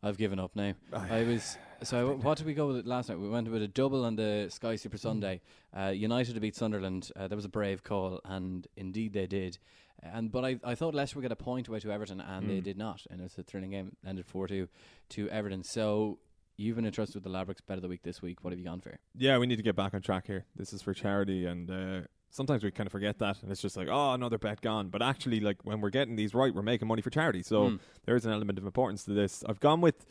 I've 0.02 0.16
given 0.16 0.38
up 0.40 0.56
now. 0.56 0.72
I- 0.92 1.18
I 1.20 1.24
was 1.24 1.58
so. 1.82 2.14
What 2.16 2.38
did 2.38 2.46
we 2.46 2.54
go 2.54 2.66
with 2.68 2.78
it 2.78 2.86
last 2.86 3.10
night? 3.10 3.18
We 3.20 3.28
went 3.28 3.48
with 3.50 3.62
a 3.62 3.68
double 3.68 4.04
on 4.06 4.16
the 4.16 4.48
Sky 4.50 4.76
Super 4.76 4.96
Sunday. 4.96 5.42
Uh, 5.76 5.88
United 5.94 6.34
to 6.34 6.40
beat 6.40 6.56
Sunderland. 6.56 7.10
Uh, 7.14 7.28
that 7.28 7.36
was 7.36 7.44
a 7.44 7.48
brave 7.50 7.82
call, 7.84 8.20
and 8.24 8.66
indeed 8.76 9.12
they 9.12 9.26
did. 9.26 9.58
And 10.02 10.32
but 10.32 10.44
I, 10.46 10.58
I 10.64 10.74
thought 10.74 10.94
Leicester 10.94 11.16
would 11.16 11.22
get 11.22 11.30
a 11.32 11.36
point 11.36 11.68
away 11.68 11.78
to 11.80 11.92
Everton, 11.92 12.20
and 12.22 12.48
they 12.48 12.60
Mm. 12.60 12.64
did 12.64 12.78
not. 12.78 13.02
And 13.10 13.20
it's 13.20 13.36
a 13.36 13.42
thrilling 13.42 13.70
game. 13.72 13.94
Ended 14.04 14.24
four 14.26 14.48
two 14.48 14.68
to 15.10 15.28
Everton. 15.28 15.62
So 15.62 16.18
you've 16.60 16.76
been 16.76 16.84
entrusted 16.86 17.16
with 17.16 17.24
the 17.24 17.30
Ladbrokes 17.30 17.60
Bet 17.66 17.78
of 17.78 17.82
the 17.82 17.88
Week 17.88 18.02
this 18.02 18.20
week. 18.20 18.44
What 18.44 18.52
have 18.52 18.58
you 18.58 18.64
gone 18.64 18.80
for? 18.80 18.98
yeah, 19.16 19.38
we 19.38 19.46
need 19.46 19.56
to 19.56 19.62
get 19.62 19.76
back 19.76 19.94
on 19.94 20.02
track 20.02 20.26
here. 20.26 20.44
This 20.56 20.72
is 20.72 20.82
for 20.82 20.92
charity, 20.94 21.46
and 21.46 21.70
uh, 21.70 22.00
sometimes 22.30 22.62
we 22.62 22.70
kind 22.70 22.86
of 22.86 22.92
forget 22.92 23.18
that, 23.18 23.42
and 23.42 23.50
it's 23.50 23.62
just 23.62 23.76
like, 23.76 23.88
oh, 23.90 24.12
another 24.12 24.38
bet 24.38 24.60
gone. 24.60 24.88
But 24.88 25.02
actually, 25.02 25.40
like 25.40 25.64
when 25.64 25.80
we're 25.80 25.90
getting 25.90 26.16
these 26.16 26.34
right, 26.34 26.54
we're 26.54 26.62
making 26.62 26.86
money 26.88 27.02
for 27.02 27.10
charity. 27.10 27.42
So 27.42 27.70
Mm. 27.70 27.80
there 28.04 28.14
is 28.16 28.26
an 28.26 28.32
element 28.32 28.58
of 28.58 28.64
importance 28.66 29.04
to 29.04 29.12
this. 29.12 29.42
I've 29.48 29.60
gone 29.60 29.80
with 29.80 30.04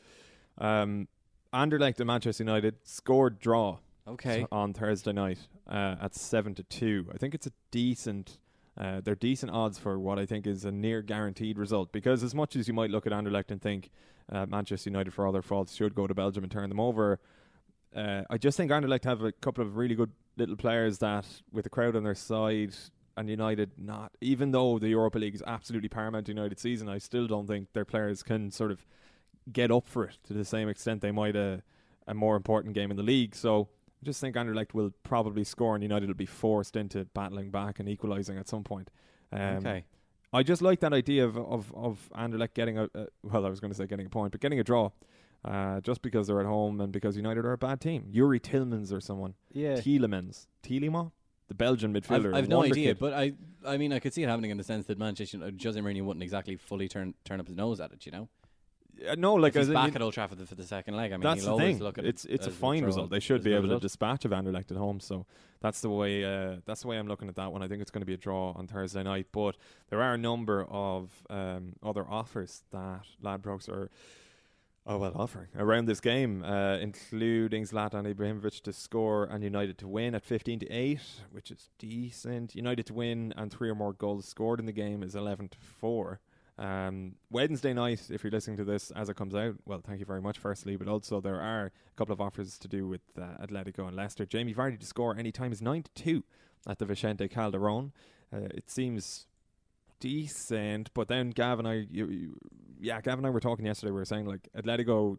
um, 0.58 1.08
Anderlecht 1.54 1.98
and 2.00 2.08
Manchester 2.08 2.44
United 2.44 2.76
scored 2.84 3.40
draw. 3.40 3.78
Okay. 4.08 4.48
on 4.52 4.74
Thursday 4.74 5.12
night 5.14 5.38
uh, 5.68 5.96
at 6.02 6.16
seven 6.16 6.56
to 6.56 6.64
two. 6.64 7.06
I 7.14 7.18
think 7.20 7.36
it's 7.36 7.46
a 7.46 7.52
decent. 7.70 8.40
Uh, 8.80 9.02
they're 9.02 9.16
decent 9.16 9.52
odds 9.52 9.78
for 9.78 10.00
what 10.00 10.18
I 10.18 10.26
think 10.26 10.48
is 10.48 10.64
a 10.64 10.72
near 10.72 11.02
guaranteed 11.02 11.58
result. 11.58 11.92
Because 11.92 12.24
as 12.24 12.34
much 12.34 12.56
as 12.56 12.68
you 12.68 12.74
might 12.74 12.90
look 12.90 13.06
at 13.06 13.12
Anderlecht 13.12 13.52
and 13.52 13.62
think 13.62 13.90
uh, 14.32 14.46
Manchester 14.46 14.90
United, 14.90 15.14
for 15.14 15.26
all 15.26 15.32
their 15.32 15.42
faults, 15.42 15.76
should 15.76 15.96
go 15.96 16.08
to 16.08 16.14
Belgium 16.14 16.44
and 16.44 16.52
turn 16.52 16.70
them 16.70 16.80
over, 16.80 17.20
uh, 17.96 18.22
I 18.30 18.38
just 18.38 18.56
think 18.56 18.72
Anderlecht 18.72 19.04
have 19.04 19.22
a 19.22 19.32
couple 19.32 19.64
of 19.64 19.76
really 19.76 19.96
good 19.96 20.12
little 20.38 20.56
players 20.56 21.00
that, 21.00 21.26
with 21.52 21.64
the 21.64 21.70
crowd 21.70 21.96
on 21.96 22.04
their 22.04 22.16
side, 22.16 22.74
and 23.18 23.30
United 23.30 23.72
not. 23.78 24.14
Even 24.22 24.52
though 24.52 24.80
the 24.80 24.88
Europa 24.90 25.20
League 25.20 25.36
is 25.36 25.44
absolutely 25.46 25.90
paramount 25.90 26.28
to 26.28 26.32
United 26.32 26.58
season, 26.60 26.88
I 26.88 27.00
still 27.00 27.28
don't 27.28 27.48
think 27.48 27.74
their 27.74 27.84
players 27.84 28.24
can 28.24 28.50
sort 28.50 28.72
of 28.72 28.86
get 29.52 29.72
up 29.72 29.88
for 29.88 30.06
it 30.06 30.18
to 30.28 30.34
the 30.34 30.46
same 30.46 30.70
extent 30.70 31.02
they 31.02 31.12
might 31.12 31.36
a 31.36 31.64
a 32.10 32.14
more 32.14 32.36
important 32.36 32.74
game 32.74 32.90
in 32.90 32.98
the 32.98 33.04
league. 33.04 33.36
So 33.36 33.70
I 34.02 34.06
just 34.06 34.22
think 34.22 34.36
Anderlecht 34.36 34.74
will 34.74 34.92
probably 35.04 35.44
score, 35.44 35.76
and 35.76 35.84
United 35.84 36.08
will 36.08 36.16
be 36.16 36.26
forced 36.26 36.76
into 36.76 37.06
battling 37.14 37.52
back 37.52 37.80
and 37.80 37.90
equalising 37.90 38.38
at 38.38 38.48
some 38.48 38.64
point. 38.64 38.90
Um, 39.32 39.58
Okay. 39.58 39.86
I 40.32 40.44
just 40.44 40.62
like 40.62 40.80
that 40.82 40.94
idea 40.94 41.26
of 41.26 41.38
of, 41.38 41.74
of 41.76 42.10
Anderlecht 42.16 42.54
getting 42.54 42.78
a, 42.78 42.88
well, 43.24 43.46
I 43.46 43.50
was 43.50 43.60
going 43.60 43.72
to 43.72 43.78
say 43.78 43.88
getting 43.88 44.06
a 44.06 44.10
point, 44.10 44.32
but 44.32 44.42
getting 44.42 44.60
a 44.60 44.64
draw. 44.64 44.92
Uh, 45.44 45.80
just 45.80 46.02
because 46.02 46.28
they're 46.28 46.42
at 46.42 46.46
home 46.46 46.82
and 46.82 46.92
because 46.92 47.16
United 47.16 47.46
are 47.46 47.54
a 47.54 47.58
bad 47.58 47.80
team. 47.80 48.04
Youri 48.14 48.42
Tillmans 48.42 48.92
or 48.92 49.00
someone. 49.00 49.34
Yeah. 49.54 49.76
Tielemans. 49.76 50.48
Tielemans? 50.64 51.12
The 51.48 51.54
Belgian 51.56 51.94
midfielder. 51.94 52.28
I've, 52.36 52.44
I've 52.44 52.50
no 52.50 52.62
idea, 52.64 52.90
kid. 52.90 53.00
but 53.00 53.14
I, 53.14 53.34
I 53.66 53.78
mean, 53.78 53.94
I 53.94 54.00
could 54.00 54.14
see 54.14 54.22
it 54.22 54.28
happening 54.30 54.52
in 54.52 54.58
the 54.58 54.66
sense 54.66 54.86
that 54.88 55.00
Manchester 55.00 55.38
Jose 55.40 55.80
Mourinho 55.80 56.04
wouldn't 56.04 56.22
exactly 56.24 56.58
fully 56.58 56.88
turn 56.90 57.14
turn 57.24 57.40
up 57.40 57.48
his 57.48 57.56
nose 57.56 57.80
at 57.80 57.92
it. 57.94 58.06
You 58.06 58.12
know, 58.12 58.30
Uh, 59.08 59.16
no, 59.18 59.36
like 59.36 59.56
if 59.56 59.60
he's 59.62 59.68
in 59.70 59.74
back 59.74 59.90
you- 59.90 59.96
at 59.96 60.02
Old 60.02 60.14
Trafford 60.14 60.48
for 60.48 60.56
the 60.56 60.64
second 60.64 60.96
leg. 60.96 61.12
I 61.12 61.18
mean, 61.18 61.22
that's 61.24 61.42
he'll 61.44 61.58
the 61.58 61.64
always 61.64 61.76
thing. 61.78 61.84
look 61.84 61.98
at 61.98 62.06
it's 62.06 62.26
it's 62.26 62.48
a 62.48 62.52
fine 62.52 62.84
result. 62.84 63.10
They 63.10 63.20
should 63.20 63.44
be 63.44 63.54
able 63.54 63.70
to 63.70 63.80
dispatch 63.80 64.26
of 64.26 64.32
Anderlecht 64.32 64.72
at 64.72 64.78
home. 64.78 65.00
So 65.00 65.26
that's 65.62 65.82
the 65.82 65.90
way. 65.90 66.24
Uh, 66.24 66.58
that's 66.66 66.82
the 66.82 66.88
way 66.88 66.98
I'm 66.98 67.08
looking 67.08 67.28
at 67.30 67.36
that 67.36 67.52
one. 67.52 67.62
I 67.64 67.68
think 67.68 67.82
it's 67.82 67.92
going 67.92 68.02
to 68.02 68.06
be 68.08 68.14
a 68.14 68.18
draw 68.18 68.52
on 68.52 68.68
Thursday 68.68 69.04
night. 69.04 69.28
But 69.32 69.56
there 69.90 70.02
are 70.02 70.14
a 70.14 70.18
number 70.18 70.66
of 70.70 71.12
um, 71.30 71.74
other 71.84 72.06
offers 72.10 72.64
that 72.72 73.02
Ladbrokes 73.24 73.70
are. 73.70 73.90
Oh 74.88 74.98
well, 74.98 75.12
offering 75.14 75.50
around 75.56 75.86
this 75.86 76.00
game, 76.00 76.44
uh, 76.44 76.78
including 76.78 77.64
Zlatan 77.64 78.12
Ibrahimovic 78.12 78.62
to 78.64 78.74
score 78.74 79.26
and 79.26 79.44
United 79.44 79.78
to 79.80 79.88
win 79.88 80.16
at 80.16 80.24
fifteen 80.24 80.58
to 80.60 80.68
eight, 80.70 81.02
which 81.32 81.52
is 81.52 81.70
decent. 81.78 82.56
United 82.56 82.88
to 82.88 82.94
win 82.94 83.32
and 83.38 83.52
three 83.52 83.70
or 83.70 83.76
more 83.76 83.94
goals 83.94 84.26
scored 84.26 84.60
in 84.60 84.66
the 84.66 84.72
game 84.72 85.04
is 85.04 85.16
eleven 85.16 85.48
to 85.50 85.58
four. 85.60 86.22
Um, 86.60 87.16
Wednesday 87.32 87.72
night, 87.74 88.02
if 88.10 88.22
you're 88.22 88.32
listening 88.32 88.58
to 88.58 88.66
this 88.66 88.92
as 88.92 89.08
it 89.08 89.16
comes 89.16 89.34
out, 89.34 89.56
well, 89.66 89.82
thank 89.82 90.02
you 90.02 90.06
very 90.06 90.22
much, 90.22 90.38
firstly, 90.38 90.76
but 90.76 90.90
also 90.90 91.22
there 91.22 91.40
are 91.40 91.68
a 91.68 91.96
couple 91.96 92.12
of 92.12 92.20
offers 92.20 92.58
to 92.60 92.68
do 92.68 92.86
with 92.86 93.02
uh, 93.18 93.46
Atletico 93.46 93.88
and 93.88 93.96
Leicester. 93.96 94.26
Jamie 94.26 94.54
Vardy 94.54 94.78
to 94.78 94.86
score 94.86 95.16
any 95.18 95.32
time 95.32 95.54
is 95.54 95.62
9 95.62 95.84
to 95.84 95.92
2 96.04 96.24
at 96.68 96.78
the 96.78 96.86
Vicente 96.86 97.30
Calderon. 97.30 97.94
Uh, 98.34 98.50
it 98.54 98.70
seems 98.70 99.28
decent, 100.02 100.94
but 100.94 101.08
then 101.08 101.30
Gav 101.30 101.60
and 101.60 101.68
I, 101.68 101.86
you, 101.90 102.08
you, 102.08 102.38
yeah, 102.78 103.00
Gav 103.00 103.18
and 103.18 103.26
I 103.26 103.30
were 103.30 103.40
talking 103.40 103.66
yesterday. 103.66 103.92
We 103.92 104.00
were 104.00 104.06
saying 104.06 104.26
like 104.26 104.50
Atletico, 104.54 105.18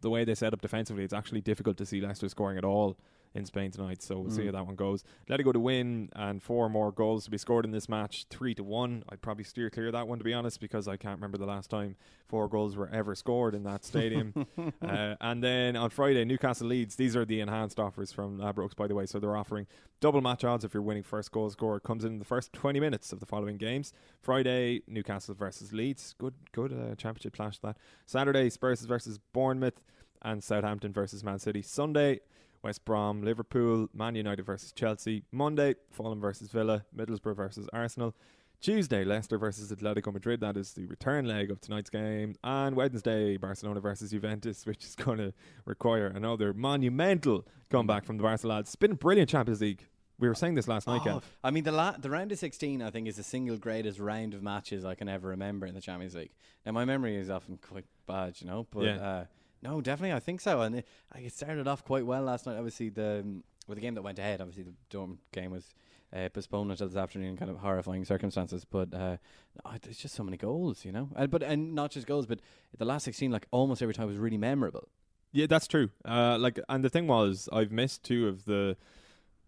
the 0.00 0.10
way 0.10 0.24
they 0.24 0.34
set 0.34 0.52
up 0.52 0.60
defensively, 0.60 1.04
it's 1.04 1.14
actually 1.14 1.40
difficult 1.40 1.76
to 1.76 1.86
see 1.86 2.00
Leicester 2.00 2.28
scoring 2.28 2.58
at 2.58 2.64
all 2.64 2.96
in 3.34 3.44
Spain 3.44 3.70
tonight. 3.70 4.00
So 4.02 4.18
we'll 4.20 4.30
see 4.30 4.42
Mm. 4.42 4.46
how 4.46 4.52
that 4.52 4.66
one 4.66 4.76
goes. 4.76 5.02
Atletico 5.28 5.52
to 5.52 5.58
win 5.60 6.08
and 6.14 6.40
four 6.42 6.68
more 6.68 6.92
goals 6.92 7.24
to 7.24 7.30
be 7.30 7.38
scored 7.38 7.64
in 7.64 7.72
this 7.72 7.88
match, 7.88 8.26
three 8.30 8.54
to 8.54 8.62
one. 8.62 9.02
I'd 9.08 9.22
probably 9.22 9.42
steer 9.44 9.70
clear 9.70 9.86
of 9.88 9.92
that 9.94 10.06
one 10.06 10.18
to 10.18 10.24
be 10.24 10.32
honest, 10.32 10.60
because 10.60 10.86
I 10.86 10.96
can't 10.96 11.16
remember 11.16 11.36
the 11.38 11.46
last 11.46 11.68
time 11.68 11.96
four 12.28 12.48
goals 12.48 12.76
were 12.76 12.88
ever 12.90 13.14
scored 13.14 13.54
in 13.54 13.64
that 13.64 13.84
stadium. 13.84 14.46
uh, 14.82 15.16
and 15.20 15.42
then 15.42 15.74
on 15.76 15.90
Friday, 15.90 16.24
Newcastle 16.24 16.68
Leeds. 16.68 16.96
These 16.96 17.16
are 17.16 17.24
the 17.24 17.40
enhanced 17.40 17.80
offers 17.80 18.12
from 18.12 18.38
Ladbrokes, 18.38 18.76
by 18.76 18.86
the 18.86 18.94
way. 18.94 19.06
So 19.06 19.18
they're 19.18 19.36
offering 19.36 19.66
double 20.00 20.20
match 20.20 20.44
odds 20.44 20.64
if 20.64 20.72
you're 20.74 20.82
winning 20.82 21.02
first 21.02 21.32
goal 21.32 21.50
score. 21.50 21.80
Comes 21.80 22.04
in 22.04 22.18
the 22.20 22.24
first 22.24 22.52
20 22.52 22.78
minutes 22.78 23.12
of 23.12 23.20
the 23.20 23.26
following 23.26 23.56
games. 23.56 23.92
Friday, 24.22 24.82
Newcastle 24.86 25.34
versus 25.34 25.72
Leeds. 25.72 26.14
Good, 26.18 26.34
good 26.52 26.72
uh, 26.72 26.94
championship 26.94 27.34
clash 27.34 27.58
that. 27.58 27.76
Saturday, 28.06 28.48
Spurs 28.50 28.82
versus 28.84 29.18
Bournemouth 29.32 29.80
and 30.22 30.42
Southampton 30.42 30.92
versus 30.92 31.22
Man 31.22 31.38
City. 31.38 31.60
Sunday, 31.62 32.20
West 32.64 32.84
Brom, 32.86 33.22
Liverpool, 33.22 33.88
Man 33.94 34.14
United 34.14 34.44
versus 34.46 34.72
Chelsea. 34.72 35.22
Monday, 35.30 35.74
Fulham 35.90 36.18
versus 36.20 36.48
Villa, 36.48 36.84
Middlesbrough 36.96 37.36
versus 37.36 37.68
Arsenal. 37.74 38.14
Tuesday, 38.62 39.04
Leicester 39.04 39.36
versus 39.36 39.70
Atletico 39.70 40.10
Madrid. 40.10 40.40
That 40.40 40.56
is 40.56 40.72
the 40.72 40.86
return 40.86 41.26
leg 41.26 41.50
of 41.50 41.60
tonight's 41.60 41.90
game. 41.90 42.34
And 42.42 42.74
Wednesday, 42.74 43.36
Barcelona 43.36 43.80
versus 43.80 44.10
Juventus, 44.12 44.64
which 44.66 44.82
is 44.84 44.94
going 44.96 45.18
to 45.18 45.34
require 45.66 46.06
another 46.06 46.54
monumental 46.54 47.46
comeback 47.70 48.06
from 48.06 48.16
the 48.16 48.22
Barca 48.22 48.46
lads. 48.46 48.70
It's 48.70 48.76
been 48.76 48.92
a 48.92 48.96
brilliant 48.96 49.28
Champions 49.28 49.60
League. 49.60 49.86
We 50.18 50.28
were 50.28 50.34
saying 50.34 50.54
this 50.54 50.66
last 50.68 50.86
night, 50.86 51.02
Oh, 51.04 51.08
Kev. 51.18 51.22
I 51.42 51.50
mean, 51.50 51.64
the 51.64 51.72
la- 51.72 51.96
the 51.98 52.08
round 52.08 52.32
of 52.32 52.38
16, 52.38 52.80
I 52.80 52.88
think, 52.90 53.08
is 53.08 53.16
the 53.16 53.22
single 53.22 53.58
greatest 53.58 53.98
round 53.98 54.32
of 54.32 54.42
matches 54.42 54.84
I 54.86 54.94
can 54.94 55.08
ever 55.10 55.28
remember 55.28 55.66
in 55.66 55.74
the 55.74 55.80
Champions 55.82 56.14
League. 56.14 56.30
Now, 56.64 56.72
my 56.72 56.86
memory 56.86 57.16
is 57.16 57.28
often 57.28 57.58
quite 57.58 57.84
bad, 58.06 58.40
you 58.40 58.46
know, 58.46 58.66
but 58.70 58.84
Yeah. 58.84 58.96
uh, 58.96 59.24
no, 59.64 59.80
definitely, 59.80 60.14
I 60.14 60.20
think 60.20 60.40
so. 60.40 60.60
And 60.60 60.76
it, 60.76 60.86
it 61.16 61.32
started 61.32 61.66
off 61.66 61.84
quite 61.84 62.04
well 62.04 62.22
last 62.22 62.46
night. 62.46 62.56
Obviously, 62.56 62.90
the 62.90 63.24
with 63.66 63.76
the 63.76 63.82
game 63.82 63.94
that 63.94 64.02
went 64.02 64.18
ahead, 64.18 64.40
obviously, 64.40 64.64
the 64.64 64.74
Dortmund 64.96 65.16
game 65.32 65.50
was 65.50 65.74
uh, 66.14 66.28
postponed 66.28 66.70
until 66.70 66.86
this 66.86 66.96
afternoon 66.96 67.36
kind 67.36 67.50
of 67.50 67.58
horrifying 67.58 68.04
circumstances. 68.04 68.64
But 68.64 68.92
uh, 68.92 69.16
no, 69.64 69.72
there's 69.82 69.96
just 69.96 70.14
so 70.14 70.22
many 70.22 70.36
goals, 70.36 70.84
you 70.84 70.92
know, 70.92 71.08
and, 71.16 71.30
but 71.30 71.42
and 71.42 71.74
not 71.74 71.90
just 71.90 72.06
goals, 72.06 72.26
but 72.26 72.40
the 72.76 72.84
last 72.84 73.04
16, 73.04 73.30
like 73.30 73.46
almost 73.50 73.82
every 73.82 73.94
time, 73.94 74.06
was 74.06 74.18
really 74.18 74.38
memorable. 74.38 74.88
Yeah, 75.32 75.46
that's 75.46 75.66
true. 75.66 75.90
Uh, 76.04 76.38
like, 76.38 76.60
and 76.68 76.84
the 76.84 76.90
thing 76.90 77.08
was, 77.08 77.48
I've 77.52 77.72
missed 77.72 78.04
two 78.04 78.28
of 78.28 78.44
the 78.44 78.76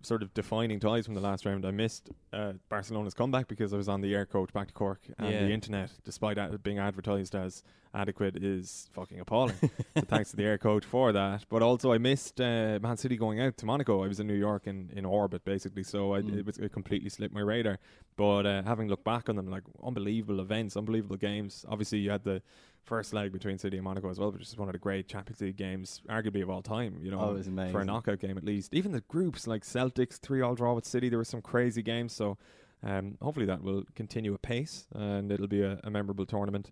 sort 0.02 0.22
of 0.22 0.32
defining 0.34 0.78
ties 0.78 1.04
from 1.06 1.14
the 1.14 1.20
last 1.20 1.44
round. 1.46 1.64
I 1.66 1.70
missed 1.72 2.10
uh, 2.32 2.52
Barcelona's 2.68 3.14
comeback 3.14 3.48
because 3.48 3.72
I 3.72 3.76
was 3.76 3.88
on 3.88 4.00
the 4.02 4.14
air 4.14 4.26
coach 4.26 4.52
back 4.52 4.68
to 4.68 4.74
Cork, 4.74 5.00
and 5.18 5.30
Yeah. 5.32 5.40
the 5.40 5.50
internet, 5.50 5.90
despite 6.04 6.38
ad- 6.38 6.62
being 6.62 6.78
advertised 6.78 7.34
as 7.34 7.62
adequate, 7.94 8.36
is 8.36 8.88
fucking 8.92 9.18
appalling. 9.18 9.56
so 9.96 10.02
thanks 10.02 10.30
to 10.30 10.36
the 10.36 10.44
air 10.44 10.58
coach 10.58 10.84
for 10.84 11.12
that. 11.12 11.44
But 11.48 11.62
also, 11.62 11.92
I 11.92 11.98
missed 11.98 12.40
uh, 12.40 12.78
Man 12.82 12.96
City 12.98 13.16
going 13.16 13.40
out 13.40 13.56
to 13.56 13.66
Monaco. 13.66 14.04
I 14.04 14.08
was 14.08 14.20
in 14.20 14.26
New 14.26 14.34
York 14.34 14.66
in, 14.66 14.90
in 14.94 15.04
orbit 15.04 15.44
basically, 15.44 15.82
so 15.82 16.14
I, 16.14 16.20
Mm. 16.20 16.38
it 16.38 16.46
was 16.46 16.58
it 16.58 16.72
completely 16.72 17.08
slipped 17.10 17.34
my 17.34 17.40
radar. 17.40 17.78
But 18.16 18.46
uh, 18.46 18.62
having 18.62 18.88
looked 18.88 19.04
back 19.04 19.28
on 19.28 19.36
them, 19.36 19.50
like 19.50 19.64
unbelievable 19.82 20.40
events, 20.40 20.76
unbelievable 20.76 21.16
games. 21.16 21.64
Obviously, 21.68 21.98
you 21.98 22.10
had 22.10 22.22
the 22.24 22.42
first 22.86 23.12
leg 23.12 23.32
between 23.32 23.58
City 23.58 23.76
and 23.76 23.84
Monaco 23.84 24.08
as 24.08 24.18
well, 24.18 24.30
which 24.32 24.42
is 24.42 24.56
one 24.56 24.68
of 24.68 24.72
the 24.72 24.78
great 24.78 25.08
Champions 25.08 25.40
League 25.40 25.56
games, 25.56 26.00
arguably 26.08 26.42
of 26.42 26.48
all 26.48 26.62
time. 26.62 26.98
You 27.02 27.10
know, 27.10 27.20
Oh, 27.20 27.30
it 27.32 27.34
was 27.38 27.46
for 27.46 27.50
a 27.50 27.52
amazing. 27.54 27.86
knockout 27.86 28.20
game 28.20 28.38
at 28.38 28.44
least. 28.44 28.72
Even 28.72 28.92
the 28.92 29.02
groups 29.02 29.46
like 29.46 29.62
Celtics 29.64 30.18
three 30.18 30.40
all 30.40 30.54
draw 30.54 30.72
with 30.72 30.86
City, 30.86 31.08
there 31.08 31.18
were 31.18 31.24
some 31.24 31.42
crazy 31.42 31.82
games. 31.82 32.12
So 32.12 32.38
um, 32.82 33.18
hopefully 33.20 33.46
that 33.46 33.62
will 33.62 33.82
continue 33.94 34.32
apace 34.34 34.86
and 34.94 35.30
it'll 35.32 35.48
be 35.48 35.62
a, 35.62 35.80
a 35.84 35.90
memorable 35.90 36.26
tournament. 36.26 36.70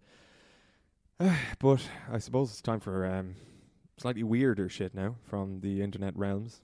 but 1.59 1.88
I 2.11 2.18
suppose 2.18 2.50
it's 2.50 2.62
time 2.62 2.81
for 2.81 3.07
um, 3.07 3.35
slightly 3.98 4.22
weirder 4.22 4.68
shit 4.68 4.94
now 4.94 5.16
from 5.24 5.61
the 5.61 5.83
internet 5.83 6.16
realms. 6.16 6.61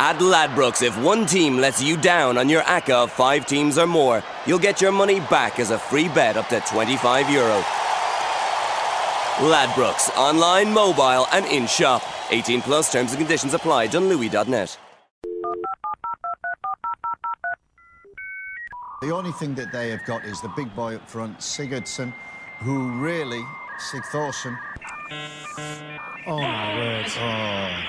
At 0.00 0.18
Ladbrokes, 0.18 0.82
if 0.82 0.96
one 1.02 1.24
team 1.26 1.58
lets 1.58 1.82
you 1.82 1.96
down 1.96 2.36
on 2.36 2.48
your 2.48 2.62
ACCA 2.62 3.04
of 3.04 3.12
five 3.12 3.46
teams 3.46 3.78
or 3.78 3.86
more, 3.86 4.22
you'll 4.46 4.58
get 4.58 4.80
your 4.80 4.92
money 4.92 5.18
back 5.20 5.58
as 5.58 5.70
a 5.70 5.78
free 5.78 6.08
bet 6.08 6.36
up 6.36 6.48
to 6.50 6.60
25 6.60 7.30
euro. 7.30 7.64
Ladbrokes, 9.38 10.10
online, 10.16 10.72
mobile, 10.72 11.26
and 11.32 11.46
in 11.46 11.66
shop. 11.66 12.02
18 12.30 12.60
plus 12.62 12.90
terms 12.92 13.12
and 13.12 13.20
conditions 13.20 13.54
apply. 13.54 13.86
Dunlewy.net. 13.88 14.76
The 19.00 19.12
only 19.12 19.30
thing 19.32 19.54
that 19.54 19.70
they 19.70 19.90
have 19.90 20.04
got 20.04 20.24
is 20.24 20.40
the 20.40 20.48
big 20.56 20.74
boy 20.74 20.96
up 20.96 21.08
front, 21.08 21.38
Sigurdsson, 21.38 22.12
who 22.58 22.90
really, 23.00 23.42
Sig 23.78 24.02
Sigthorsson. 24.02 24.58
Oh 26.26 26.38
my 26.40 26.76
word. 26.76 27.06
Oh. 27.16 27.84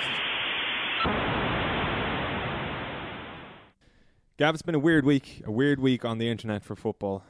Gav, 4.38 4.54
it's 4.54 4.62
been 4.62 4.76
a 4.76 4.80
weird 4.80 5.04
week. 5.04 5.42
A 5.46 5.52
weird 5.52 5.80
week 5.80 6.06
on 6.06 6.20
the 6.20 6.30
internet 6.30 6.64
for 6.64 6.76
football. 6.76 7.24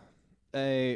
uh, 0.53 0.95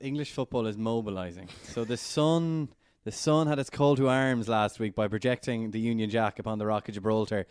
English 0.00 0.32
football 0.32 0.66
is 0.66 0.76
mobilising. 0.76 1.48
So 1.64 1.84
the 1.84 1.96
Sun, 1.96 2.68
the 3.04 3.12
Sun 3.12 3.46
had 3.46 3.58
its 3.58 3.70
call 3.70 3.96
to 3.96 4.08
arms 4.08 4.48
last 4.48 4.78
week 4.78 4.94
by 4.94 5.08
projecting 5.08 5.70
the 5.70 5.80
Union 5.80 6.10
Jack 6.10 6.38
upon 6.38 6.58
the 6.58 6.66
Rock 6.66 6.88
of 6.88 6.94
Gibraltar, 6.94 7.46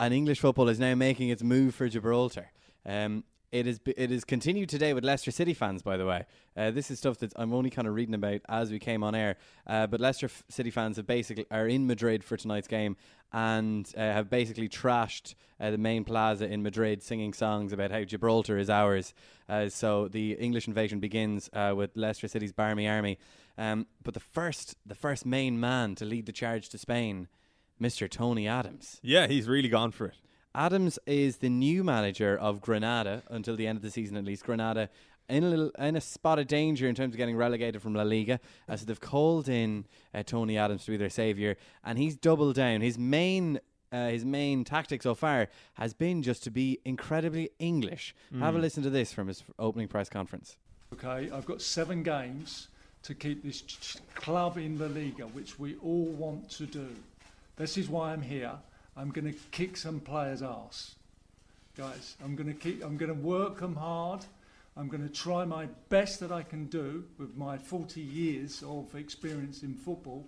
and 0.00 0.12
English 0.12 0.40
football 0.40 0.68
is 0.68 0.78
now 0.78 0.94
making 0.94 1.28
its 1.28 1.42
move 1.42 1.74
for 1.74 1.88
Gibraltar. 1.88 2.50
Um, 2.84 3.24
it 3.52 3.66
is 3.66 3.78
it 3.86 4.10
is 4.10 4.24
continued 4.24 4.70
today 4.70 4.94
with 4.94 5.04
Leicester 5.04 5.30
City 5.30 5.52
fans. 5.52 5.82
By 5.82 5.98
the 5.98 6.06
way, 6.06 6.24
uh, 6.56 6.70
this 6.70 6.90
is 6.90 6.98
stuff 6.98 7.18
that 7.18 7.32
I'm 7.36 7.52
only 7.52 7.68
kind 7.70 7.86
of 7.86 7.94
reading 7.94 8.14
about 8.14 8.40
as 8.48 8.70
we 8.70 8.78
came 8.78 9.04
on 9.04 9.14
air. 9.14 9.36
Uh, 9.66 9.86
but 9.86 10.00
Leicester 10.00 10.26
f- 10.26 10.42
City 10.48 10.70
fans 10.70 10.96
have 10.96 11.06
basically 11.06 11.44
are 11.50 11.68
in 11.68 11.86
Madrid 11.86 12.24
for 12.24 12.38
tonight's 12.38 12.66
game 12.66 12.96
and 13.30 13.92
uh, 13.96 14.00
have 14.00 14.30
basically 14.30 14.68
trashed 14.68 15.34
uh, 15.60 15.70
the 15.70 15.78
main 15.78 16.02
plaza 16.02 16.46
in 16.50 16.62
Madrid, 16.62 17.02
singing 17.02 17.34
songs 17.34 17.72
about 17.72 17.90
how 17.90 18.02
Gibraltar 18.04 18.56
is 18.58 18.70
ours. 18.70 19.12
Uh, 19.48 19.68
so 19.68 20.08
the 20.08 20.32
English 20.32 20.66
invasion 20.66 20.98
begins 20.98 21.50
uh, 21.52 21.74
with 21.76 21.90
Leicester 21.94 22.28
City's 22.28 22.52
Barmy 22.52 22.88
Army. 22.88 23.18
Um, 23.58 23.86
but 24.02 24.14
the 24.14 24.20
first, 24.20 24.76
the 24.86 24.94
first 24.94 25.26
main 25.26 25.60
man 25.60 25.94
to 25.96 26.06
lead 26.06 26.24
the 26.24 26.32
charge 26.32 26.70
to 26.70 26.78
Spain, 26.78 27.28
Mr. 27.80 28.08
Tony 28.08 28.48
Adams. 28.48 28.98
Yeah, 29.02 29.26
he's 29.26 29.46
really 29.46 29.68
gone 29.68 29.90
for 29.92 30.06
it. 30.06 30.14
Adams 30.54 30.98
is 31.06 31.38
the 31.38 31.48
new 31.48 31.82
manager 31.82 32.36
of 32.38 32.60
Granada 32.60 33.22
until 33.28 33.56
the 33.56 33.66
end 33.66 33.76
of 33.76 33.82
the 33.82 33.90
season, 33.90 34.16
at 34.16 34.24
least. 34.24 34.44
Granada 34.44 34.88
in 35.28 35.44
a 35.44 35.48
little 35.48 35.70
in 35.78 35.96
a 35.96 36.00
spot 36.00 36.38
of 36.38 36.46
danger 36.46 36.88
in 36.88 36.94
terms 36.94 37.14
of 37.14 37.16
getting 37.16 37.36
relegated 37.36 37.80
from 37.80 37.94
La 37.94 38.02
Liga. 38.02 38.38
Uh, 38.68 38.76
so 38.76 38.84
they've 38.84 39.00
called 39.00 39.48
in 39.48 39.86
uh, 40.12 40.22
Tony 40.22 40.58
Adams 40.58 40.84
to 40.84 40.90
be 40.90 40.96
their 40.96 41.08
saviour, 41.10 41.56
and 41.84 41.98
he's 41.98 42.16
doubled 42.16 42.54
down. 42.56 42.80
His 42.80 42.98
main 42.98 43.60
uh, 43.92 44.08
his 44.08 44.24
main 44.24 44.64
tactic 44.64 45.02
so 45.02 45.14
far 45.14 45.48
has 45.74 45.92
been 45.94 46.22
just 46.22 46.42
to 46.44 46.50
be 46.50 46.80
incredibly 46.84 47.50
English. 47.58 48.14
Have 48.38 48.54
a 48.54 48.58
Mm. 48.58 48.62
listen 48.62 48.82
to 48.84 48.90
this 48.90 49.12
from 49.12 49.28
his 49.28 49.44
opening 49.58 49.86
press 49.86 50.08
conference. 50.08 50.56
Okay, 50.94 51.30
I've 51.30 51.44
got 51.46 51.60
seven 51.60 52.02
games 52.02 52.68
to 53.02 53.14
keep 53.14 53.42
this 53.42 53.60
ch- 53.62 53.80
ch- 53.80 53.96
club 54.14 54.56
in 54.56 54.78
the 54.78 54.88
Liga, 54.88 55.24
which 55.28 55.58
we 55.58 55.76
all 55.82 56.06
want 56.06 56.48
to 56.52 56.64
do. 56.66 56.88
This 57.56 57.76
is 57.76 57.88
why 57.90 58.12
I'm 58.12 58.22
here. 58.22 58.52
I'm 58.96 59.10
going 59.10 59.32
to 59.32 59.38
kick 59.50 59.76
some 59.76 60.00
players' 60.00 60.42
ass, 60.42 60.94
guys. 61.76 62.16
I'm 62.22 62.36
going 62.36 62.48
to 62.48 62.54
keep. 62.54 62.84
I'm 62.84 62.96
going 62.96 63.12
to 63.12 63.20
work 63.20 63.60
them 63.60 63.76
hard. 63.76 64.24
I'm 64.76 64.88
going 64.88 65.06
to 65.06 65.12
try 65.12 65.44
my 65.44 65.66
best 65.88 66.20
that 66.20 66.32
I 66.32 66.42
can 66.42 66.66
do 66.66 67.04
with 67.18 67.36
my 67.36 67.58
40 67.58 68.00
years 68.00 68.62
of 68.66 68.94
experience 68.94 69.62
in 69.62 69.74
football 69.74 70.24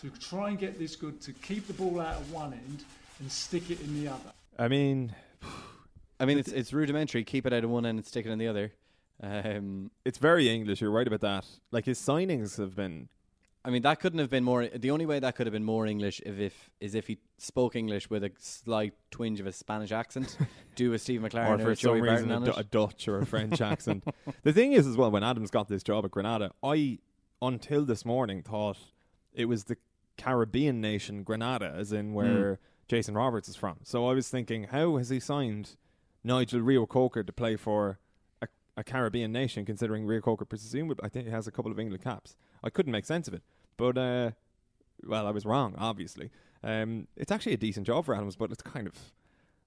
to 0.00 0.10
try 0.10 0.50
and 0.50 0.58
get 0.58 0.78
this 0.78 0.94
good 0.94 1.20
to 1.22 1.32
keep 1.32 1.66
the 1.66 1.72
ball 1.72 2.00
out 2.00 2.16
of 2.16 2.32
one 2.32 2.52
end 2.52 2.84
and 3.18 3.30
stick 3.30 3.70
it 3.70 3.80
in 3.80 4.00
the 4.00 4.08
other. 4.08 4.32
I 4.58 4.68
mean, 4.68 5.14
I 6.20 6.24
mean, 6.24 6.38
it's 6.38 6.50
it's 6.50 6.72
rudimentary. 6.72 7.24
Keep 7.24 7.46
it 7.46 7.52
out 7.52 7.64
of 7.64 7.70
one 7.70 7.86
end 7.86 7.98
and 7.98 8.06
stick 8.06 8.26
it 8.26 8.30
in 8.30 8.38
the 8.38 8.48
other. 8.48 8.72
Um, 9.22 9.90
it's 10.04 10.18
very 10.18 10.48
English. 10.48 10.80
You're 10.80 10.90
right 10.90 11.06
about 11.06 11.20
that. 11.20 11.46
Like 11.72 11.84
his 11.84 11.98
signings 11.98 12.56
have 12.58 12.74
been. 12.76 13.08
I 13.64 13.70
mean, 13.70 13.82
that 13.82 14.00
couldn't 14.00 14.20
have 14.20 14.30
been 14.30 14.44
more. 14.44 14.66
The 14.66 14.90
only 14.90 15.04
way 15.04 15.18
that 15.18 15.34
could 15.34 15.46
have 15.46 15.52
been 15.52 15.64
more 15.64 15.86
English 15.86 16.20
if, 16.24 16.38
if 16.38 16.70
is 16.80 16.94
if 16.94 17.06
he 17.06 17.18
spoke 17.38 17.76
English 17.76 18.08
with 18.08 18.24
a 18.24 18.30
slight 18.38 18.94
twinge 19.10 19.40
of 19.40 19.46
a 19.46 19.52
Spanish 19.52 19.92
accent, 19.92 20.38
do 20.76 20.92
a 20.92 20.98
Steve 20.98 21.20
McClaren 21.20 21.50
or 21.50 21.54
or, 21.54 21.58
for 21.58 21.70
a 21.72 21.76
Joey 21.76 21.98
some 21.98 22.08
reason 22.08 22.28
Barton 22.28 22.48
a, 22.48 22.50
it. 22.52 22.58
a 22.58 22.64
Dutch 22.64 23.08
or 23.08 23.18
a 23.18 23.26
French 23.26 23.60
accent. 23.60 24.04
The 24.42 24.52
thing 24.52 24.72
is, 24.72 24.86
as 24.86 24.96
well, 24.96 25.10
when 25.10 25.24
Adams 25.24 25.50
got 25.50 25.68
this 25.68 25.82
job 25.82 26.04
at 26.04 26.12
Granada, 26.12 26.52
I 26.62 26.98
until 27.42 27.84
this 27.84 28.04
morning 28.04 28.42
thought 28.42 28.78
it 29.32 29.46
was 29.46 29.64
the 29.64 29.76
Caribbean 30.16 30.80
nation 30.80 31.22
Grenada, 31.22 31.72
as 31.76 31.92
in 31.92 32.08
hmm. 32.08 32.14
where 32.14 32.58
Jason 32.88 33.14
Roberts 33.14 33.48
is 33.48 33.56
from. 33.56 33.78
So 33.82 34.06
I 34.06 34.14
was 34.14 34.28
thinking, 34.28 34.64
how 34.64 34.96
has 34.96 35.08
he 35.08 35.20
signed 35.20 35.76
Nigel 36.24 36.60
Reo-Coker 36.60 37.22
to 37.22 37.32
play 37.32 37.56
for 37.56 37.98
a, 38.42 38.48
a 38.76 38.84
Caribbean 38.84 39.32
nation? 39.32 39.64
Considering 39.64 40.06
Reo-Coker, 40.06 40.44
presumably, 40.44 41.04
I 41.04 41.08
think 41.08 41.26
he 41.26 41.30
has 41.30 41.46
a 41.46 41.52
couple 41.52 41.70
of 41.70 41.78
England 41.78 42.02
caps. 42.02 42.36
I 42.62 42.70
couldn't 42.70 42.92
make 42.92 43.04
sense 43.06 43.28
of 43.28 43.34
it, 43.34 43.42
but 43.76 43.96
uh, 43.98 44.30
well, 45.06 45.26
I 45.26 45.30
was 45.30 45.44
wrong. 45.44 45.74
Obviously, 45.78 46.30
um, 46.62 47.06
it's 47.16 47.30
actually 47.32 47.54
a 47.54 47.58
decent 47.58 47.86
job 47.86 48.04
for 48.04 48.14
Adams, 48.14 48.36
but 48.36 48.50
it's 48.50 48.62
kind 48.62 48.86
of 48.86 48.94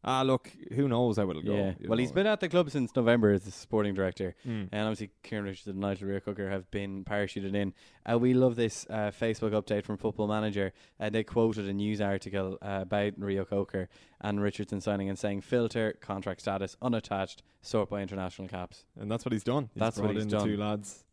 ah, 0.03 0.23
look, 0.23 0.51
who 0.73 0.87
knows 0.87 1.17
how 1.17 1.29
it'll 1.29 1.43
go. 1.43 1.53
Yeah. 1.55 1.73
Well, 1.87 1.99
he's 1.99 2.11
been 2.11 2.25
at 2.25 2.39
the 2.39 2.49
club 2.49 2.71
since 2.71 2.95
November 2.95 3.31
as 3.33 3.43
the 3.43 3.51
sporting 3.51 3.93
director, 3.93 4.35
Mm. 4.47 4.69
and 4.71 4.81
obviously 4.87 5.11
Kieran 5.23 5.45
Richards 5.45 5.67
and 5.67 5.79
Nigel 5.79 6.07
Reo 6.07 6.49
have 6.49 6.69
been 6.71 7.05
parachuted 7.05 7.53
in. 7.53 7.73
Uh, 8.11 8.17
we 8.17 8.33
love 8.33 8.55
this 8.55 8.85
uh, 8.89 9.11
Facebook 9.11 9.51
update 9.51 9.85
from 9.85 9.97
Football 9.97 10.27
Manager. 10.27 10.73
Uh, 10.99 11.09
they 11.11 11.23
quoted 11.23 11.67
a 11.67 11.73
news 11.73 12.01
article 12.01 12.57
uh, 12.63 12.79
about 12.81 13.13
Reo-Coker 13.17 13.89
and 14.21 14.41
Richardson 14.41 14.81
signing 14.81 15.07
and 15.07 15.19
saying 15.19 15.41
filter 15.41 15.93
contract 16.01 16.41
status 16.41 16.75
unattached, 16.81 17.43
sort 17.61 17.89
by 17.89 18.01
international 18.01 18.47
caps, 18.47 18.85
and 18.99 19.09
that's 19.11 19.23
what 19.23 19.33
he's 19.33 19.43
done. 19.43 19.69
He's 19.73 19.79
That's 19.81 19.99
what 19.99 20.15
he's 20.15 20.25
done. 20.25 20.47
Two 20.47 20.57
lads. 20.57 21.05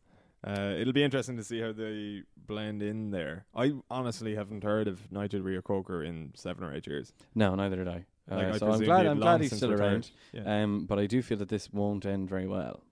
Uh, 0.45 0.73
it'll 0.77 0.93
be 0.93 1.03
interesting 1.03 1.35
to 1.37 1.43
see 1.43 1.59
how 1.59 1.71
they 1.73 2.23
blend 2.37 2.81
in 2.81 3.11
there. 3.11 3.45
I 3.53 3.73
honestly 3.91 4.35
haven't 4.35 4.63
heard 4.63 4.87
of 4.87 5.11
Nigel 5.11 5.41
Reo-Coker 5.41 6.03
in 6.03 6.31
seven 6.35 6.63
or 6.63 6.73
eight 6.73 6.87
years. 6.87 7.13
No, 7.35 7.55
neither 7.55 7.75
did 7.75 7.87
I. 7.87 8.05
Uh, 8.31 8.35
Like, 8.35 8.47
I 8.47 8.57
so 8.57 8.71
I'm 8.71 8.79
glad. 8.81 9.05
I'm 9.05 9.19
glad 9.19 9.41
he's 9.41 9.55
still 9.55 9.73
around. 9.73 10.11
Yeah. 10.31 10.63
Um, 10.63 10.85
but 10.85 10.97
I 10.97 11.07
do 11.07 11.21
feel 11.21 11.37
that 11.39 11.49
this 11.49 11.71
won't 11.73 12.05
end 12.05 12.29
very 12.29 12.47
well. 12.47 12.83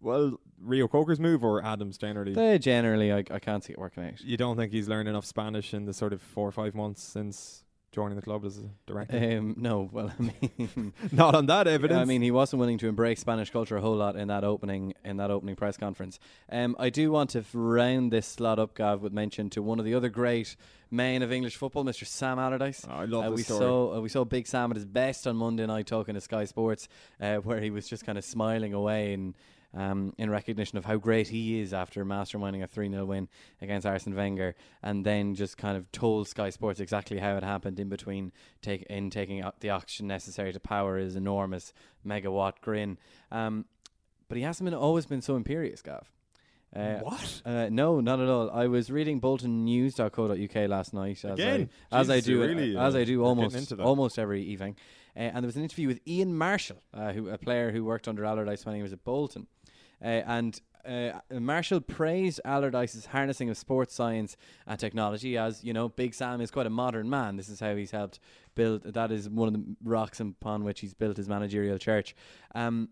Well, 0.00 0.40
Reo-Coker's 0.60 1.20
move 1.20 1.44
or 1.44 1.64
Adams 1.64 1.98
generally? 1.98 2.32
They 2.32 2.58
generally, 2.58 3.12
I, 3.12 3.18
I 3.30 3.38
can't 3.38 3.62
see 3.64 3.72
it 3.72 3.78
working 3.78 4.04
out. 4.04 4.20
You 4.20 4.36
don't 4.36 4.56
think 4.56 4.72
he's 4.72 4.88
learned 4.88 5.08
enough 5.08 5.24
Spanish 5.24 5.74
in 5.74 5.86
the 5.86 5.92
sort 5.92 6.12
of 6.12 6.22
four 6.22 6.48
or 6.48 6.52
five 6.52 6.74
months 6.74 7.02
since 7.02 7.64
joining 7.92 8.16
the 8.16 8.22
club 8.22 8.44
as 8.44 8.58
a 8.58 8.70
director? 8.86 9.16
Um, 9.16 9.54
no, 9.58 9.88
well, 9.92 10.12
I 10.18 10.22
mean, 10.22 10.92
Not 11.12 11.34
on 11.34 11.46
that 11.46 11.66
evidence. 11.66 12.00
I 12.00 12.04
mean, 12.04 12.22
he 12.22 12.30
wasn't 12.30 12.60
willing 12.60 12.78
to 12.78 12.88
embrace 12.88 13.20
Spanish 13.20 13.50
culture 13.50 13.76
a 13.76 13.80
whole 13.80 13.96
lot 13.96 14.16
in 14.16 14.28
that 14.28 14.44
opening 14.44 14.94
in 15.04 15.16
that 15.18 15.30
opening 15.30 15.56
press 15.56 15.76
conference. 15.76 16.18
Um, 16.50 16.76
I 16.78 16.90
do 16.90 17.10
want 17.10 17.30
to 17.30 17.44
round 17.52 18.12
this 18.12 18.26
slot 18.26 18.58
up, 18.58 18.74
Gav, 18.74 19.00
with 19.02 19.12
mention 19.12 19.50
to 19.50 19.62
one 19.62 19.78
of 19.78 19.84
the 19.84 19.94
other 19.94 20.08
great 20.08 20.56
men 20.90 21.22
of 21.22 21.32
English 21.32 21.56
football, 21.56 21.84
Mr. 21.84 22.06
Sam 22.06 22.38
Allardyce. 22.38 22.86
I 22.88 23.04
love 23.04 23.24
uh, 23.24 23.30
this 23.30 23.36
we 23.36 23.42
story. 23.42 23.60
saw 23.60 23.96
uh, 23.96 24.00
we 24.00 24.08
saw 24.08 24.24
Big 24.24 24.46
Sam 24.46 24.70
at 24.70 24.76
his 24.76 24.86
best 24.86 25.26
on 25.26 25.36
Monday 25.36 25.66
night 25.66 25.86
talking 25.86 26.14
to 26.14 26.20
Sky 26.20 26.44
Sports, 26.44 26.88
uh, 27.20 27.36
where 27.36 27.60
he 27.60 27.70
was 27.70 27.88
just 27.88 28.04
kind 28.04 28.18
of 28.18 28.24
smiling 28.24 28.74
away 28.74 29.12
and. 29.14 29.34
Um, 29.74 30.14
in 30.16 30.30
recognition 30.30 30.78
of 30.78 30.86
how 30.86 30.96
great 30.96 31.28
he 31.28 31.60
is 31.60 31.74
after 31.74 32.02
masterminding 32.02 32.62
a 32.62 32.66
3 32.66 32.88
0 32.88 33.04
win 33.04 33.28
against 33.60 33.86
Arsene 33.86 34.14
Wenger, 34.14 34.54
and 34.82 35.04
then 35.04 35.34
just 35.34 35.58
kind 35.58 35.76
of 35.76 35.92
told 35.92 36.26
Sky 36.26 36.48
Sports 36.48 36.80
exactly 36.80 37.18
how 37.18 37.36
it 37.36 37.42
happened 37.42 37.78
in 37.78 37.90
between 37.90 38.32
take, 38.62 38.82
in 38.84 39.10
taking 39.10 39.42
out 39.42 39.60
the 39.60 39.68
oxygen 39.68 40.06
necessary 40.06 40.54
to 40.54 40.60
power 40.60 40.96
his 40.96 41.16
enormous 41.16 41.74
megawatt 42.06 42.62
grin. 42.62 42.96
Um, 43.30 43.66
but 44.28 44.38
he 44.38 44.44
hasn't 44.44 44.64
been 44.64 44.74
always 44.74 45.04
been 45.04 45.20
so 45.20 45.36
imperious, 45.36 45.82
Gav. 45.82 46.10
Uh, 46.74 46.98
What? 46.98 47.42
Uh, 47.44 47.68
no, 47.70 48.00
not 48.00 48.20
at 48.20 48.28
all. 48.28 48.50
I 48.50 48.66
was 48.66 48.90
reading 48.90 49.20
BoltonNews.co.uk 49.20 50.68
last 50.68 50.92
night, 50.92 51.24
as 51.24 51.32
Again? 51.32 51.70
I, 51.90 52.00
as 52.00 52.10
I 52.10 52.20
do, 52.20 52.40
really, 52.40 52.76
as 52.76 52.94
uh, 52.94 52.98
I 52.98 53.04
do 53.04 53.24
almost 53.24 53.72
almost 53.72 54.18
every 54.18 54.42
evening. 54.42 54.76
Uh, 55.16 55.20
and 55.20 55.36
there 55.36 55.48
was 55.48 55.56
an 55.56 55.62
interview 55.62 55.88
with 55.88 56.00
Ian 56.06 56.36
Marshall, 56.36 56.82
uh, 56.92 57.12
who 57.12 57.28
a 57.28 57.38
player 57.38 57.72
who 57.72 57.84
worked 57.84 58.06
under 58.06 58.24
Allardyce 58.24 58.64
when 58.66 58.76
he 58.76 58.82
was 58.82 58.92
at 58.92 59.02
Bolton, 59.02 59.42
uh, 59.42 59.57
and. 60.00 60.60
Uh, 60.86 61.20
Marshall 61.30 61.82
praised 61.82 62.40
Allardyce's 62.46 63.06
harnessing 63.06 63.50
of 63.50 63.58
sports 63.58 63.94
science 63.94 64.38
and 64.66 64.80
technology 64.80 65.36
as, 65.36 65.62
you 65.62 65.74
know, 65.74 65.90
Big 65.90 66.14
Sam 66.14 66.40
is 66.40 66.50
quite 66.50 66.66
a 66.66 66.70
modern 66.70 67.10
man. 67.10 67.36
This 67.36 67.50
is 67.50 67.60
how 67.60 67.76
he's 67.76 67.90
helped 67.90 68.20
build, 68.54 68.84
that 68.84 69.12
is 69.12 69.28
one 69.28 69.48
of 69.48 69.54
the 69.54 69.76
rocks 69.84 70.18
upon 70.18 70.64
which 70.64 70.80
he's 70.80 70.94
built 70.94 71.18
his 71.18 71.28
managerial 71.28 71.76
church. 71.76 72.16
Um, 72.54 72.88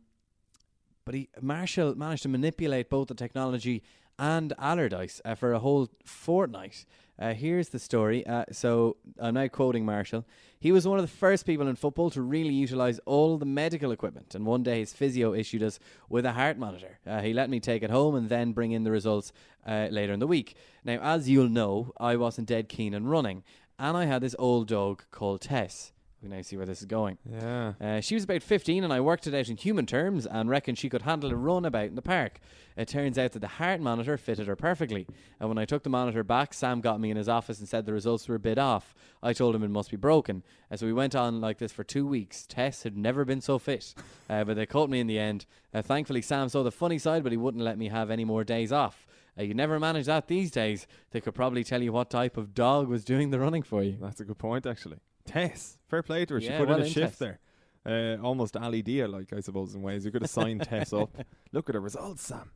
but 1.07 1.15
he 1.15 1.31
Marshall 1.41 1.95
managed 1.95 2.25
to 2.25 2.29
manipulate 2.29 2.91
both 2.91 3.09
the 3.09 3.15
technology 3.15 3.83
and 4.19 4.53
Allardyce 4.59 5.23
uh, 5.25 5.35
for 5.35 5.55
a 5.55 5.59
whole 5.61 5.89
fortnight. 6.05 6.85
Uh, 7.19 7.33
here's 7.33 7.71
the 7.71 7.79
story. 7.79 8.27
Uh, 8.27 8.45
so 8.53 8.97
I'm 9.19 9.35
now 9.35 9.49
quoting 9.49 9.85
Marshall. 9.85 10.25
He 10.59 10.73
was 10.73 10.87
one 10.87 10.99
of 10.99 11.05
the 11.05 11.17
first 11.17 11.47
people 11.47 11.69
in 11.69 11.77
football 11.77 12.11
to 12.11 12.21
really 12.23 12.53
utilise 12.53 12.99
all 13.07 13.39
the 13.39 13.47
medical 13.47 13.91
equipment, 13.91 14.35
and 14.35 14.45
one 14.45 14.63
day 14.63 14.81
his 14.81 14.93
physio 14.93 15.33
issued 15.33 15.63
us 15.63 15.79
with 16.09 16.27
a 16.27 16.33
heart 16.33 16.59
monitor. 16.59 16.99
Uh, 17.07 17.21
he 17.21 17.33
let 17.33 17.51
me 17.51 17.61
take 17.61 17.83
it 17.83 17.91
home 17.91 18.15
and 18.15 18.29
then 18.29 18.53
bring 18.53 18.73
in 18.73 18.85
the 18.85 18.91
results 18.91 19.33
uh, 19.67 19.89
later 19.91 20.13
in 20.13 20.21
the 20.21 20.27
week. 20.27 20.57
Now, 20.85 20.99
as 21.01 21.29
you'll 21.29 21.49
know, 21.49 21.93
I 21.99 22.17
wasn't 22.17 22.49
dead 22.49 22.69
keen 22.69 22.95
on 22.95 23.07
running, 23.07 23.45
and 23.79 23.97
I 23.97 24.05
had 24.05 24.23
this 24.23 24.37
old 24.39 24.69
dog 24.69 25.05
called 25.11 25.41
Tess. 25.41 25.93
We 26.23 26.29
now 26.31 26.43
see 26.43 26.57
where 26.57 26.67
this 26.67 26.81
is 26.81 26.87
going. 26.87 27.19
Yeah. 27.31 27.75
Uh, 27.81 28.01
she 28.01 28.15
was 28.15 28.25
about 28.25 28.43
15 28.43 28.83
and 28.83 28.93
I 28.93 29.01
worked 29.01 29.27
it 29.27 29.35
out 29.35 29.49
in 29.49 29.57
human 29.57 29.85
terms 29.85 30.27
and 30.27 30.49
reckoned 30.49 30.79
she 30.79 30.89
could 30.89 31.03
handle 31.03 31.31
a 31.31 31.37
run 31.37 31.65
about 31.65 31.87
in 31.87 31.95
the 31.95 32.03
park. 32.03 32.41
It 32.77 32.89
turns 32.89 33.19
out 33.19 33.33
that 33.33 33.41
the 33.41 33.47
heart 33.49 33.81
monitor 33.81 34.17
fitted 34.17 34.47
her 34.47 34.57
perfectly. 34.57 35.07
And 35.39 35.49
when 35.49 35.59
I 35.59 35.67
took 35.67 35.83
the 35.83 35.91
monitor 35.91 36.25
back, 36.25 36.55
Sam 36.55 36.81
got 36.81 37.01
me 37.01 37.11
in 37.11 37.17
his 37.17 37.29
office 37.29 37.59
and 37.59 37.69
said 37.69 37.85
the 37.85 37.93
results 37.93 38.29
were 38.29 38.35
a 38.35 38.41
bit 38.41 38.59
off. 38.59 38.95
I 39.23 39.35
told 39.35 39.55
him 39.55 39.63
it 39.63 39.71
must 39.71 39.91
be 39.91 39.97
broken. 39.97 40.43
And 40.71 40.81
so 40.81 40.87
we 40.87 40.93
went 40.93 41.15
on 41.15 41.41
like 41.41 41.59
this 41.59 41.73
for 41.73 41.85
two 41.85 42.07
weeks. 42.07 42.47
Tess 42.47 42.83
had 42.83 42.97
never 42.97 43.25
been 43.25 43.41
so 43.41 43.59
fit. 43.59 43.95
Uh, 44.29 44.45
but 44.45 44.57
they 44.57 44.67
caught 44.67 44.91
me 44.91 45.01
in 45.01 45.07
the 45.07 45.19
end. 45.19 45.47
Uh, 45.73 45.83
thankfully, 45.83 46.23
Sam 46.23 46.49
saw 46.49 46.63
the 46.63 46.73
funny 46.73 46.99
side, 46.99 47.23
but 47.23 47.33
he 47.33 47.39
wouldn't 47.39 47.65
let 47.65 47.79
me 47.79 47.89
have 47.89 48.11
any 48.11 48.25
more 48.25 48.43
days 48.43 48.73
off. 48.73 49.07
Uh, 49.39 49.43
you 49.43 49.55
never 49.55 49.79
manage 49.79 50.07
that 50.07 50.29
these 50.29 50.51
days. 50.51 50.87
They 51.11 51.21
could 51.21 51.35
probably 51.35 51.63
tell 51.63 51.83
you 51.83 51.93
what 51.93 52.11
type 52.11 52.37
of 52.37 52.55
dog 52.55 52.89
was 52.89 53.05
doing 53.05 53.31
the 53.31 53.39
running 53.39 53.63
for 53.63 53.83
you. 53.83 53.99
That's 54.01 54.21
a 54.21 54.25
good 54.25 54.39
point, 54.39 54.67
actually. 54.67 54.99
Tess, 55.27 55.79
fair 55.89 56.03
play 56.03 56.25
to 56.27 56.35
her. 56.35 56.41
She 56.41 56.47
Yeah, 56.49 56.59
put 56.59 56.69
well 56.69 56.79
in 56.79 56.85
a 56.85 56.89
shift 56.89 57.19
Tess. 57.19 57.19
there. 57.19 57.39
Uh, 57.85 58.21
almost 58.23 58.57
Ali 58.57 58.83
Dia, 58.83 59.07
like 59.07 59.33
I 59.33 59.41
suppose, 59.41 59.75
in 59.75 59.83
ways. 59.83 60.05
You 60.05 60.11
could 60.11 60.23
have 60.23 60.31
signed 60.31 60.63
Tess 60.63 60.93
up. 60.93 61.11
Look 61.53 61.69
at 61.69 61.75
the 61.75 61.81
results, 61.81 62.23
Sam. 62.25 62.51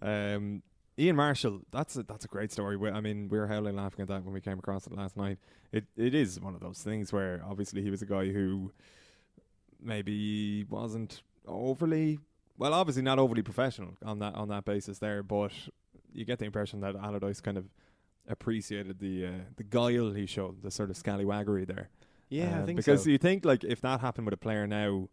Um, 0.00 0.62
Ian 0.98 1.16
Marshall, 1.16 1.62
that's 1.72 1.96
a, 1.96 2.02
that's 2.02 2.24
a 2.24 2.28
great 2.28 2.52
story. 2.52 2.76
We, 2.76 2.90
I 2.90 3.00
mean, 3.00 3.28
we 3.28 3.38
were 3.38 3.46
howling 3.46 3.76
laughing 3.76 4.02
at 4.02 4.08
that 4.08 4.22
when 4.24 4.34
we 4.34 4.40
came 4.40 4.58
across 4.58 4.86
it 4.86 4.92
last 4.92 5.16
night. 5.16 5.38
It 5.72 5.86
it 5.96 6.14
is 6.14 6.38
one 6.40 6.54
of 6.54 6.60
those 6.60 6.82
things 6.82 7.12
where 7.12 7.42
obviously 7.48 7.82
he 7.82 7.90
was 7.90 8.02
a 8.02 8.06
guy 8.06 8.28
who 8.28 8.70
maybe 9.82 10.64
wasn't 10.68 11.22
overly 11.46 12.18
well, 12.58 12.74
obviously 12.74 13.02
not 13.02 13.18
overly 13.18 13.40
professional 13.42 13.94
on 14.04 14.18
that 14.18 14.34
on 14.34 14.48
that 14.48 14.64
basis 14.66 14.98
there, 14.98 15.22
but 15.22 15.52
you 16.12 16.24
get 16.26 16.38
the 16.38 16.44
impression 16.44 16.80
that 16.80 16.94
Allardyce 16.94 17.40
kind 17.40 17.56
of 17.56 17.64
appreciated 18.28 18.98
the 18.98 19.26
uh, 19.26 19.30
the 19.56 19.64
guile 19.64 20.10
he 20.12 20.26
showed, 20.26 20.62
the 20.62 20.70
sort 20.70 20.90
of 20.90 20.96
scallywaggery 20.96 21.66
there. 21.66 21.88
Yeah, 22.30 22.56
I 22.56 22.60
Um, 22.60 22.66
think 22.66 22.76
because 22.78 23.04
so. 23.04 23.10
you 23.10 23.18
think 23.18 23.44
like 23.44 23.64
if 23.64 23.80
that 23.82 24.00
happened 24.00 24.26
with 24.26 24.34
a 24.34 24.38
player 24.38 24.66
now, 24.66 25.08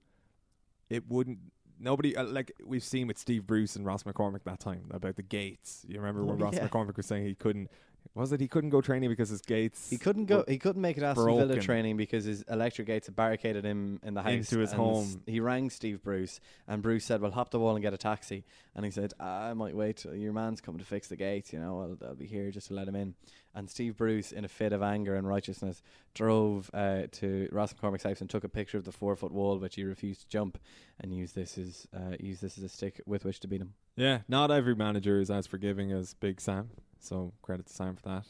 it 0.89 1.07
wouldn't. 1.09 1.39
Nobody 1.79 2.15
uh, 2.15 2.23
like 2.23 2.51
we've 2.65 2.83
seen 2.83 3.07
with 3.07 3.17
Steve 3.17 3.45
Bruce 3.45 3.75
and 3.75 3.85
Ross 3.85 4.03
McCormack 4.03 4.43
that 4.45 4.59
time 4.59 4.85
about 4.91 5.15
the 5.15 5.21
gates. 5.23 5.85
You 5.87 5.97
remember 5.99 6.23
when 6.23 6.41
Oh, 6.41 6.45
Ross 6.45 6.55
yeah. 6.55 6.67
McCormack 6.67 6.95
was 6.97 7.05
saying 7.05 7.25
he 7.25 7.35
couldn't 7.35 7.69
Was 8.15 8.31
it 8.31 8.39
he 8.39 8.47
couldn't 8.47 8.69
go 8.71 8.81
training 8.81 9.09
because 9.09 9.29
his 9.29 9.41
gates? 9.41 9.89
He 9.89 9.97
couldn't 9.97 10.25
go. 10.25 10.37
were 10.37 10.45
He 10.47 10.57
couldn't 10.57 10.81
make 10.81 10.97
it 10.97 11.03
Aston 11.03 11.25
Villa 11.25 11.45
broken. 11.45 11.63
training 11.63 11.97
because 11.97 12.25
his 12.25 12.41
electric 12.43 12.87
gates 12.87 13.07
had 13.07 13.15
barricaded 13.15 13.63
him 13.63 13.99
in 14.03 14.13
the 14.13 14.21
house 14.21 14.33
Into 14.33 14.59
his 14.59 14.71
home. 14.71 15.21
He 15.25 15.39
rang 15.39 15.69
Steve 15.69 16.01
Bruce, 16.01 16.39
and 16.67 16.81
Bruce 16.81 17.05
said, 17.05 17.21
"Well, 17.21 17.31
hop 17.31 17.51
the 17.51 17.59
wall 17.59 17.75
and 17.75 17.81
get 17.81 17.93
a 17.93 17.97
taxi." 17.97 18.43
And 18.75 18.85
he 18.85 18.91
said, 18.91 19.13
"I 19.19 19.53
might 19.53 19.75
wait. 19.75 20.05
Your 20.05 20.33
man's 20.33 20.61
coming 20.61 20.79
to 20.79 20.85
fix 20.85 21.07
the 21.07 21.15
gates. 21.15 21.53
You 21.53 21.59
know, 21.59 21.79
I'll, 22.01 22.07
I'll 22.09 22.15
be 22.15 22.25
here 22.27 22.51
just 22.51 22.67
to 22.67 22.73
let 22.73 22.87
him 22.87 22.95
in." 22.95 23.15
And 23.55 23.69
Steve 23.69 23.97
Bruce, 23.97 24.31
in 24.31 24.45
a 24.45 24.47
fit 24.47 24.71
of 24.71 24.83
anger 24.83 25.15
and 25.15 25.27
righteousness, 25.27 25.81
drove 26.13 26.69
uh, 26.73 27.03
to 27.13 27.49
Ross 27.51 27.73
McCormack's 27.73 28.03
house 28.03 28.21
and 28.21 28.29
took 28.29 28.43
a 28.43 28.49
picture 28.49 28.77
of 28.77 28.85
the 28.85 28.91
four 28.91 29.15
foot 29.15 29.31
wall, 29.31 29.57
which 29.57 29.75
he 29.75 29.83
refused 29.83 30.21
to 30.21 30.27
jump, 30.27 30.59
and 30.99 31.13
used 31.13 31.33
this 31.35 31.57
as 31.57 31.87
uh, 31.95 32.15
used 32.19 32.41
this 32.41 32.57
as 32.57 32.63
a 32.63 32.69
stick 32.69 33.01
with 33.05 33.25
which 33.25 33.39
to 33.41 33.47
beat 33.47 33.61
him. 33.61 33.73
Yeah, 33.95 34.19
not 34.27 34.51
every 34.51 34.75
manager 34.75 35.19
is 35.19 35.31
as 35.31 35.47
forgiving 35.47 35.91
as 35.91 36.13
Big 36.13 36.39
Sam. 36.39 36.69
So 37.07 37.33
credit 37.41 37.67
to 37.67 37.73
Sam 37.73 37.95
for 37.95 38.09
that. 38.09 38.25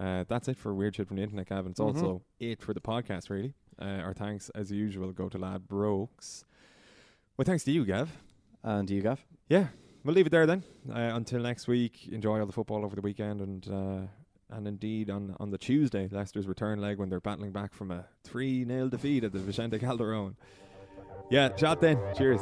Uh, 0.00 0.24
that's 0.28 0.46
it 0.48 0.56
for 0.56 0.74
weird 0.74 0.94
shit 0.94 1.08
from 1.08 1.16
the 1.16 1.22
internet, 1.22 1.48
Gavin. 1.48 1.72
It's 1.72 1.80
mm-hmm. 1.80 1.96
also 1.96 2.22
it 2.38 2.62
for 2.62 2.72
the 2.72 2.80
podcast, 2.80 3.30
really. 3.30 3.54
Uh, 3.80 4.00
our 4.02 4.14
thanks, 4.14 4.48
as 4.50 4.70
usual, 4.70 5.12
go 5.12 5.28
to 5.28 5.38
Ladbrokes. 5.38 6.44
Well, 7.36 7.44
thanks 7.44 7.64
to 7.64 7.72
you, 7.72 7.84
Gav. 7.84 8.10
And 8.62 8.86
to 8.88 8.94
you, 8.94 9.02
Gav. 9.02 9.24
Yeah, 9.48 9.68
we'll 10.04 10.14
leave 10.14 10.26
it 10.26 10.30
there 10.30 10.46
then. 10.46 10.62
Uh, 10.88 11.12
until 11.14 11.40
next 11.40 11.66
week, 11.66 12.08
enjoy 12.12 12.40
all 12.40 12.46
the 12.46 12.52
football 12.52 12.84
over 12.84 12.94
the 12.94 13.02
weekend, 13.02 13.40
and 13.40 13.68
uh, 13.68 14.06
and 14.54 14.68
indeed 14.68 15.10
on 15.10 15.34
on 15.40 15.50
the 15.50 15.58
Tuesday, 15.58 16.08
Leicester's 16.10 16.46
return 16.46 16.80
leg 16.80 16.98
when 16.98 17.08
they're 17.08 17.20
battling 17.20 17.52
back 17.52 17.74
from 17.74 17.90
a 17.90 18.06
three 18.22 18.64
0 18.64 18.88
defeat 18.88 19.24
at 19.24 19.32
the 19.32 19.38
Vicente 19.38 19.78
Calderon. 19.78 20.36
Yeah, 21.30 21.54
shot 21.56 21.80
then. 21.80 21.98
Cheers. 22.16 22.40